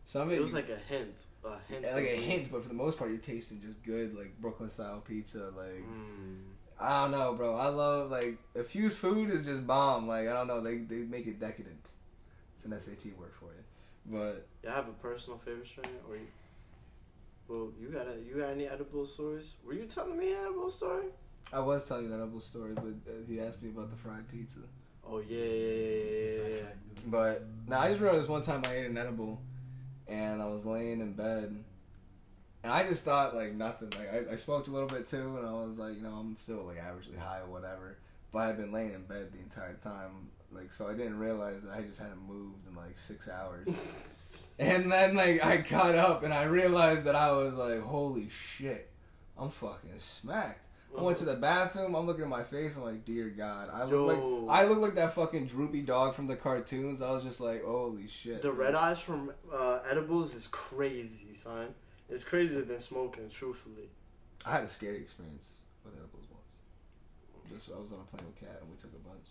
some 0.06 0.24
of 0.24 0.32
it, 0.32 0.38
it 0.38 0.42
was 0.42 0.52
you- 0.52 0.56
like 0.58 0.70
a 0.70 0.78
hint, 0.78 1.28
a 1.44 1.58
hint, 1.68 1.84
like 1.86 2.06
a 2.06 2.16
hint, 2.16 2.52
but 2.52 2.62
for 2.64 2.70
the 2.70 2.74
most 2.76 2.98
part, 2.98 3.10
you're 3.10 3.20
tasting 3.20 3.62
just 3.62 3.84
good 3.84 4.16
like 4.16 4.40
Brooklyn 4.40 4.70
style 4.70 5.02
pizza. 5.02 5.52
Like 5.58 5.84
Mm. 5.84 6.44
I 6.80 7.02
don't 7.02 7.12
know, 7.12 7.34
bro. 7.34 7.56
I 7.56 7.68
love 7.68 8.10
like 8.10 8.38
infused 8.56 8.98
food 8.98 9.30
is 9.32 9.46
just 9.46 9.68
bomb. 9.68 10.08
Like 10.08 10.30
I 10.30 10.34
don't 10.34 10.48
know, 10.48 10.62
they 10.62 10.78
they 10.78 11.04
make 11.04 11.28
it 11.28 11.40
decadent. 11.40 11.92
It's 12.56 12.64
an 12.66 12.72
SAT 12.80 13.12
word 13.18 13.34
for 13.34 13.46
you, 13.54 13.64
but 14.10 14.48
You 14.64 14.70
have 14.70 14.88
a 14.88 14.94
personal 14.94 15.40
favorite 15.40 15.68
strain, 15.68 15.88
or 16.10 16.16
you? 16.16 16.28
Well, 17.48 17.72
you 17.80 17.90
got 17.90 18.08
a, 18.08 18.16
you 18.28 18.42
got 18.42 18.52
any 18.52 18.68
edible 18.68 19.06
stories? 19.06 19.56
Were 19.66 19.74
you 19.74 19.86
telling 19.86 20.18
me 20.18 20.34
an 20.34 20.40
edible 20.46 20.70
story? 20.70 21.06
I 21.52 21.60
was 21.60 21.88
telling 21.88 22.06
you 22.06 22.10
that 22.12 22.18
edible 22.18 22.40
story, 22.42 22.74
but 22.76 22.84
uh, 22.84 23.26
he 23.28 23.40
asked 23.40 23.64
me 23.64 23.70
about 23.70 23.90
the 23.90 23.96
fried 23.96 24.28
pizza. 24.28 24.60
Oh 25.08 25.20
yeah, 25.20 25.44
yeah, 25.44 26.30
yeah, 26.30 26.48
yeah. 26.58 26.62
But 27.08 27.48
now 27.68 27.80
I 27.80 27.90
just 27.90 28.02
remember 28.02 28.22
this 28.22 28.30
one 28.30 28.44
time 28.44 28.62
I 28.68 28.76
ate 28.76 28.86
an 28.86 28.98
edible, 28.98 29.42
and 30.08 30.42
I 30.42 30.46
was 30.46 30.66
laying 30.66 31.02
in 31.02 31.14
bed, 31.14 31.56
and 32.64 32.72
I 32.72 32.84
just 32.84 33.04
thought 33.04 33.36
like 33.36 33.54
nothing. 33.54 33.90
Like 33.98 34.14
I, 34.30 34.34
I 34.34 34.36
smoked 34.36 34.68
a 34.68 34.72
little 34.72 34.88
bit 34.90 35.08
too, 35.08 35.38
and 35.38 35.48
I 35.48 35.54
was 35.54 35.80
like, 35.80 35.96
you 35.96 36.04
know, 36.04 36.14
I'm 36.14 36.36
still 36.36 36.64
like 36.66 36.78
averagely 36.78 37.18
high 37.18 37.40
or 37.40 37.48
whatever. 37.48 37.98
But 38.32 38.40
I 38.40 38.48
had 38.48 38.58
been 38.58 38.72
laying 38.72 38.94
in 38.94 39.02
bed 39.04 39.32
the 39.32 39.40
entire 39.40 39.74
time, 39.82 40.30
like 40.52 40.72
so 40.72 40.88
I 40.88 40.94
didn't 40.94 41.20
realize 41.20 41.64
that 41.64 41.74
I 41.74 41.82
just 41.82 42.00
hadn't 42.00 42.28
moved 42.28 42.68
in 42.68 42.76
like 42.76 42.98
six 42.98 43.30
hours. 43.30 43.68
and 44.60 44.92
then 44.92 45.16
like 45.16 45.44
I 45.44 45.58
got 45.58 45.96
up 45.96 46.24
and 46.24 46.34
I 46.34 46.44
realized 46.44 47.06
that 47.06 47.16
I 47.16 47.32
was 47.32 47.54
like, 47.56 47.82
holy 47.82 48.30
shit, 48.30 48.90
I'm 49.38 49.50
fucking 49.50 49.98
smacked. 49.98 50.66
I 50.98 51.04
went 51.04 51.18
to 51.20 51.26
the 51.26 51.36
bathroom. 51.36 51.96
I'm 51.96 52.08
looking 52.08 52.24
at 52.24 52.30
my 52.30 52.44
face. 52.44 52.76
I'm 52.76 52.84
like, 52.84 53.06
dear 53.06 53.30
God, 53.30 53.70
I 53.72 53.84
look 53.84 54.18
Yo. 54.18 54.46
like 54.46 54.60
I 54.60 54.66
look 54.66 54.80
like 54.80 54.96
that 54.96 55.14
fucking 55.14 55.46
droopy 55.46 55.82
dog 55.82 56.16
from 56.16 56.28
the 56.28 56.36
cartoons. 56.36 57.02
I 57.02 57.12
was 57.12 57.24
just 57.24 57.40
like, 57.40 57.64
holy 57.64 58.08
shit. 58.08 58.42
The 58.42 58.52
red 58.52 58.76
eyes 58.76 59.00
from 59.00 59.32
uh, 59.54 59.80
edibles 59.90 60.34
is 60.36 60.48
crazy, 60.48 61.36
son. 61.36 61.76
It's 62.10 62.24
crazier 62.24 62.64
than 62.64 62.80
smoking, 62.80 63.30
truthfully. 63.30 63.90
I 64.46 64.54
had 64.54 64.64
a 64.64 64.68
scary 64.68 64.98
experience 64.98 65.62
with 65.86 65.94
edibles 65.94 66.26
once. 66.32 66.60
Just 67.52 67.72
I 67.72 67.80
was 67.80 67.94
on 67.94 68.00
a 68.00 68.04
plane 68.04 68.26
with 68.26 68.40
Cat 68.40 68.58
and 68.62 68.70
we 68.70 68.78
took 68.78 68.94
a 68.94 69.08
bunch, 69.08 69.28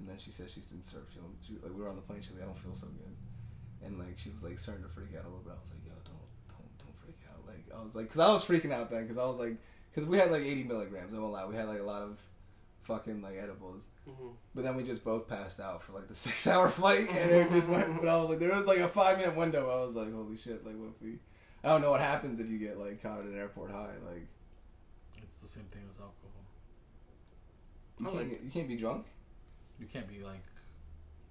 and 0.00 0.08
then 0.08 0.16
she 0.18 0.30
said 0.32 0.50
she 0.50 0.60
didn't 0.60 0.84
start 0.84 1.06
feeling. 1.12 1.36
She, 1.46 1.54
like 1.62 1.70
we 1.76 1.82
were 1.82 1.88
on 1.88 1.96
the 1.96 2.02
plane, 2.02 2.20
she's 2.22 2.32
like, 2.32 2.42
I 2.42 2.46
don't 2.46 2.58
feel 2.58 2.74
so 2.74 2.88
good, 2.88 3.14
and 3.86 3.98
like 3.98 4.16
she 4.18 4.30
was 4.30 4.42
like 4.42 4.58
starting 4.58 4.82
to 4.84 4.90
freak 4.90 5.12
out 5.14 5.24
a 5.24 5.28
little 5.28 5.44
bit. 5.44 5.52
I 5.54 5.60
was 5.60 5.70
like, 5.70 5.84
Yo, 5.86 5.92
don't 6.02 6.26
don't 6.48 6.72
don't 6.80 6.96
freak 6.98 7.20
out. 7.30 7.46
Like 7.46 7.64
I 7.70 7.84
was 7.84 7.94
like, 7.94 8.08
cause 8.08 8.18
I 8.18 8.32
was 8.32 8.44
freaking 8.44 8.72
out 8.72 8.90
then, 8.90 9.06
cause 9.06 9.18
I 9.18 9.24
was 9.26 9.38
like, 9.38 9.56
cause 9.94 10.06
we 10.06 10.18
had 10.18 10.32
like 10.32 10.42
80 10.42 10.64
milligrams. 10.64 11.14
I 11.14 11.18
won't 11.18 11.32
lie, 11.32 11.44
we 11.46 11.54
had 11.54 11.68
like 11.68 11.80
a 11.80 11.84
lot 11.84 12.02
of 12.02 12.18
fucking 12.82 13.22
like 13.22 13.36
edibles. 13.36 13.86
hmm 14.08 14.28
But 14.54 14.64
then 14.64 14.74
we 14.74 14.82
just 14.82 15.04
both 15.04 15.28
passed 15.28 15.60
out 15.60 15.82
for 15.82 15.92
like 15.92 16.08
the 16.08 16.14
six 16.26 16.46
hour 16.46 16.68
flight, 16.68 17.08
and 17.10 17.30
it 17.30 17.50
just 17.50 17.68
went. 17.68 18.00
But 18.00 18.08
I 18.08 18.18
was 18.20 18.30
like, 18.30 18.38
there 18.40 18.54
was 18.54 18.66
like 18.66 18.78
a 18.78 18.88
five 18.88 19.18
minute 19.18 19.36
window. 19.36 19.70
I 19.70 19.84
was 19.84 19.94
like, 19.96 20.12
holy 20.12 20.36
shit! 20.36 20.64
Like, 20.66 20.76
what 20.76 20.90
if 20.96 21.02
we? 21.02 21.18
I 21.62 21.68
don't 21.68 21.82
know 21.82 21.90
what 21.90 22.00
happens 22.00 22.40
if 22.40 22.48
you 22.48 22.56
get 22.58 22.78
like 22.78 23.02
caught 23.02 23.18
at 23.20 23.26
an 23.26 23.36
airport 23.36 23.70
high. 23.70 23.92
Like, 24.10 24.26
It's 25.22 25.40
the 25.42 25.48
same 25.48 25.64
thing 25.64 25.82
as 25.90 25.96
alcohol. 25.96 26.16
you 27.98 28.06
can't 28.06 28.16
like- 28.30 28.44
you 28.44 28.50
can't 28.50 28.66
be 28.68 28.76
drunk. 28.76 29.04
You 29.80 29.86
can't 29.86 30.06
be 30.06 30.22
like 30.22 30.44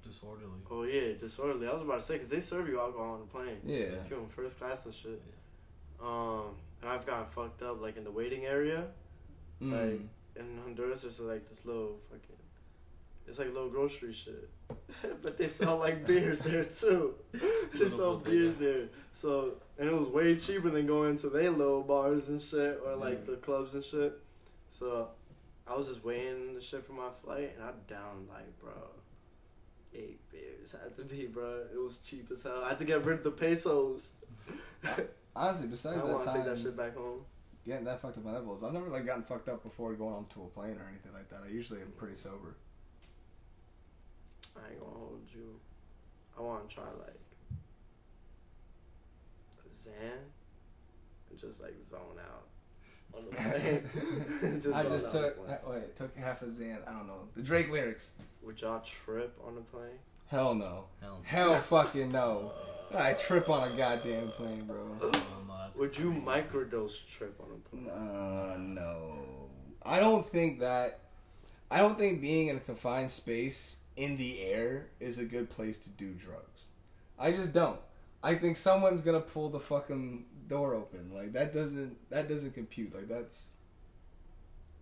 disorderly. 0.03 0.59
Oh 0.69 0.83
yeah, 0.83 1.13
disorderly. 1.19 1.67
I 1.67 1.73
was 1.73 1.81
about 1.83 1.99
to 1.99 2.05
say 2.05 2.15
because 2.15 2.29
they 2.29 2.39
serve 2.39 2.67
you 2.67 2.79
alcohol 2.79 3.13
on 3.13 3.19
the 3.19 3.25
plane. 3.27 3.59
Yeah. 3.65 4.01
If 4.03 4.09
you're 4.09 4.19
in 4.19 4.27
first 4.27 4.59
class 4.59 4.85
and 4.85 4.93
shit. 4.93 5.21
Um, 6.03 6.55
and 6.81 6.89
I've 6.89 7.05
gotten 7.05 7.25
fucked 7.27 7.61
up 7.61 7.81
like 7.81 7.97
in 7.97 8.03
the 8.03 8.11
waiting 8.11 8.45
area. 8.45 8.85
Mm. 9.61 9.71
Like 9.71 10.01
in 10.35 10.57
Honduras, 10.63 11.01
there's 11.03 11.19
like 11.19 11.47
this 11.47 11.65
little 11.65 11.97
fucking. 12.09 12.35
It's 13.27 13.37
like 13.37 13.53
little 13.53 13.69
grocery 13.69 14.11
shit, 14.11 14.49
but 15.21 15.37
they 15.37 15.47
sell 15.47 15.77
like 15.77 16.03
beers 16.07 16.39
there 16.39 16.65
too. 16.65 17.13
they 17.75 17.87
sell 17.87 18.17
beers 18.17 18.57
there, 18.57 18.85
so 19.13 19.53
and 19.77 19.87
it 19.87 19.93
was 19.93 20.07
way 20.09 20.35
cheaper 20.35 20.71
than 20.71 20.87
going 20.87 21.15
to 21.17 21.29
their 21.29 21.51
little 21.51 21.83
bars 21.83 22.29
and 22.29 22.41
shit 22.41 22.79
or 22.83 22.95
like 22.95 23.19
Yeah. 23.27 23.31
the 23.33 23.37
clubs 23.37 23.75
and 23.75 23.83
shit. 23.83 24.13
So 24.71 25.09
I 25.69 25.77
was 25.77 25.87
just 25.87 26.03
waiting 26.03 26.55
the 26.55 26.61
shit 26.61 26.83
for 26.85 26.93
my 26.93 27.09
flight, 27.23 27.53
and 27.55 27.63
I 27.63 27.71
downed 27.87 28.27
like 28.27 28.59
bro, 28.59 28.73
eight 29.93 30.19
beers 30.31 30.71
had 30.71 30.95
to 30.95 31.03
be 31.03 31.27
bro. 31.27 31.63
It 31.71 31.77
was 31.77 31.97
cheap 31.97 32.29
as 32.31 32.41
hell. 32.41 32.63
I 32.65 32.69
had 32.69 32.79
to 32.79 32.85
get 32.85 33.05
rid 33.05 33.19
of 33.19 33.23
the 33.23 33.31
pesos. 33.31 34.09
Honestly, 35.35 35.67
besides 35.67 35.97
don't 35.99 36.07
that 36.07 36.13
want 36.13 36.23
to 36.25 36.31
time, 36.31 36.41
take 36.43 36.45
that 36.55 36.59
shit 36.59 36.75
back 36.75 36.95
home. 36.95 37.21
getting 37.65 37.85
that 37.85 38.01
fucked 38.01 38.17
up 38.17 38.25
on 38.25 38.35
edibles, 38.35 38.63
I've 38.63 38.73
never 38.73 38.89
like 38.89 39.05
gotten 39.05 39.23
fucked 39.23 39.47
up 39.47 39.63
before 39.63 39.93
going 39.93 40.15
onto 40.15 40.41
a 40.41 40.47
plane 40.47 40.77
or 40.77 40.87
anything 40.89 41.13
like 41.13 41.29
that. 41.29 41.41
I 41.45 41.51
usually 41.51 41.81
am 41.81 41.91
pretty 41.97 42.15
sober. 42.15 42.55
I 44.57 44.71
ain't 44.71 44.79
gonna 44.79 44.91
hold 44.91 45.21
you. 45.33 45.59
I 46.37 46.41
want 46.41 46.67
to 46.67 46.75
try 46.75 46.83
like 46.99 47.19
Xan 49.71 50.17
and 51.29 51.39
just 51.39 51.61
like 51.61 51.75
zone 51.85 52.17
out 52.19 52.47
on 53.15 53.25
the 53.29 53.35
plane. 53.35 54.73
I 54.73 54.83
just 54.83 55.13
out 55.15 55.15
on 55.15 55.21
the 55.21 55.27
took 55.29 55.45
plane. 55.45 55.57
wait 55.81 55.95
took 55.95 56.17
half 56.17 56.41
a 56.41 56.45
Xan. 56.45 56.77
I 56.87 56.91
don't 56.91 57.07
know 57.07 57.27
the 57.35 57.41
Drake 57.41 57.71
lyrics. 57.71 58.11
Would 58.43 58.61
y'all 58.61 58.81
trip 58.81 59.37
on 59.45 59.55
the 59.55 59.61
plane? 59.61 59.99
Hell 60.27 60.53
no. 60.55 60.85
Hell, 61.01 61.19
Hell 61.23 61.55
fucking 61.59 62.11
no. 62.11 62.51
I 62.95 63.13
trip 63.13 63.49
on 63.49 63.71
a 63.71 63.75
goddamn 63.75 64.29
plane, 64.31 64.65
bro. 64.65 64.83
no, 64.99 65.09
no, 65.11 65.21
Would 65.79 65.97
you 65.97 66.11
crazy. 66.11 66.25
microdose 66.25 67.07
trip 67.07 67.39
on 67.39 67.47
a 67.55 67.69
plane? 67.69 67.89
Uh, 67.89 68.57
no. 68.57 69.19
I 69.83 69.99
don't 69.99 70.27
think 70.27 70.59
that. 70.59 70.99
I 71.71 71.79
don't 71.79 71.97
think 71.99 72.19
being 72.21 72.47
in 72.47 72.55
a 72.55 72.59
confined 72.59 73.11
space 73.11 73.77
in 73.95 74.17
the 74.17 74.41
air 74.41 74.87
is 74.99 75.19
a 75.19 75.25
good 75.25 75.49
place 75.49 75.77
to 75.79 75.89
do 75.89 76.13
drugs. 76.13 76.65
I 77.17 77.31
just 77.31 77.53
don't. 77.53 77.79
I 78.23 78.35
think 78.35 78.57
someone's 78.57 79.01
gonna 79.01 79.19
pull 79.19 79.49
the 79.49 79.59
fucking 79.59 80.25
door 80.49 80.73
open. 80.73 81.11
Like 81.13 81.33
that 81.33 81.53
doesn't 81.53 81.95
that 82.09 82.27
doesn't 82.27 82.53
compute. 82.53 82.93
Like 82.93 83.07
that's 83.07 83.49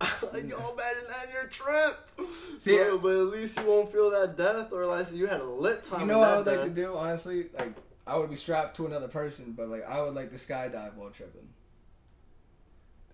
like, 0.00 0.48
yo, 0.48 0.56
imagine 0.56 1.08
that 1.08 1.26
your 1.32 1.48
trip. 1.50 2.28
See, 2.58 2.76
Bro, 2.76 2.98
but 2.98 3.08
at 3.08 3.26
least 3.26 3.58
you 3.58 3.66
won't 3.66 3.90
feel 3.90 4.10
that 4.10 4.36
death, 4.36 4.72
or 4.72 4.86
like 4.86 5.12
you 5.12 5.26
had 5.26 5.40
a 5.40 5.44
lit 5.44 5.82
time. 5.82 6.00
you 6.00 6.06
know 6.06 6.18
what 6.18 6.28
I 6.28 6.36
would 6.36 6.46
like 6.46 6.62
to 6.62 6.70
do 6.70 6.96
honestly. 6.96 7.46
Like 7.58 7.74
I 8.06 8.16
would 8.16 8.30
be 8.30 8.36
strapped 8.36 8.76
to 8.76 8.86
another 8.86 9.08
person, 9.08 9.54
but 9.56 9.68
like 9.68 9.84
I 9.84 10.00
would 10.00 10.14
like 10.14 10.30
to 10.30 10.36
skydive 10.36 10.94
while 10.94 11.10
tripping. 11.10 11.48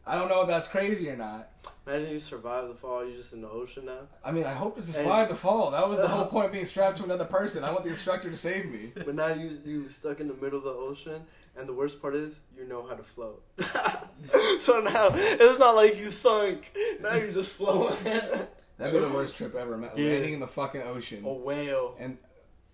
I 0.07 0.19
don't 0.19 0.29
know 0.29 0.43
if 0.43 0.49
that's 0.49 0.67
crazy 0.69 1.09
or 1.09 1.17
not. 1.17 1.49
Imagine 1.87 2.11
you 2.13 2.21
survive 2.21 2.69
the 2.69 2.75
fall. 2.75 3.05
You're 3.07 3.17
just 3.17 3.33
in 3.33 3.41
the 3.41 3.49
ocean 3.49 3.87
now. 3.87 4.01
I 4.25 4.33
mean, 4.33 4.45
I 4.45 4.53
hope 4.53 4.77
to 4.77 4.83
survive 4.83 5.29
the 5.31 5.35
fall. 5.35 5.71
That 5.71 5.89
was 5.89 5.99
the 5.99 6.09
whole 6.09 6.27
point 6.35 6.47
of 6.47 6.53
being 6.53 6.65
strapped 6.67 6.99
to 6.99 7.05
another 7.05 7.25
person. 7.25 7.65
I 7.65 7.71
want 7.73 7.85
the 7.85 7.91
instructor 7.91 8.29
to 8.31 8.37
save 8.37 8.67
me. 8.71 8.93
But 8.95 9.15
now 9.15 9.29
you 9.29 9.51
you 9.65 9.89
stuck 9.89 10.21
in 10.21 10.29
the 10.29 10.35
middle 10.35 10.59
of 10.59 10.65
the 10.65 10.71
ocean, 10.73 11.23
and 11.57 11.67
the 11.69 11.73
worst 11.73 12.03
part 12.03 12.15
is 12.15 12.41
you 12.57 12.67
know 12.67 12.87
how 12.87 12.95
to 12.95 13.03
float. 13.03 13.43
so 14.61 14.81
now 14.81 15.09
it's 15.13 15.59
not 15.59 15.75
like 15.77 15.97
you 15.99 16.11
sunk. 16.11 16.73
Now 17.01 17.15
you're 17.15 17.33
just 17.33 17.55
floating. 17.55 18.05
That'd 18.77 18.93
be 18.93 18.99
the 18.99 19.09
worst 19.09 19.37
trip 19.37 19.55
ever. 19.55 19.77
ma- 19.79 19.89
Yeah. 19.97 20.11
Landing 20.13 20.35
in 20.35 20.41
the 20.41 20.49
fucking 20.49 20.83
ocean. 20.83 21.25
a 21.25 21.33
whale. 21.33 21.97
And 21.99 22.19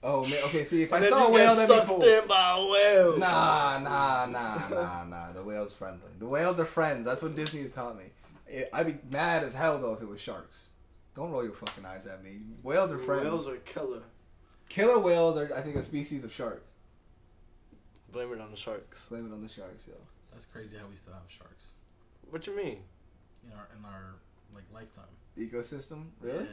oh 0.02 0.22
man, 0.24 0.38
okay. 0.46 0.64
See, 0.64 0.82
if 0.82 0.92
I 0.92 0.96
and 0.96 1.04
then 1.04 1.10
saw 1.12 1.24
a 1.24 1.28
you 1.28 1.34
whale, 1.34 1.54
get 1.56 1.68
that'd 1.68 1.68
be 1.68 1.74
sucked 1.74 1.88
cool. 1.88 2.02
in 2.22 2.28
by 2.28 2.56
a 2.58 2.66
whale. 2.70 3.18
Nah, 3.18 3.78
nah, 3.78 4.26
nah, 4.26 4.68
nah, 4.70 5.04
nah. 5.04 5.32
The 5.32 5.42
whale's 5.42 5.74
friendly. 5.74 6.10
The 6.18 6.26
whales 6.26 6.58
are 6.60 6.64
friends. 6.64 7.04
That's 7.04 7.22
what 7.22 7.34
Disney 7.34 7.60
has 7.62 7.72
taught 7.72 7.96
me. 7.96 8.04
It, 8.46 8.68
I'd 8.72 8.86
be 8.86 8.96
mad 9.10 9.44
as 9.44 9.54
hell 9.54 9.78
though 9.78 9.92
if 9.94 10.02
it 10.02 10.08
was 10.08 10.20
sharks. 10.20 10.66
Don't 11.14 11.30
roll 11.30 11.42
your 11.44 11.52
fucking 11.52 11.84
eyes 11.84 12.06
at 12.06 12.22
me. 12.22 12.38
Whales 12.62 12.92
are 12.92 12.98
friends. 12.98 13.24
Whales 13.24 13.48
are 13.48 13.56
killer. 13.56 14.02
Killer 14.68 14.98
whales 14.98 15.36
are, 15.36 15.50
I 15.54 15.60
think, 15.60 15.76
a 15.76 15.82
species 15.82 16.22
of 16.24 16.32
shark. 16.32 16.64
Blame 18.12 18.32
it 18.32 18.40
on 18.40 18.50
the 18.50 18.56
sharks. 18.56 19.06
Blame 19.08 19.26
it 19.26 19.32
on 19.32 19.42
the 19.42 19.48
sharks, 19.48 19.86
yo. 19.86 19.94
That's 20.32 20.46
crazy 20.46 20.76
how 20.80 20.86
we 20.88 20.96
still 20.96 21.12
have 21.12 21.22
sharks 21.28 21.72
What 22.30 22.46
you 22.46 22.56
mean? 22.56 22.78
in 23.44 23.52
our 23.56 23.68
in 23.76 23.84
our 23.84 24.14
like 24.54 24.64
lifetime. 24.72 25.04
Ecosystem, 25.38 26.06
really? 26.20 26.44
Yeah. 26.44 26.50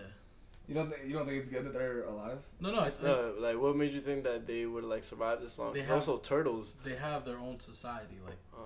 You 0.67 0.73
don't 0.75 0.89
th- 0.91 1.01
you 1.07 1.13
don't 1.13 1.25
think 1.25 1.39
it's 1.41 1.49
good 1.49 1.65
that 1.65 1.73
they're 1.73 2.03
alive? 2.03 2.39
No, 2.59 2.71
no. 2.71 2.79
I, 2.79 2.87
I, 2.87 2.91
No, 3.01 3.33
like 3.39 3.57
what 3.59 3.75
made 3.75 3.93
you 3.93 4.01
think 4.01 4.23
that 4.25 4.45
they 4.47 4.65
would 4.65 4.83
like 4.83 5.03
survive 5.03 5.41
this 5.41 5.57
long? 5.57 5.73
They 5.73 5.79
'Cause 5.79 5.87
have- 5.87 5.95
also 5.97 6.17
turtles. 6.17 6.75
they 6.83 6.95
have 6.95 7.23
their 7.25 7.37
own 7.37 7.59
society. 7.59 8.17
Like 8.25 8.37
Uh, 8.53 8.59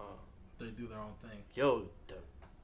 they 0.58 0.68
do 0.72 0.88
their 0.88 0.99
own 0.99 1.14
thing. 1.22 1.43
yo, 1.54 1.88
the 2.08 2.16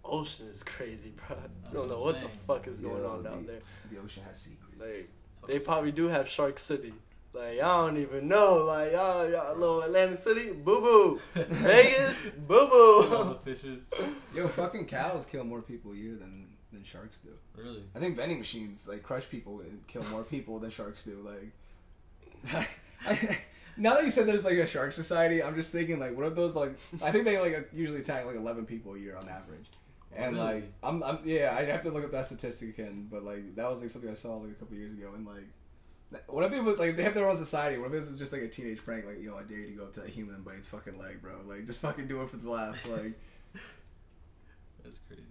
ocean 0.03 0.47
is 0.47 0.63
crazy, 0.63 1.11
bro. 1.27 1.37
You 1.37 1.73
don't 1.73 1.87
know 1.89 1.97
what 1.97 2.05
what 2.05 2.15
I'm 2.15 2.21
the 2.23 2.27
saying. 2.29 2.39
fuck 2.47 2.67
is 2.67 2.79
going 2.79 3.03
Yo, 3.03 3.09
on 3.09 3.23
down 3.23 3.45
the- 3.45 3.51
there. 3.53 3.61
The 3.91 3.99
ocean 3.99 4.23
has 4.23 4.39
secrets. 4.39 4.79
Like, 4.79 5.09
They 5.47 5.59
probably 5.59 5.91
do 5.91 6.07
have 6.07 6.27
Shark 6.27 6.57
City. 6.57 6.93
Like 7.33 7.59
I 7.59 7.85
don't 7.85 7.97
even 7.97 8.27
know. 8.27 8.65
Like 8.65 8.93
y'all, 8.93 9.29
y'all 9.29 9.55
little 9.55 9.81
Atlantic 9.83 10.19
City, 10.19 10.51
boo 10.51 10.81
boo. 10.81 11.21
Vegas, 11.35 12.15
boo 12.47 12.55
all 12.57 13.03
the 13.03 13.33
boo. 13.35 13.39
fishes. 13.43 13.87
Yo, 14.33 14.47
fucking 14.47 14.85
cows 14.87 15.25
kill 15.27 15.43
more 15.43 15.61
people 15.61 15.91
a 15.91 15.95
year 15.95 16.15
than 16.15 16.46
than 16.71 16.83
sharks 16.83 17.19
do. 17.19 17.29
Really? 17.55 17.83
I 17.95 17.99
think 17.99 18.15
vending 18.15 18.37
machines 18.39 18.87
like 18.87 19.03
crush 19.03 19.27
people 19.29 19.61
and 19.61 19.85
kill 19.87 20.03
more 20.05 20.23
people 20.35 20.59
than 20.59 20.69
sharks 20.69 21.03
do. 21.03 21.25
Like, 21.25 22.67
I, 23.05 23.37
now 23.77 23.95
that 23.95 24.03
you 24.03 24.11
said 24.11 24.25
there's 24.25 24.45
like 24.45 24.57
a 24.57 24.65
shark 24.65 24.91
society, 24.91 25.41
I'm 25.41 25.55
just 25.55 25.71
thinking 25.71 25.99
like, 25.99 26.15
what 26.15 26.25
if 26.27 26.35
those 26.35 26.55
like? 26.55 26.77
I 27.01 27.11
think 27.11 27.25
they 27.25 27.39
like 27.39 27.69
usually 27.73 27.99
attack 27.99 28.25
like 28.25 28.35
11 28.35 28.65
people 28.65 28.95
a 28.95 28.99
year 28.99 29.15
on 29.17 29.27
average. 29.29 29.67
And 30.15 30.35
Really? 30.35 30.45
like, 30.53 30.71
I'm, 30.83 31.03
I'm 31.03 31.19
yeah, 31.25 31.55
I'd 31.57 31.67
have 31.69 31.81
to 31.83 31.91
look 31.91 32.03
up 32.03 32.11
that 32.11 32.25
statistic 32.25 32.69
again, 32.69 33.07
but 33.11 33.23
like 33.23 33.55
that 33.55 33.69
was 33.69 33.81
like 33.81 33.89
something 33.91 34.09
I 34.09 34.15
saw 34.15 34.37
like 34.37 34.51
a 34.51 34.55
couple 34.55 34.75
years 34.75 34.93
ago, 34.93 35.11
and 35.15 35.25
like, 35.27 36.23
what 36.27 36.43
if 36.45 36.53
it 36.53 36.63
was 36.63 36.79
like 36.79 36.95
they 36.97 37.03
have 37.03 37.13
their 37.13 37.29
own 37.29 37.37
society? 37.37 37.77
What 37.77 37.87
if 37.87 37.91
this 37.91 38.07
is 38.07 38.17
just 38.17 38.33
like 38.33 38.41
a 38.41 38.47
teenage 38.47 38.83
prank? 38.83 39.05
Like, 39.05 39.21
yo, 39.21 39.37
I 39.37 39.43
dare 39.43 39.59
you 39.59 39.67
to 39.67 39.73
go 39.73 39.83
up 39.83 39.93
to 39.93 39.99
that 40.01 40.09
human 40.09 40.35
and 40.35 40.45
bite 40.45 40.55
its 40.55 40.67
fucking 40.67 40.97
leg, 40.97 41.21
bro. 41.21 41.33
Like, 41.45 41.65
just 41.65 41.81
fucking 41.81 42.07
do 42.07 42.21
it 42.23 42.29
for 42.29 42.37
the 42.37 42.49
laughs. 42.49 42.87
Like, 42.87 43.13
That's 44.83 44.99
crazy. 44.99 45.21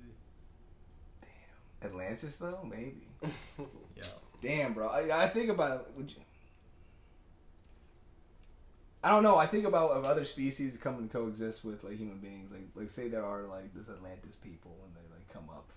Atlantis 1.82 2.36
though, 2.38 2.60
maybe. 2.68 3.08
Yeah. 3.96 4.04
Damn, 4.42 4.74
bro. 4.74 4.88
I, 4.88 5.24
I 5.24 5.26
think 5.26 5.48
about 5.48 5.80
it. 5.80 5.86
Would 5.96 6.10
you... 6.10 6.16
I 9.02 9.10
don't 9.10 9.22
know. 9.22 9.36
I 9.36 9.46
think 9.46 9.64
about 9.64 9.98
if 9.98 10.04
other 10.04 10.24
species 10.24 10.76
coming 10.76 11.02
and 11.02 11.10
coexist 11.10 11.64
with 11.64 11.84
like 11.84 11.96
human 11.96 12.18
beings. 12.18 12.50
Like, 12.50 12.68
like 12.74 12.90
say 12.90 13.08
there 13.08 13.24
are 13.24 13.44
like 13.44 13.72
this 13.72 13.88
Atlantis 13.88 14.36
people 14.36 14.76
and 14.84 14.94
they 14.94 15.14
like 15.14 15.32
come 15.32 15.48
up. 15.48 15.70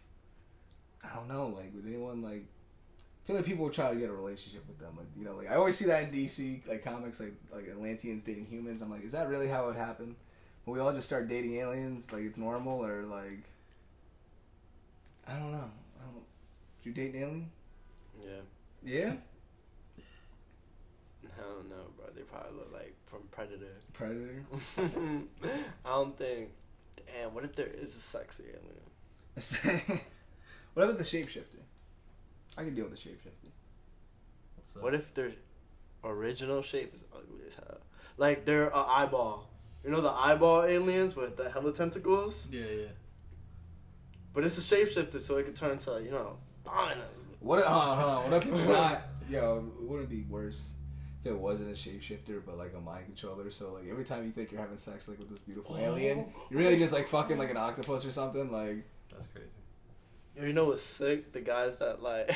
I 1.04 1.16
don't 1.16 1.28
know. 1.28 1.48
Like, 1.48 1.74
would 1.74 1.86
anyone 1.86 2.22
like? 2.22 2.44
I 2.44 3.28
feel 3.28 3.36
like 3.36 3.46
people 3.46 3.66
would 3.66 3.74
try 3.74 3.94
to 3.94 4.00
get 4.00 4.10
a 4.10 4.14
relationship 4.14 4.68
with 4.68 4.80
them. 4.80 4.96
Like, 4.98 5.08
you 5.16 5.24
know, 5.24 5.36
like 5.36 5.50
I 5.50 5.56
always 5.56 5.78
see 5.78 5.86
that 5.86 6.04
in 6.04 6.12
DC 6.12 6.68
like 6.68 6.84
comics, 6.84 7.20
like 7.20 7.36
like 7.54 7.70
Atlanteans 7.70 8.24
dating 8.24 8.48
humans. 8.48 8.82
I'm 8.82 8.90
like, 8.90 9.04
is 9.04 9.12
that 9.12 9.30
really 9.30 9.48
how 9.48 9.70
it 9.70 9.76
happened? 9.76 10.16
Will 10.66 10.74
we 10.74 10.80
all 10.80 10.92
just 10.92 11.08
start 11.08 11.28
dating 11.28 11.56
aliens? 11.56 12.12
Like 12.12 12.24
it's 12.24 12.40
normal, 12.40 12.84
or 12.84 13.04
like? 13.04 13.44
I 15.28 15.34
don't 15.34 15.52
know. 15.52 15.70
I 16.90 16.94
don't. 16.94 17.04
Did 17.04 17.12
you 17.12 17.12
date 17.12 17.16
an 17.16 17.22
alien? 17.22 17.52
Yeah, 18.24 18.42
Yeah. 18.84 19.14
I 21.38 21.42
don't 21.42 21.70
know, 21.70 21.86
bro. 21.96 22.08
They 22.16 22.22
probably 22.24 22.58
look 22.58 22.74
like 22.74 22.96
from 23.06 23.22
Predator. 23.32 23.66
Predator. 23.94 24.44
I 25.86 25.90
don't 25.90 26.18
think. 26.18 26.50
Damn, 27.08 27.34
what 27.34 27.44
if 27.46 27.56
there 27.56 27.68
is 27.68 27.96
a 27.96 28.00
sexy 28.00 28.44
alien? 28.44 28.84
what 30.74 30.90
if 30.90 31.00
it's 31.00 31.14
a 31.14 31.18
shapeshifter? 31.18 31.62
I 32.58 32.64
can 32.64 32.74
deal 32.74 32.86
with 32.86 32.94
a 32.94 32.98
shapeshifter. 32.98 33.52
What 34.82 34.94
if 34.94 35.14
their 35.14 35.32
original 36.04 36.62
shape 36.62 36.94
is 36.94 37.04
ugly 37.14 37.46
as 37.48 37.56
hell? 37.56 37.80
Like 38.18 38.46
they're 38.46 38.68
an 38.68 38.72
eyeball. 38.74 39.50
You 39.84 39.92
know 39.92 40.02
the 40.02 40.12
eyeball 40.12 40.64
aliens 40.64 41.16
with 41.16 41.38
the 41.38 41.50
hella 41.50 41.74
tentacles? 41.74 42.48
Yeah, 42.52 42.66
yeah. 42.66 42.88
But 44.34 44.44
it's 44.46 44.58
a 44.58 44.76
shapeshifter, 44.76 45.22
so 45.22 45.38
it 45.38 45.46
could 45.46 45.56
turn 45.56 45.78
to, 45.80 46.02
you 46.04 46.12
know, 46.12 46.38
dinosaurs. 46.72 47.12
What? 47.40 47.60
If, 47.60 47.66
hold 47.66 47.82
on, 47.82 47.98
hold 47.98 48.10
on. 48.12 48.32
What 48.32 48.44
if 48.44 48.50
it's 48.54 48.70
not? 48.70 49.02
Yo, 49.30 49.66
it 49.82 49.84
would 49.90 50.04
it 50.04 50.10
be 50.10 50.24
worse 50.30 50.74
if 51.24 51.32
it 51.32 51.38
wasn't 51.38 51.70
a 51.70 51.74
shapeshifter, 51.74 52.42
but 52.46 52.58
like 52.58 52.74
a 52.76 52.82
mind 52.82 53.06
controller? 53.06 53.50
So 53.52 53.74
like 53.74 53.88
every 53.90 54.04
time 54.06 54.26
you 54.26 54.32
think 54.32 54.52
you're 54.52 54.62
having 54.62 54.78
sex 54.78 55.08
like 55.08 55.20
with 55.20 55.30
this 55.30 55.42
beautiful 55.42 55.78
alien, 55.78 56.26
you're 56.50 56.60
really 56.60 56.78
just 56.78 56.94
like 56.94 57.08
fucking 57.08 57.38
like 57.38 57.52
an 57.52 57.58
octopus 57.58 58.06
or 58.06 58.12
something. 58.12 58.52
Like 58.52 58.84
That's 59.12 59.28
crazy. 59.28 59.48
You 60.42 60.54
know 60.54 60.68
what's 60.68 60.84
sick? 60.84 61.32
The 61.34 61.42
guys 61.42 61.80
that 61.80 62.02
like 62.02 62.36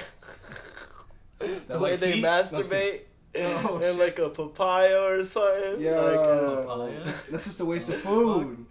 the 1.39 1.47
way 1.79 1.91
like 1.91 1.99
they 1.99 2.13
feet? 2.13 2.23
masturbate 2.23 2.99
Oh, 3.35 3.81
and 3.83 3.97
like 3.97 4.19
a 4.19 4.29
papaya 4.29 5.01
or 5.01 5.23
something. 5.23 5.81
Yo. 5.81 5.91
Like, 5.95 6.19
uh, 6.19 6.61
Papaya? 6.67 7.03
that's 7.31 7.45
just 7.45 7.59
a 7.61 7.65
waste 7.65 7.89
of 7.89 7.95
food. 7.95 8.63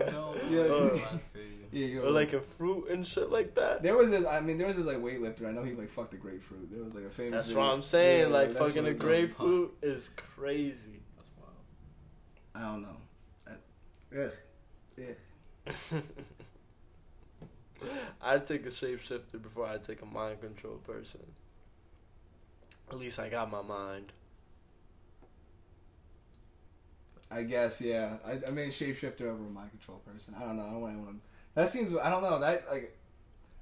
No, 0.00 0.34
Yeah. 0.50 0.98
that's 1.10 1.24
crazy. 1.32 1.51
Yeah, 1.72 1.86
yo. 1.86 2.02
or 2.02 2.10
like 2.10 2.34
a 2.34 2.40
fruit 2.40 2.88
and 2.90 3.06
shit 3.06 3.30
like 3.30 3.54
that. 3.54 3.82
There 3.82 3.96
was 3.96 4.10
this. 4.10 4.26
I 4.26 4.40
mean, 4.40 4.58
there 4.58 4.66
was 4.66 4.76
this 4.76 4.86
like 4.86 4.98
weightlifter. 4.98 5.46
I 5.48 5.52
know 5.52 5.62
he 5.62 5.72
like 5.72 5.88
fucked 5.88 6.12
a 6.12 6.18
grapefruit. 6.18 6.70
There 6.70 6.84
was 6.84 6.94
like 6.94 7.04
a 7.04 7.10
famous. 7.10 7.32
That's 7.32 7.48
video- 7.48 7.62
what 7.62 7.72
I'm 7.72 7.82
saying. 7.82 8.20
Yeah, 8.20 8.26
like 8.26 8.48
that 8.50 8.58
fucking 8.58 8.84
shit 8.84 8.92
a 8.92 8.94
grapefruit 8.94 9.74
is 9.82 10.10
crazy. 10.16 11.00
That's 11.16 11.30
wild. 11.38 11.54
I 12.54 12.60
don't 12.60 12.82
know. 12.82 12.96
I, 13.48 14.20
ugh. 14.20 14.32
Ugh. 15.94 16.02
I'd 18.20 18.46
take 18.46 18.66
a 18.66 18.68
shapeshifter 18.68 19.42
before 19.42 19.66
I'd 19.66 19.82
take 19.82 20.02
a 20.02 20.06
mind 20.06 20.40
control 20.40 20.76
person. 20.76 21.20
At 22.90 22.98
least 22.98 23.18
I 23.18 23.28
got 23.28 23.50
my 23.50 23.62
mind. 23.62 24.12
I 27.30 27.42
guess 27.44 27.80
yeah. 27.80 28.16
I, 28.26 28.32
I 28.46 28.50
mean 28.50 28.68
shapeshifter 28.68 29.22
over 29.22 29.44
a 29.46 29.50
mind 29.50 29.70
control 29.70 29.98
person. 30.06 30.34
I 30.36 30.40
don't 30.40 30.56
know. 30.56 30.64
I 30.64 30.70
don't 30.70 30.80
want 30.82 30.94
anyone. 30.94 31.20
That 31.54 31.68
seems. 31.68 31.94
I 31.96 32.10
don't 32.10 32.22
know. 32.22 32.38
That 32.38 32.68
like. 32.70 32.96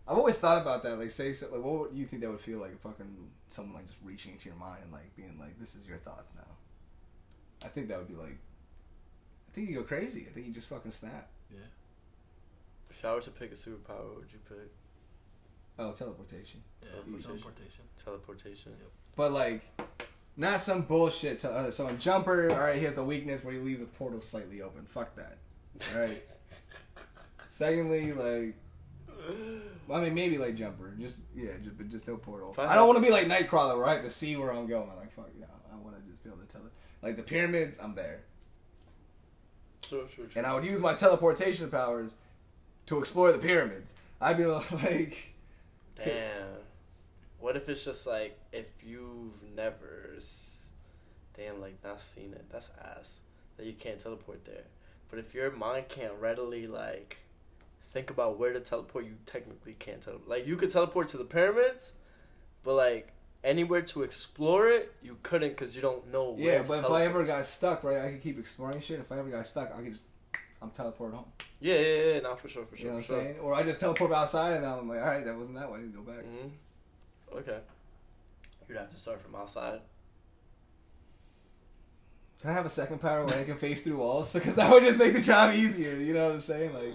I've 0.09 0.16
always 0.16 0.38
thought 0.41 0.61
about 0.61 0.82
that. 0.82 0.99
Like, 0.99 1.11
say, 1.11 1.32
so, 1.32 1.47
like, 1.53 1.62
what 1.62 1.78
would 1.80 1.97
you 1.97 2.05
think 2.05 2.22
that 2.22 2.30
would 2.30 2.41
feel 2.41 2.59
like? 2.59 2.80
Fucking 2.80 3.30
someone 3.49 3.74
like 3.76 3.86
just 3.86 3.99
reaching 4.05 4.32
into 4.32 4.49
your 4.49 4.59
mind, 4.59 4.80
and 4.82 4.93
like 4.93 5.14
being 5.16 5.36
like, 5.38 5.59
"This 5.59 5.74
is 5.74 5.86
your 5.86 5.99
thoughts 5.99 6.34
now." 6.34 6.47
I 7.64 7.68
think 7.68 7.88
that 7.88 7.99
would 7.99 8.09
be 8.09 8.14
like. 8.14 8.38
I 9.49 9.53
think 9.53 9.68
you 9.68 9.76
go 9.76 9.82
crazy. 9.82 10.26
I 10.28 10.32
think 10.32 10.47
you 10.47 10.53
just 10.53 10.68
fucking 10.68 10.93
snap. 10.93 11.28
Yeah. 11.51 11.59
If 12.88 13.05
I 13.05 13.14
were 13.14 13.20
to 13.20 13.30
pick 13.30 13.51
a 13.51 13.55
superpower, 13.55 14.09
what 14.09 14.18
would 14.18 14.32
you 14.32 14.38
pick? 14.49 14.70
Oh, 15.78 15.93
teleportation. 15.93 16.61
Yeah, 16.82 16.88
Teleportation. 16.91 17.30
teleportation. 17.30 17.84
Teleportation. 18.05 18.72
But 19.16 19.32
like, 19.32 19.62
not 20.36 20.61
some 20.61 20.82
bullshit. 20.82 21.38
To, 21.41 21.51
uh, 21.51 21.70
so 21.70 21.88
in 21.88 21.99
Jumper, 21.99 22.51
all 22.53 22.61
right, 22.61 22.78
he 22.78 22.84
has 22.84 22.99
a 22.99 23.05
weakness 23.05 23.43
where 23.43 23.55
he 23.55 23.61
leaves 23.61 23.80
a 23.82 23.86
portal 23.86 24.20
slightly 24.20 24.62
open. 24.62 24.84
Fuck 24.86 25.16
that. 25.16 25.38
All 25.95 26.01
right. 26.01 26.22
Secondly, 27.51 28.12
like, 28.12 28.55
well, 29.88 29.98
I 30.01 30.05
mean, 30.05 30.14
maybe 30.14 30.38
like 30.38 30.55
Jumper, 30.55 30.94
just 31.01 31.22
yeah, 31.34 31.51
just, 31.61 31.76
but 31.76 31.88
just 31.88 32.07
no 32.07 32.16
portal. 32.16 32.53
If 32.53 32.61
I 32.61 32.66
I, 32.66 32.74
don't 32.76 32.86
want 32.86 33.01
to 33.01 33.05
be 33.05 33.11
like 33.11 33.26
Nightcrawler, 33.26 33.76
where 33.76 33.86
I 33.86 33.94
have 33.94 34.05
to 34.05 34.09
see 34.11 34.36
where 34.36 34.53
I'm 34.53 34.68
going. 34.68 34.88
Like, 34.96 35.12
fuck 35.12 35.30
yeah, 35.36 35.46
I 35.72 35.76
want 35.76 35.96
to 35.96 36.09
just 36.09 36.22
be 36.22 36.30
able 36.30 36.38
to 36.38 36.46
tell 36.46 36.61
it. 36.61 36.70
Like 37.03 37.16
the 37.16 37.24
pyramids, 37.24 37.76
I'm 37.82 37.96
there, 37.96 38.20
True, 39.82 40.07
true, 40.14 40.28
true. 40.28 40.32
and 40.36 40.46
I 40.46 40.55
would 40.55 40.64
use 40.64 40.78
my 40.78 40.94
teleportation 40.94 41.68
powers 41.70 42.14
to 42.86 43.01
explore 43.01 43.32
the 43.32 43.38
pyramids. 43.38 43.96
I'd 44.20 44.36
be 44.36 44.44
like, 44.46 45.34
Damn. 45.96 46.46
What 47.40 47.57
if 47.57 47.68
it's 47.68 47.84
just 47.84 48.07
like 48.07 48.38
if 48.53 48.68
you've 48.86 49.42
never, 49.57 50.16
damn, 51.36 51.61
like 51.61 51.82
not 51.82 52.01
seen 52.01 52.32
it? 52.32 52.44
That's 52.48 52.70
ass. 52.80 53.20
That 53.57 53.66
you 53.66 53.72
can't 53.72 53.98
teleport 53.98 54.44
there. 54.44 54.64
But 55.11 55.18
if 55.18 55.34
your 55.34 55.51
mind 55.51 55.88
can't 55.88 56.14
readily 56.20 56.68
like 56.68 57.16
think 57.93 58.11
about 58.11 58.38
where 58.38 58.53
to 58.53 58.61
teleport, 58.61 59.05
you 59.05 59.16
technically 59.26 59.74
can't 59.74 60.01
teleport. 60.01 60.28
Like 60.28 60.47
you 60.47 60.57
could 60.57 60.70
teleport 60.70 61.09
to 61.09 61.16
the 61.16 61.24
pyramids, 61.24 61.93
but 62.62 62.74
like 62.74 63.12
anywhere 63.43 63.82
to 63.82 64.03
explore 64.03 64.68
it, 64.68 64.93
you 65.03 65.16
couldn't 65.22 65.51
because 65.51 65.74
you 65.74 65.82
don't 65.82 66.11
know. 66.12 66.30
Where 66.32 66.55
yeah, 66.57 66.62
to 66.62 66.68
but 66.68 66.78
if 66.80 66.91
I 66.91 67.05
ever 67.05 67.24
got 67.24 67.47
stuck, 67.47 67.84
right, 67.84 67.99
I 68.05 68.11
could 68.12 68.22
keep 68.22 68.38
exploring 68.38 68.80
shit. 68.80 69.01
If 69.01 69.11
I 69.11 69.18
ever 69.18 69.28
got 69.28 69.47
stuck, 69.47 69.72
I 69.74 69.82
could 69.82 69.93
just, 69.93 70.05
I'm 70.62 70.70
teleported 70.70 71.14
home. 71.14 71.24
yeah, 71.61 71.74
yeah, 71.78 72.12
yeah, 72.14 72.20
not 72.20 72.38
for 72.38 72.49
sure, 72.49 72.64
for 72.66 72.76
sure. 72.76 72.93
You 72.97 73.03
sure, 73.03 73.16
know 73.16 73.22
what 73.22 73.22
I'm 73.22 73.24
sure. 73.26 73.34
saying? 73.34 73.38
Or 73.41 73.55
I 73.55 73.62
just 73.62 73.80
teleport 73.80 74.12
outside 74.12 74.55
and 74.57 74.66
I'm 74.66 74.88
like, 74.88 75.01
all 75.01 75.07
right, 75.07 75.24
that 75.24 75.36
wasn't 75.36 75.59
that 75.59 75.70
way. 75.72 75.80
Go 75.95 76.03
back. 76.03 76.24
hmm 76.24 76.49
Okay. 77.36 77.59
You'd 78.68 78.78
have 78.78 78.91
to 78.91 78.99
start 78.99 79.20
from 79.22 79.34
outside. 79.34 79.80
Can 82.41 82.51
I 82.51 82.53
have 82.55 82.64
a 82.66 82.70
second 82.70 83.01
power 83.01 83.24
where 83.24 83.38
I 83.38 83.45
can 83.45 83.57
face 83.57 83.82
through 83.82 83.99
walls? 83.99 84.32
Because 84.34 84.57
that 84.57 84.70
would 84.70 84.82
just 84.82 84.99
make 84.99 85.12
the 85.12 85.20
job 85.20 85.55
easier. 85.55 85.95
You 85.97 86.14
know 86.14 86.24
what 86.24 86.32
I'm 86.32 86.41
saying? 86.41 86.72
Like, 86.72 86.95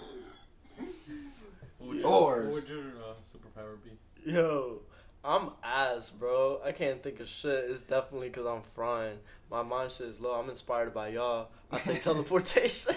What 1.86 1.94
would, 1.94 2.02
Yours. 2.02 2.46
what 2.46 2.54
would 2.54 2.68
your 2.68 2.80
uh, 2.80 3.14
superpower 3.32 3.76
be? 3.82 4.32
Yo, 4.32 4.80
I'm 5.24 5.50
ass, 5.62 6.10
bro. 6.10 6.60
I 6.64 6.72
can't 6.72 7.02
think 7.02 7.20
of 7.20 7.28
shit. 7.28 7.66
It's 7.68 7.82
definitely 7.82 8.28
because 8.28 8.46
I'm 8.46 8.62
frying. 8.74 9.18
My 9.50 9.62
mind 9.62 9.92
shit 9.92 10.08
is 10.08 10.20
low. 10.20 10.32
I'm 10.40 10.50
inspired 10.50 10.92
by 10.92 11.08
y'all. 11.08 11.48
I 11.70 11.78
take 11.80 12.02
teleportation. 12.02 12.94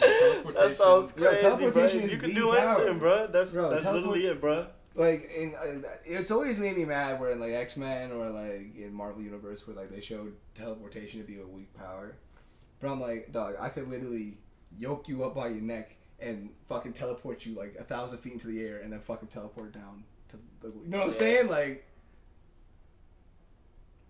that 0.00 0.74
sounds 0.76 1.14
Yo, 1.16 1.28
crazy, 1.28 1.42
teleportation 1.42 1.98
bro. 2.00 2.06
is 2.06 2.12
You 2.14 2.18
can 2.18 2.34
do 2.34 2.52
power. 2.56 2.80
anything, 2.80 2.98
bro. 2.98 3.26
That's 3.28 3.54
Bro, 3.54 3.70
that's 3.70 3.82
teleport- 3.84 4.06
literally 4.16 4.26
it, 4.30 4.40
bro. 4.40 4.66
like 4.96 5.30
in 5.36 5.54
uh, 5.54 5.88
it's 6.04 6.30
always 6.30 6.58
made 6.58 6.76
me 6.76 6.84
mad 6.84 7.20
where 7.20 7.30
in 7.30 7.40
like 7.40 7.52
X 7.52 7.76
Men 7.76 8.10
or 8.12 8.30
like 8.30 8.74
in 8.76 8.92
Marvel 8.92 9.22
Universe 9.22 9.66
where 9.66 9.76
like 9.76 9.90
they 9.90 10.00
showed 10.00 10.34
teleportation 10.54 11.20
to 11.20 11.26
be 11.26 11.40
a 11.40 11.46
weak 11.46 11.72
power. 11.74 12.16
But 12.80 12.90
I'm 12.90 13.00
like, 13.00 13.30
dog, 13.30 13.54
I 13.60 13.68
could 13.68 13.88
literally 13.88 14.38
yoke 14.76 15.06
you 15.08 15.22
up 15.22 15.34
by 15.36 15.48
your 15.48 15.60
neck 15.62 15.96
and 16.22 16.50
fucking 16.68 16.92
teleport 16.92 17.44
you 17.44 17.54
like 17.54 17.74
a 17.78 17.84
thousand 17.84 18.18
feet 18.18 18.32
into 18.34 18.46
the 18.46 18.64
air 18.64 18.78
and 18.78 18.92
then 18.92 19.00
fucking 19.00 19.28
teleport 19.28 19.72
down 19.72 20.04
to 20.28 20.36
the. 20.60 20.68
You 20.68 20.88
know 20.88 20.98
what 20.98 21.06
I'm 21.08 21.12
saying? 21.12 21.48
Like 21.48 21.84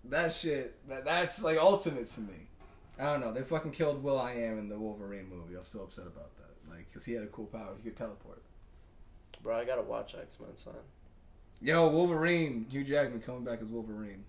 that 0.05 0.33
shit. 0.33 0.77
That 0.89 1.05
that's 1.05 1.43
like 1.43 1.59
ultimate 1.59 2.07
to 2.09 2.21
me. 2.21 2.49
I 2.99 3.05
don't 3.05 3.21
know. 3.21 3.33
They 3.33 3.43
fucking 3.43 3.73
killed 3.73 4.03
will.i.am 4.03 4.59
in 4.59 4.69
the 4.69 4.79
Wolverine 4.79 5.29
movie. 5.29 5.57
I'm 5.57 5.65
still 5.65 5.85
upset 5.85 6.07
about 6.07 6.37
that. 6.37 6.71
Like, 6.71 6.93
cause 6.93 7.05
he 7.05 7.13
had 7.15 7.25
a 7.25 7.29
cool 7.29 7.47
power. 7.47 7.75
He 7.77 7.83
could 7.83 7.97
teleport. 7.97 8.43
Bro, 9.43 9.57
I 9.57 9.65
gotta 9.65 9.83
watch 9.83 10.15
X 10.15 10.39
Men, 10.39 10.55
son. 10.55 10.75
Yo, 11.61 11.89
Wolverine, 11.89 12.67
Hugh 12.71 12.85
Jackman 12.85 13.21
coming 13.21 13.45
back 13.45 13.61
as 13.61 13.69
Wolverine, 13.69 14.25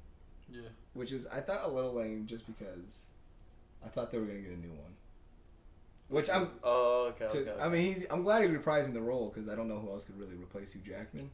Yeah. 0.51 0.61
which 0.93 1.11
is 1.11 1.27
I 1.27 1.39
thought 1.41 1.65
a 1.65 1.67
little 1.67 1.93
lame 1.93 2.25
just 2.25 2.45
because 2.47 3.05
I 3.85 3.89
thought 3.89 4.11
they 4.11 4.17
were 4.19 4.25
gonna 4.25 4.39
get 4.39 4.51
a 4.51 4.57
new 4.59 4.71
one. 4.71 4.93
Which 6.13 6.29
I'm, 6.29 6.49
Oh, 6.63 7.07
okay, 7.09 7.27
to, 7.27 7.39
okay. 7.39 7.49
okay. 7.51 7.61
I 7.61 7.69
mean, 7.69 7.93
he's, 7.93 8.05
I'm 8.09 8.23
glad 8.23 8.43
he's 8.43 8.51
reprising 8.51 8.93
the 8.93 9.01
role 9.01 9.31
because 9.33 9.49
I 9.49 9.55
don't 9.55 9.67
know 9.67 9.79
who 9.79 9.89
else 9.89 10.05
could 10.05 10.19
really 10.19 10.35
replace 10.35 10.73
Hugh 10.73 10.81
Jackman. 10.85 11.29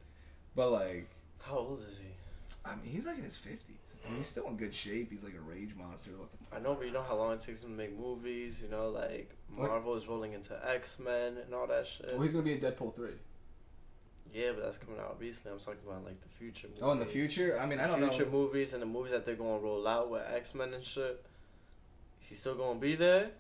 But 0.55 0.71
like, 0.71 1.09
how 1.41 1.57
old 1.57 1.79
is 1.89 1.97
he? 1.97 2.05
I 2.65 2.75
mean, 2.75 2.85
he's 2.85 3.05
like 3.05 3.17
in 3.17 3.23
his 3.23 3.37
fifties. 3.37 3.75
I 4.05 4.09
mean, 4.09 4.17
he's 4.17 4.27
still 4.27 4.47
in 4.47 4.57
good 4.57 4.73
shape. 4.73 5.11
He's 5.11 5.23
like 5.23 5.35
a 5.35 5.41
rage 5.41 5.75
monster. 5.77 6.11
What 6.11 6.29
I 6.51 6.59
know, 6.59 6.75
but 6.75 6.85
you 6.87 6.91
know 6.93 7.01
how 7.01 7.15
long 7.15 7.33
it 7.33 7.39
takes 7.41 7.63
him 7.63 7.71
to 7.71 7.75
make 7.77 7.97
movies. 7.97 8.61
You 8.61 8.69
know, 8.69 8.89
like 8.89 9.35
Marvel 9.49 9.95
is 9.95 10.07
rolling 10.07 10.33
into 10.33 10.57
X 10.69 10.97
Men 10.99 11.37
and 11.37 11.53
all 11.53 11.67
that 11.67 11.85
shit. 11.85 12.11
Well, 12.13 12.21
he's 12.21 12.31
gonna 12.31 12.43
be 12.43 12.53
in 12.53 12.59
Deadpool 12.59 12.95
three. 12.95 13.11
Yeah, 14.33 14.51
but 14.53 14.63
that's 14.63 14.77
coming 14.77 14.99
out 14.99 15.17
recently. 15.19 15.53
I'm 15.53 15.59
talking 15.59 15.79
about 15.85 16.05
like 16.05 16.21
the 16.21 16.27
future. 16.29 16.67
Movies. 16.67 16.83
Oh, 16.83 16.91
in 16.91 16.99
the 16.99 17.05
future? 17.05 17.59
I 17.59 17.65
mean, 17.65 17.79
I 17.79 17.87
don't 17.87 17.97
future 17.97 18.05
know. 18.05 18.11
Future 18.11 18.31
movies 18.31 18.73
and 18.73 18.81
the 18.81 18.87
movies 18.87 19.11
that 19.11 19.25
they're 19.25 19.35
gonna 19.35 19.59
roll 19.59 19.87
out 19.87 20.09
with 20.09 20.23
X 20.33 20.55
Men 20.55 20.73
and 20.73 20.83
shit. 20.83 21.25
He's 22.19 22.39
still 22.39 22.55
gonna 22.55 22.79
be 22.79 22.95
there. 22.95 23.31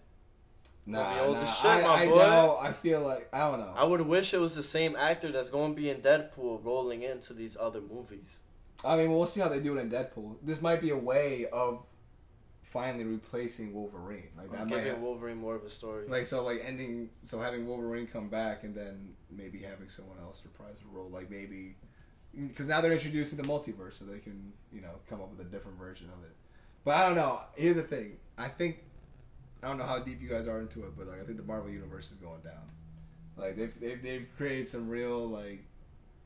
Nah, 0.89 1.13
be 1.13 1.19
old 1.19 1.37
nah. 1.37 1.43
as 1.43 1.57
shit, 1.57 1.65
I, 1.65 1.81
my 1.81 1.93
I 1.93 2.07
boy. 2.07 2.17
know. 2.17 2.57
I 2.59 2.71
feel 2.71 3.01
like 3.01 3.29
I 3.33 3.49
don't 3.49 3.59
know. 3.59 3.73
I 3.75 3.83
would 3.83 4.01
wish 4.01 4.33
it 4.33 4.39
was 4.39 4.55
the 4.55 4.63
same 4.63 4.95
actor 4.95 5.31
that's 5.31 5.49
gonna 5.49 5.73
be 5.73 5.89
in 5.89 5.97
Deadpool 6.01 6.65
rolling 6.65 7.03
into 7.03 7.33
these 7.33 7.55
other 7.59 7.79
movies. 7.79 8.37
I 8.83 8.97
mean, 8.97 9.11
we'll 9.11 9.27
see 9.27 9.41
how 9.41 9.49
they 9.49 9.59
do 9.59 9.77
it 9.77 9.81
in 9.81 9.91
Deadpool. 9.91 10.37
This 10.41 10.61
might 10.61 10.81
be 10.81 10.89
a 10.89 10.97
way 10.97 11.45
of 11.51 11.85
finally 12.63 13.03
replacing 13.03 13.73
Wolverine. 13.73 14.29
Like 14.35 14.51
that 14.51 14.67
giving 14.67 14.85
have, 14.85 14.99
Wolverine 14.99 15.37
more 15.37 15.55
of 15.55 15.63
a 15.63 15.69
story. 15.69 16.07
like 16.07 16.25
so 16.25 16.43
like 16.43 16.63
ending 16.65 17.09
so 17.21 17.39
having 17.39 17.67
Wolverine 17.67 18.07
come 18.07 18.29
back 18.29 18.63
and 18.63 18.73
then 18.75 19.13
maybe 19.29 19.59
having 19.59 19.89
someone 19.89 20.17
else 20.19 20.41
reprise 20.43 20.81
the 20.81 20.87
role. 20.89 21.09
Like 21.09 21.29
maybe 21.29 21.75
because 22.35 22.67
now 22.67 22.81
they're 22.81 22.91
introducing 22.91 23.37
the 23.37 23.47
multiverse, 23.47 23.93
so 23.93 24.05
they 24.05 24.19
can 24.19 24.53
you 24.71 24.81
know 24.81 24.95
come 25.07 25.21
up 25.21 25.29
with 25.29 25.41
a 25.45 25.49
different 25.49 25.77
version 25.77 26.07
of 26.07 26.23
it. 26.23 26.35
But 26.83 26.95
I 26.95 27.05
don't 27.05 27.15
know. 27.15 27.41
Here's 27.55 27.75
the 27.75 27.83
thing. 27.83 28.17
I 28.37 28.47
think 28.47 28.83
I 29.61 29.67
don't 29.67 29.77
know 29.77 29.85
how 29.85 29.99
deep 29.99 30.21
you 30.21 30.29
guys 30.29 30.47
are 30.47 30.59
into 30.59 30.79
it, 30.85 30.97
but 30.97 31.07
like 31.07 31.21
I 31.21 31.23
think 31.23 31.37
the 31.37 31.43
Marvel 31.43 31.69
universe 31.69 32.11
is 32.11 32.17
going 32.17 32.41
down. 32.41 32.69
Like 33.37 33.55
they've 33.57 33.79
they've, 33.79 34.01
they've 34.01 34.27
created 34.37 34.67
some 34.67 34.89
real 34.89 35.27
like 35.27 35.63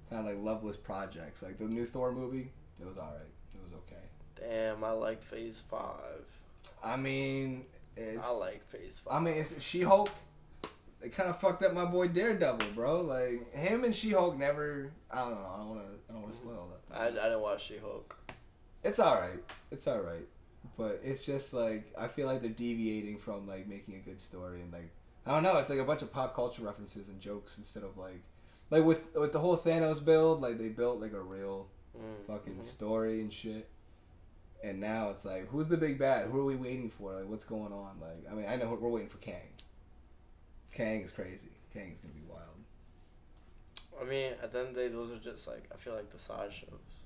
kind 0.09 0.27
of 0.27 0.33
like 0.33 0.43
loveless 0.43 0.77
projects. 0.77 1.41
Like 1.41 1.57
the 1.57 1.65
new 1.65 1.85
Thor 1.85 2.11
movie, 2.11 2.51
it 2.79 2.87
was 2.87 2.97
all 2.97 3.13
right. 3.13 3.55
It 3.55 3.63
was 3.63 3.73
okay. 3.73 4.49
Damn, 4.49 4.83
I 4.83 4.91
like 4.91 5.21
Phase 5.21 5.63
Five. 5.69 6.25
I 6.83 6.97
mean, 6.97 7.65
it's 7.95 8.27
I 8.27 8.31
like 8.31 8.65
Phase 8.67 9.01
Five. 9.03 9.13
I 9.13 9.19
mean, 9.19 9.35
it's 9.35 9.61
She 9.61 9.81
Hulk. 9.81 10.09
they 11.01 11.09
kind 11.09 11.29
of 11.29 11.39
fucked 11.39 11.63
up 11.63 11.73
my 11.73 11.85
boy 11.85 12.09
Daredevil, 12.09 12.69
bro. 12.75 13.01
Like 13.01 13.53
him 13.53 13.83
and 13.83 13.95
She 13.95 14.11
Hulk 14.11 14.37
never. 14.37 14.91
I 15.09 15.19
don't 15.19 15.31
know. 15.31 15.47
I 15.53 15.57
don't 15.57 15.69
want 15.69 15.81
to. 15.81 15.87
I 16.09 16.13
don't 16.13 16.21
want 16.21 16.33
to 16.33 16.39
mm-hmm. 16.39 16.49
spoil 16.49 16.69
that. 16.89 16.99
I, 16.99 17.07
I 17.07 17.29
didn't 17.29 17.41
watch 17.41 17.65
She 17.65 17.77
Hulk. 17.77 18.15
It's 18.83 18.99
all 18.99 19.15
right. 19.15 19.43
It's 19.71 19.87
all 19.87 20.01
right. 20.01 20.27
But 20.77 21.01
it's 21.03 21.25
just 21.25 21.53
like 21.53 21.93
I 21.97 22.07
feel 22.07 22.27
like 22.27 22.41
they're 22.41 22.49
deviating 22.51 23.17
from 23.19 23.47
like 23.47 23.67
making 23.67 23.95
a 23.95 23.99
good 23.99 24.19
story 24.19 24.61
and 24.61 24.71
like 24.73 24.91
I 25.25 25.31
don't 25.33 25.43
know. 25.43 25.57
It's 25.57 25.69
like 25.69 25.79
a 25.79 25.83
bunch 25.85 26.01
of 26.01 26.11
pop 26.11 26.35
culture 26.35 26.63
references 26.63 27.09
and 27.09 27.19
jokes 27.19 27.57
instead 27.57 27.83
of 27.83 27.97
like 27.97 28.21
like 28.69 28.83
with 28.83 29.13
with 29.15 29.31
the 29.31 29.39
whole 29.39 29.57
Thanos 29.57 30.03
build. 30.03 30.41
Like 30.41 30.57
they 30.57 30.69
built 30.69 30.99
like 31.01 31.13
a 31.13 31.21
real 31.21 31.67
Mm, 31.95 32.25
fucking 32.25 32.55
mhm. 32.55 32.63
story 32.63 33.21
and 33.21 33.31
shit. 33.31 33.69
And 34.63 34.79
now 34.79 35.09
it's 35.11 35.25
like, 35.25 35.47
who's 35.49 35.67
the 35.67 35.77
big 35.77 35.99
bad? 35.99 36.29
Who 36.29 36.39
are 36.39 36.45
we 36.45 36.55
waiting 36.55 36.89
for? 36.89 37.13
Like, 37.13 37.27
what's 37.29 37.45
going 37.45 37.71
on? 37.73 37.99
Like, 38.01 38.25
I 38.31 38.33
mean, 38.33 38.45
I 38.47 38.55
know 38.55 38.75
we're 38.81 38.89
waiting 38.89 39.09
for 39.09 39.17
Kang. 39.19 39.49
Kang 40.71 41.01
is 41.01 41.11
crazy. 41.11 41.51
Kang 41.73 41.91
is 41.91 41.99
gonna 41.99 42.13
be 42.13 42.23
wild. 42.27 42.63
I 43.99 44.03
mean, 44.05 44.33
at 44.41 44.51
the 44.51 44.59
end 44.59 44.69
of 44.69 44.75
the 44.75 44.81
day, 44.81 44.87
those 44.89 45.11
are 45.11 45.17
just 45.17 45.47
like 45.47 45.63
I 45.73 45.77
feel 45.77 45.93
like 45.93 46.09
the 46.11 46.19
side 46.19 46.51
shows. 46.53 47.01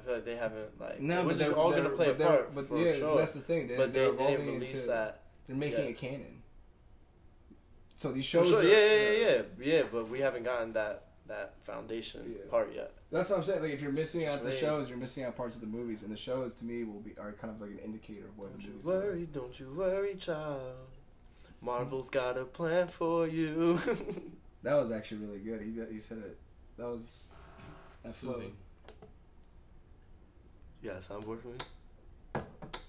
I 0.00 0.04
feel 0.06 0.14
like 0.14 0.24
they 0.24 0.36
haven't 0.36 0.80
like 0.80 1.00
No, 1.00 1.18
which 1.18 1.24
but 1.26 1.32
is 1.32 1.38
they're 1.38 1.56
all 1.56 1.70
gonna 1.72 1.90
play 1.90 2.06
a 2.06 2.08
but 2.10 2.18
they're- 2.18 2.26
part 2.28 2.54
But 2.54 2.66
for 2.66 2.78
yeah, 2.78 2.94
sure. 2.94 3.16
that's 3.18 3.34
the 3.34 3.40
thing. 3.40 3.66
They're, 3.66 3.76
but 3.76 3.92
they're 3.92 4.04
they, 4.04 4.08
they 4.10 4.14
evolving 4.14 4.36
didn't 4.46 4.54
release 4.54 4.74
into. 4.74 4.86
that. 4.88 5.22
They're 5.46 5.56
making 5.56 5.78
yeah. 5.84 5.90
it 5.90 5.96
canon. 5.98 6.42
So 7.96 8.12
these 8.12 8.24
For 8.24 8.30
shows. 8.38 8.48
sure, 8.48 8.60
are- 8.60 8.64
yeah, 8.64 8.76
yeah, 8.76 8.94
yeah, 9.10 9.20
yeah, 9.20 9.42
yeah. 9.76 9.82
But 9.92 10.08
we 10.08 10.20
haven't 10.20 10.44
gotten 10.44 10.72
that 10.74 11.04
that 11.26 11.54
foundation 11.64 12.34
Yeah. 12.36 12.50
part 12.50 12.72
yet. 12.74 12.92
That's 13.12 13.30
what 13.30 13.36
I'm 13.38 13.44
saying. 13.44 13.62
Like, 13.62 13.72
if 13.72 13.80
you're 13.82 13.92
missing 13.92 14.22
Just 14.22 14.36
out 14.36 14.42
the 14.42 14.50
wait. 14.50 14.58
shows, 14.58 14.88
you're 14.88 14.98
missing 14.98 15.22
out 15.24 15.36
parts 15.36 15.54
of 15.54 15.60
the 15.60 15.66
movies, 15.68 16.02
and 16.02 16.10
the 16.12 16.16
shows 16.16 16.54
to 16.54 16.64
me 16.64 16.82
will 16.84 17.00
be 17.00 17.14
are 17.18 17.32
kind 17.32 17.54
of 17.54 17.60
like 17.60 17.70
an 17.70 17.78
indicator 17.84 18.26
of 18.26 18.36
where 18.38 18.48
Don't 18.48 18.58
the 18.60 18.64
you 18.66 18.72
movies. 18.72 18.86
are. 18.86 18.90
worry, 18.90 19.28
don't 19.32 19.60
you 19.60 19.72
worry, 19.76 20.14
child. 20.16 20.60
Marvel's 21.62 22.10
got 22.10 22.36
a 22.38 22.44
plan 22.44 22.88
for 22.88 23.26
you. 23.28 23.78
That 24.62 24.74
was 24.74 24.90
actually 24.92 25.24
really 25.24 25.38
good. 25.38 25.62
He 25.62 25.94
he 25.94 25.98
said 25.98 26.18
it. 26.18 26.38
That 26.76 26.84
was. 26.86 27.28
That 28.02 28.14
flowed. 28.14 28.52
Soothing. 30.82 30.82
you 30.82 30.90
got 30.90 30.98
a 30.98 31.00
soundboard 31.02 31.40
for 31.42 31.48
me? 31.48 31.54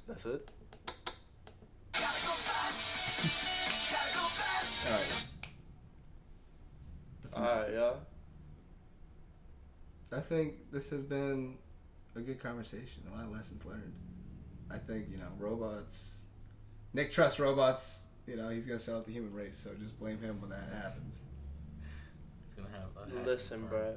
That's 0.07 0.25
it. 0.25 0.49
All 4.83 4.91
right. 4.91 5.23
Listen, 7.23 7.43
All 7.43 7.55
right, 7.55 7.69
yeah. 7.73 7.91
I 10.13 10.19
think 10.19 10.55
this 10.71 10.89
has 10.89 11.03
been 11.03 11.55
a 12.15 12.19
good 12.19 12.39
conversation. 12.41 13.03
A 13.13 13.15
lot 13.15 13.25
of 13.25 13.31
lessons 13.31 13.63
learned. 13.63 13.93
I 14.69 14.77
think 14.77 15.05
you 15.09 15.17
know 15.17 15.27
robots. 15.37 16.25
Nick 16.93 17.11
trusts 17.13 17.39
robots. 17.39 18.07
You 18.27 18.35
know 18.35 18.49
he's 18.49 18.65
gonna 18.65 18.79
sell 18.79 18.97
out 18.97 19.05
the 19.05 19.13
human 19.13 19.33
race, 19.33 19.55
so 19.57 19.69
just 19.81 19.97
blame 19.99 20.19
him 20.19 20.41
when 20.41 20.49
that 20.49 20.67
happens. 20.81 21.21
It's 22.45 22.55
gonna 22.55 22.67
have. 22.69 22.89
A 22.97 23.05
hacking 23.09 23.25
Listen, 23.25 23.59
firm. 23.61 23.69
bro. 23.69 23.95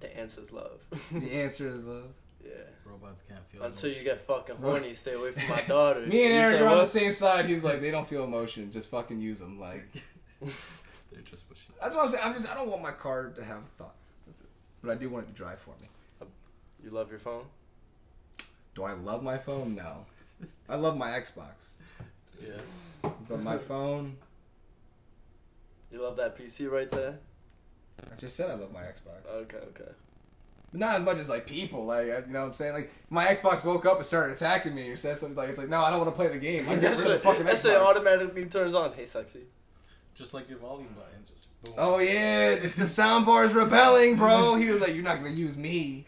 The 0.00 0.16
answer 0.18 0.40
is 0.40 0.52
love. 0.52 0.80
the 1.12 1.32
answer 1.32 1.74
is 1.74 1.84
love. 1.84 2.12
Yeah. 2.44 2.50
Robots 2.84 3.22
can't 3.22 3.44
feel. 3.48 3.62
Until 3.62 3.90
you 3.92 4.02
get 4.04 4.20
fucking 4.20 4.56
horny, 4.56 4.94
stay 4.94 5.14
away 5.14 5.32
from 5.32 5.48
my 5.48 5.62
daughter. 5.62 6.00
Me 6.06 6.24
and 6.24 6.34
You 6.34 6.40
Eric 6.40 6.60
are 6.62 6.66
on 6.68 6.78
the 6.78 6.86
same 6.86 7.12
side. 7.14 7.46
He's 7.46 7.64
like, 7.64 7.80
they 7.80 7.90
don't 7.90 8.06
feel 8.06 8.24
emotion. 8.24 8.70
Just 8.70 8.90
fucking 8.90 9.20
use 9.20 9.38
them. 9.38 9.58
Like 9.60 9.84
They're 10.40 11.22
just 11.24 11.48
machines. 11.48 11.72
that's 11.80 11.94
what 11.94 12.04
I'm 12.04 12.10
saying. 12.10 12.22
I'm 12.24 12.32
just 12.34 12.50
I 12.50 12.54
don't 12.54 12.68
want 12.70 12.82
my 12.82 12.92
car 12.92 13.28
to 13.36 13.44
have 13.44 13.62
thoughts. 13.78 14.14
That's 14.26 14.42
it. 14.42 14.48
But 14.82 14.90
I 14.92 14.94
do 14.96 15.08
want 15.10 15.26
it 15.26 15.28
to 15.30 15.34
drive 15.34 15.58
for 15.60 15.74
me. 15.80 15.88
Um, 16.20 16.28
you 16.82 16.90
love 16.90 17.10
your 17.10 17.20
phone? 17.20 17.44
Do 18.74 18.82
I 18.84 18.92
love 18.92 19.22
my 19.22 19.38
phone? 19.38 19.74
No. 19.74 20.06
I 20.68 20.76
love 20.76 20.96
my 20.96 21.10
Xbox, 21.10 21.52
Yeah. 22.42 23.10
but 23.28 23.40
my 23.42 23.58
phone. 23.58 24.16
You 25.92 26.02
love 26.02 26.16
that 26.16 26.36
PC 26.36 26.70
right 26.70 26.90
there? 26.90 27.18
I 28.10 28.16
just 28.16 28.34
said 28.34 28.50
I 28.50 28.54
love 28.54 28.72
my 28.72 28.80
Xbox. 28.80 29.30
Okay, 29.30 29.58
okay. 29.58 29.90
But 30.72 30.80
not 30.80 30.96
as 30.96 31.02
much 31.04 31.18
as 31.18 31.28
like 31.28 31.46
people, 31.46 31.84
like 31.84 32.06
you 32.06 32.12
know 32.28 32.40
what 32.40 32.46
I'm 32.46 32.52
saying. 32.54 32.72
Like 32.72 32.90
my 33.10 33.26
Xbox 33.26 33.62
woke 33.62 33.84
up 33.84 33.98
and 33.98 34.06
started 34.06 34.32
attacking 34.32 34.74
me 34.74 34.88
or 34.88 34.96
said 34.96 35.18
something 35.18 35.36
like 35.36 35.50
it's 35.50 35.58
like 35.58 35.68
no, 35.68 35.82
I 35.82 35.90
don't 35.90 36.00
want 36.00 36.10
to 36.10 36.16
play 36.16 36.28
the 36.28 36.38
game. 36.38 36.66
I 36.68 36.76
get 36.76 36.80
that 36.80 36.90
rid 36.90 36.98
of 36.98 37.04
the 37.04 37.12
shit, 37.12 37.20
fucking 37.20 37.44
that 37.44 37.60
shit 37.60 37.72
Xbox. 37.72 37.86
automatically 37.86 38.46
turns 38.46 38.74
on. 38.74 38.92
Hey, 38.94 39.06
sexy. 39.06 39.40
Just 40.14 40.32
like 40.34 40.48
your 40.48 40.58
volume 40.58 40.94
button, 40.96 41.24
just 41.32 41.62
boom. 41.62 41.74
Oh 41.76 41.98
yeah, 41.98 42.50
it's 42.50 42.76
the 42.76 42.86
soundbar's 42.86 43.52
rebelling, 43.52 44.16
bro. 44.16 44.54
He 44.62 44.70
was 44.70 44.80
like, 44.80 44.94
"You're 44.94 45.04
not 45.04 45.18
gonna 45.18 45.30
use 45.30 45.56
me. 45.56 46.06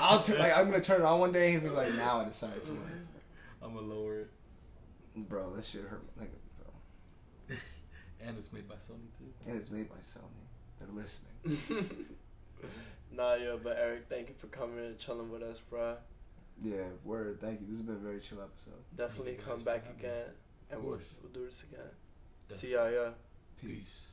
I'll 0.00 0.20
turn. 0.20 0.38
Like 0.38 0.56
I'm 0.56 0.66
gonna 0.70 0.80
turn 0.80 1.00
it 1.00 1.04
on 1.04 1.18
one 1.18 1.32
day." 1.32 1.52
He's 1.52 1.62
gonna 1.62 1.72
be 1.74 1.76
like, 1.76 1.94
"Now 1.94 2.20
I 2.20 2.24
decided 2.24 2.64
to." 2.66 2.78
I'm 3.62 3.74
gonna 3.74 3.86
lower 3.86 4.20
it, 4.20 4.30
Bro, 5.16 5.54
that 5.56 5.64
shit 5.64 5.82
hurt. 5.82 6.02
Like, 6.18 6.30
bro. 6.56 7.56
and 8.26 8.38
it's 8.38 8.52
made 8.52 8.68
by 8.68 8.76
Sony 8.76 9.10
too. 9.18 9.32
And 9.46 9.56
it's 9.56 9.70
made 9.70 9.88
by 9.88 9.96
Sony. 9.96 10.22
They're 10.78 10.88
listening. 10.94 12.06
Nah, 13.12 13.34
yeah, 13.34 13.56
but 13.62 13.76
Eric, 13.80 14.06
thank 14.08 14.28
you 14.28 14.34
for 14.38 14.46
coming 14.48 14.78
and 14.84 14.98
chilling 14.98 15.30
with 15.30 15.42
us, 15.42 15.60
bro. 15.68 15.96
Yeah, 16.62 16.84
word. 17.04 17.38
Thank 17.40 17.60
you. 17.60 17.66
This 17.68 17.76
has 17.78 17.86
been 17.86 17.96
a 17.96 17.98
very 17.98 18.20
chill 18.20 18.38
episode. 18.40 18.82
Definitely 18.96 19.34
come 19.34 19.62
back 19.62 19.82
for 19.82 19.92
having 19.92 20.02
me. 20.02 20.08
again, 20.08 20.26
and 20.70 20.82
we'll, 20.84 20.98
we'll 21.22 21.32
do 21.32 21.46
this 21.46 21.64
again. 21.64 21.80
Definitely. 22.48 22.68
See 22.68 22.74
ya, 22.74 22.86
yeah. 22.86 23.10
Peace. 23.60 23.70
Peace. 23.70 24.10